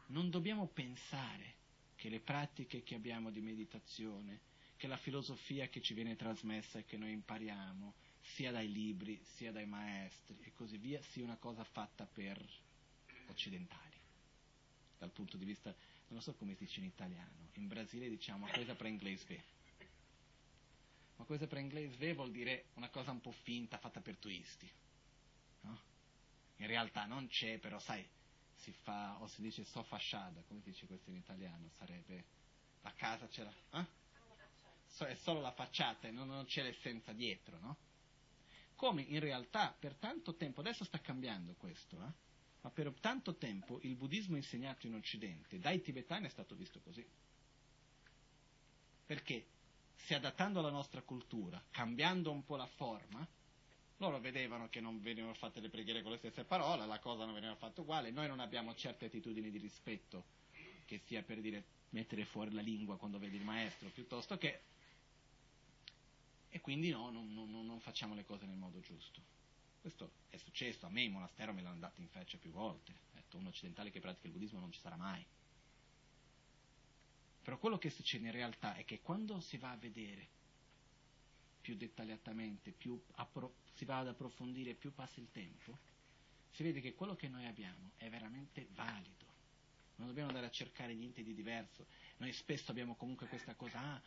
[0.10, 1.56] non dobbiamo pensare
[1.95, 4.40] che le pratiche che abbiamo di meditazione,
[4.77, 9.52] che la filosofia che ci viene trasmessa e che noi impariamo, sia dai libri, sia
[9.52, 12.44] dai maestri e così via, sia una cosa fatta per
[13.27, 13.98] occidentali.
[14.98, 15.76] Dal punto di vista,
[16.10, 19.44] non so come si dice in italiano, in Brasile diciamo una cosa per inglese ve.
[21.18, 24.69] Una cosa per inglese ve vuol dire una cosa un po' finta, fatta per turisti.
[25.61, 25.81] No?
[26.57, 28.07] In realtà non c'è, però sai,
[28.60, 31.69] si fa, o si dice so fasciada, come dice questo in italiano?
[31.77, 32.26] Sarebbe
[32.81, 33.53] la casa c'è la...
[33.80, 33.86] Eh?
[34.88, 37.77] So, è solo la facciata e non, non c'è l'essenza dietro, no?
[38.80, 42.11] come in realtà per tanto tempo, adesso sta cambiando questo, eh?
[42.61, 47.06] ma per tanto tempo il buddismo insegnato in Occidente dai tibetani è stato visto così.
[49.06, 49.48] Perché
[49.95, 53.27] si adattando alla nostra cultura, cambiando un po' la forma,
[54.00, 57.34] Loro vedevano che non venivano fatte le preghiere con le stesse parole, la cosa non
[57.34, 60.24] veniva fatta uguale, noi non abbiamo certe attitudini di rispetto,
[60.86, 64.62] che sia per dire mettere fuori la lingua quando vedi il maestro, piuttosto che...
[66.50, 69.22] E quindi no, non, non, non facciamo le cose nel modo giusto.
[69.82, 72.92] Questo è successo, a me in monastero me l'hanno dato in faccia più volte.
[72.92, 75.24] Ho detto, un occidentale che pratica il buddismo non ci sarà mai.
[77.44, 80.38] Però quello che succede in realtà è che quando si va a vedere
[81.70, 85.78] più dettagliatamente, più appro- si va ad approfondire, più passa il tempo,
[86.52, 89.28] si vede che quello che noi abbiamo è veramente valido.
[89.98, 91.86] Non dobbiamo andare a cercare niente di diverso.
[92.18, 94.02] Noi spesso abbiamo comunque questa cosa, ah,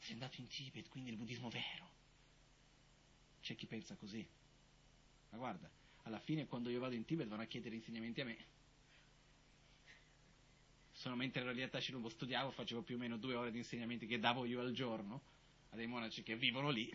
[0.00, 1.90] sei andato in Tibet, quindi il buddismo vero.
[3.40, 4.26] C'è chi pensa così.
[5.30, 5.70] Ma guarda,
[6.02, 8.44] alla fine quando io vado in Tibet vanno a chiedere insegnamenti a me.
[10.92, 14.06] Solo mentre ero lì a Tashilubo studiavo, facevo più o meno due ore di insegnamenti
[14.06, 15.22] che davo io al giorno
[15.70, 16.94] a dei monaci che vivono lì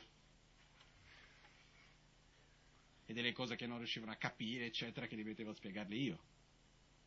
[3.12, 6.20] e delle cose che non riuscivano a capire, eccetera, che li mettevo a spiegarli io.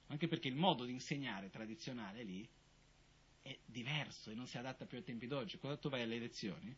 [0.08, 2.46] Anche perché il modo di insegnare tradizionale lì
[3.42, 5.58] è diverso e non si adatta più ai tempi d'oggi.
[5.58, 6.74] Quando tu vai alle lezioni,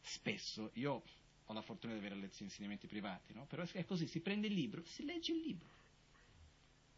[0.00, 1.02] spesso, io
[1.46, 3.46] ho la fortuna di avere lezioni insegnamenti privati, no?
[3.46, 5.68] Però è così, si prende il libro, si legge il libro.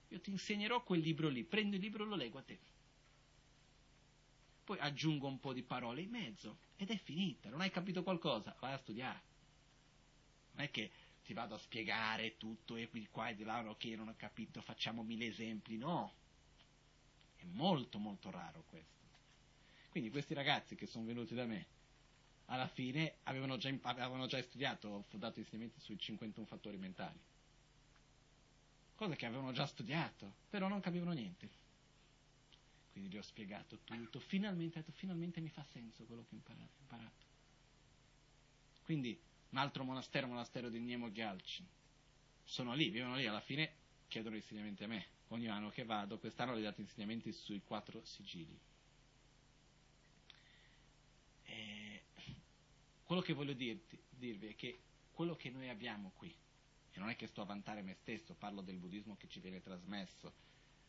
[0.09, 2.59] Io ti insegnerò quel libro lì, prendo il libro e lo leggo a te.
[4.65, 7.51] Poi aggiungo un po' di parole in mezzo ed è finita.
[7.51, 8.57] Non hai capito qualcosa?
[8.59, 9.35] Vai a studiare.
[10.53, 10.91] Non è che
[11.27, 14.63] ti vado a spiegare tutto e qui qua e di là, ok, non ho capito,
[14.63, 15.77] facciamo mille esempi.
[15.77, 16.15] No.
[17.35, 18.95] È molto molto raro questo.
[19.91, 21.67] Quindi questi ragazzi che sono venuti da me,
[22.47, 27.19] alla fine avevano già, avevano già studiato, ho dato insegnamenti sui 51 fattori mentali.
[28.95, 31.51] Cose che avevano già studiato, però non capivano niente.
[32.93, 37.25] Quindi gli ho spiegato tutto, finalmente, detto, finalmente mi fa senso quello che ho imparato.
[38.85, 39.21] Quindi
[39.51, 41.67] un altro monastero, monastero di Niemo Gyalcin.
[42.45, 43.73] Sono lì, vivono lì, alla fine
[44.09, 45.07] chiedono insegnamenti a me.
[45.29, 48.59] Ogni anno che vado, quest'anno ho dato insegnamenti sui quattro sigilli.
[51.45, 52.03] E
[53.05, 54.81] quello che voglio dirti, dirvi è che
[55.13, 56.35] quello che noi abbiamo qui,
[56.93, 59.61] e non è che sto a vantare me stesso, parlo del buddismo che ci viene
[59.61, 60.33] trasmesso,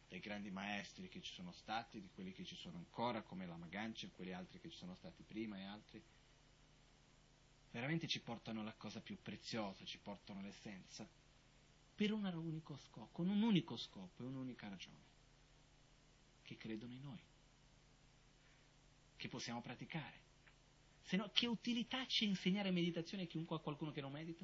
[0.07, 3.57] dai grandi maestri che ci sono stati, di quelli che ci sono ancora, come la
[3.57, 6.01] Magancia e quelli altri che ci sono stati prima e altri,
[7.77, 11.07] veramente ci portano la cosa più preziosa, ci portano l'essenza,
[11.93, 15.05] per un unico scopo, con un unico scopo e un'unica ragione,
[16.41, 17.19] che credono in noi,
[19.15, 20.25] che possiamo praticare.
[21.03, 24.43] Se no, che utilità c'è insegnare meditazione chiunque a qualcuno che non medita?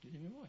[0.00, 0.48] Ditemi voi.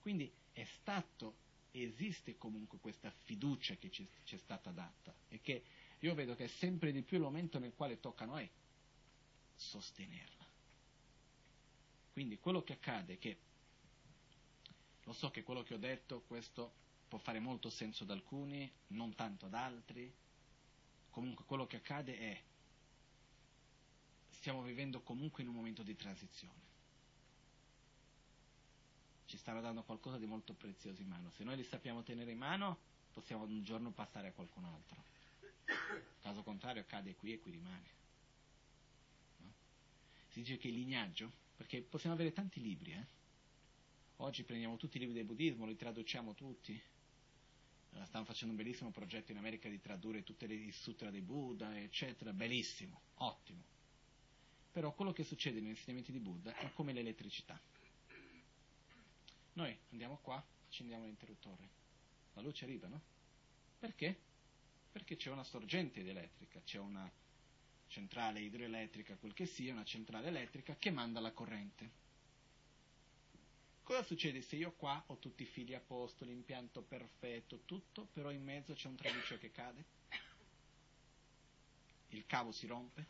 [0.00, 1.36] Quindi è stato,
[1.72, 5.62] esiste comunque questa fiducia che ci è stata data e che
[6.04, 8.48] io vedo che è sempre di più il momento nel quale tocca a noi
[9.54, 10.44] sostenerla.
[12.12, 13.38] Quindi quello che accade è che,
[15.04, 16.72] lo so che quello che ho detto, questo
[17.08, 20.12] può fare molto senso ad alcuni, non tanto ad altri,
[21.10, 22.42] comunque quello che accade è,
[24.28, 26.72] stiamo vivendo comunque in un momento di transizione.
[29.24, 31.30] Ci stanno dando qualcosa di molto prezioso in mano.
[31.30, 32.78] Se noi li sappiamo tenere in mano,
[33.10, 35.13] possiamo un giorno passare a qualcun altro.
[36.20, 37.88] Caso contrario cade qui e qui rimane.
[39.38, 39.52] No?
[40.28, 43.06] Si dice che il lignaggio, perché possiamo avere tanti libri, eh?
[44.18, 46.72] Oggi prendiamo tutti i libri del buddismo, li traduciamo tutti.
[47.92, 51.78] Eh, stanno facendo un bellissimo progetto in America di tradurre tutte le sutra dei Buddha,
[51.78, 52.32] eccetera.
[52.32, 53.62] Bellissimo, ottimo.
[54.72, 57.60] Però quello che succede negli insegnamenti di Buddha è come l'elettricità.
[59.54, 61.68] Noi andiamo qua, accendiamo l'interruttore,
[62.34, 63.00] la luce arriva, no?
[63.78, 64.18] Perché?
[64.94, 67.10] Perché c'è una sorgente elettrica, c'è una
[67.88, 71.90] centrale idroelettrica, quel che sia, una centrale elettrica che manda la corrente.
[73.82, 78.30] Cosa succede se io qua ho tutti i fili a posto, l'impianto perfetto, tutto, però
[78.30, 79.84] in mezzo c'è un traliccio che cade?
[82.10, 83.06] Il cavo si rompe?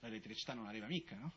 [0.00, 1.32] L'elettricità non arriva mica, no?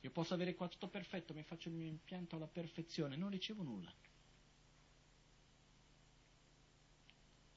[0.00, 3.62] Io posso avere qua tutto perfetto, mi faccio il mio impianto alla perfezione, non ricevo
[3.62, 3.94] nulla.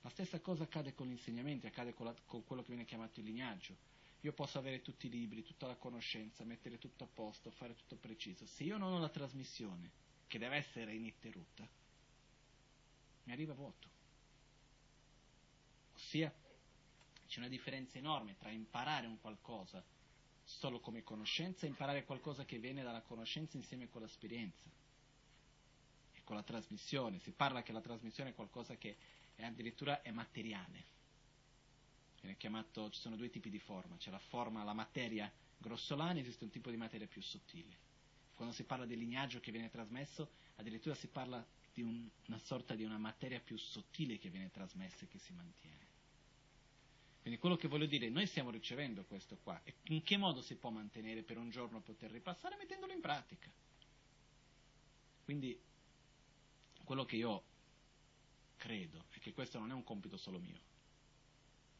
[0.06, 3.22] La stessa cosa accade con gli insegnamenti, accade con, la, con quello che viene chiamato
[3.22, 3.76] il lignaggio.
[4.22, 7.95] Io posso avere tutti i libri, tutta la conoscenza, mettere tutto a posto, fare tutto
[7.95, 8.45] preciso.
[8.45, 9.90] Se io non ho la trasmissione,
[10.27, 11.68] che deve essere ininterrotta,
[13.23, 13.88] mi arriva vuoto.
[15.95, 16.32] Ossia,
[17.27, 19.84] c'è una differenza enorme tra imparare un qualcosa
[20.44, 24.69] solo come conoscenza e imparare qualcosa che viene dalla conoscenza insieme con l'esperienza
[26.14, 27.18] e con la trasmissione.
[27.22, 30.94] Si parla che la trasmissione è qualcosa che e addirittura è materiale.
[32.38, 36.49] Chiamato, ci sono due tipi di forma, c'è la forma, la materia grossolani esiste un
[36.49, 37.78] tipo di materia più sottile.
[38.34, 42.74] Quando si parla del lignaggio che viene trasmesso, addirittura si parla di un, una sorta
[42.74, 45.86] di una materia più sottile che viene trasmessa e che si mantiene.
[47.22, 50.56] Quindi quello che voglio dire, noi stiamo ricevendo questo qua, e in che modo si
[50.56, 53.49] può mantenere per un giorno poter ripassare mettendolo in pratica?
[55.24, 55.60] Quindi
[56.84, 57.44] quello che io
[58.65, 60.59] credo è che questo non è un compito solo mio.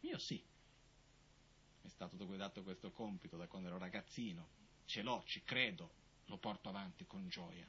[0.02, 0.36] Mio sì.
[0.36, 4.48] Mi è stato dato questo compito da quando ero ragazzino,
[4.86, 5.94] ce l'ho, ci credo,
[6.26, 7.68] lo porto avanti con gioia.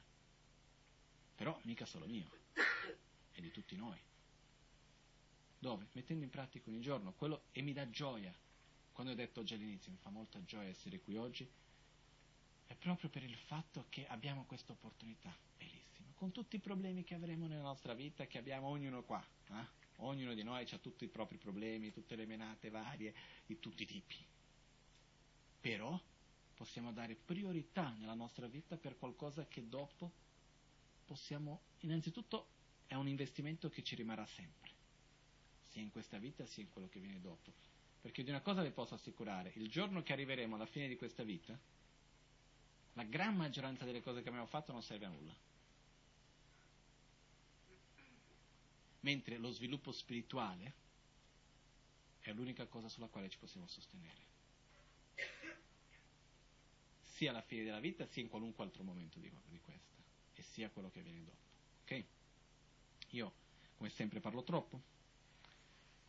[1.35, 2.29] Però mica solo mio,
[3.31, 3.99] è di tutti noi.
[5.57, 5.87] Dove?
[5.93, 8.33] Mettendo in pratica ogni giorno quello e mi dà gioia.
[8.91, 11.49] Quando ho detto già all'inizio, mi fa molta gioia essere qui oggi,
[12.67, 15.35] è proprio per il fatto che abbiamo questa opportunità,
[16.17, 19.23] con tutti i problemi che avremo nella nostra vita, che abbiamo ognuno qua.
[19.49, 19.75] Eh?
[19.97, 23.13] Ognuno di noi ha tutti i propri problemi, tutte le menate varie,
[23.45, 24.15] di tutti i tipi.
[25.61, 25.99] Però
[26.55, 30.11] possiamo dare priorità nella nostra vita per qualcosa che dopo
[31.05, 32.47] possiamo, innanzitutto
[32.87, 34.75] è un investimento che ci rimarrà sempre
[35.69, 37.53] sia in questa vita sia in quello che viene dopo.
[38.01, 41.23] Perché di una cosa vi posso assicurare, il giorno che arriveremo alla fine di questa
[41.23, 41.57] vita,
[42.93, 45.46] la gran maggioranza delle cose che abbiamo fatto non serve a nulla.
[49.07, 50.73] Mentre lo sviluppo spirituale
[52.19, 54.25] è l'unica cosa sulla quale ci possiamo sostenere.
[57.13, 59.95] Sia alla fine della vita, sia in qualunque altro momento di, di questa.
[60.35, 61.37] E sia quello che viene dopo.
[61.83, 62.03] Ok?
[63.11, 63.33] Io,
[63.77, 64.75] come sempre, parlo troppo.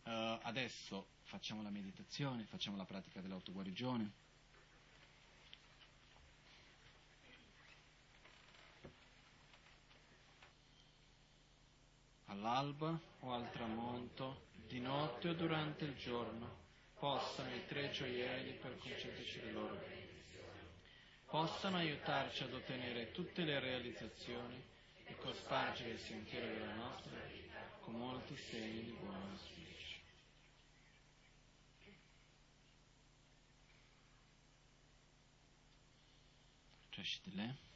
[0.02, 4.10] Uh, adesso facciamo la meditazione, facciamo la pratica dell'autoguarigione.
[12.28, 16.56] All'alba o al tramonto, di notte o durante il giorno,
[16.98, 20.58] possano i tre gioielli per concederci le loro benedizioni,
[21.26, 24.62] possano aiutarci ad ottenere tutte le realizzazioni
[25.04, 29.66] e cospargere il sentiero della nostra vita con molti segni di buon auspicio.
[36.98, 37.67] çeşitli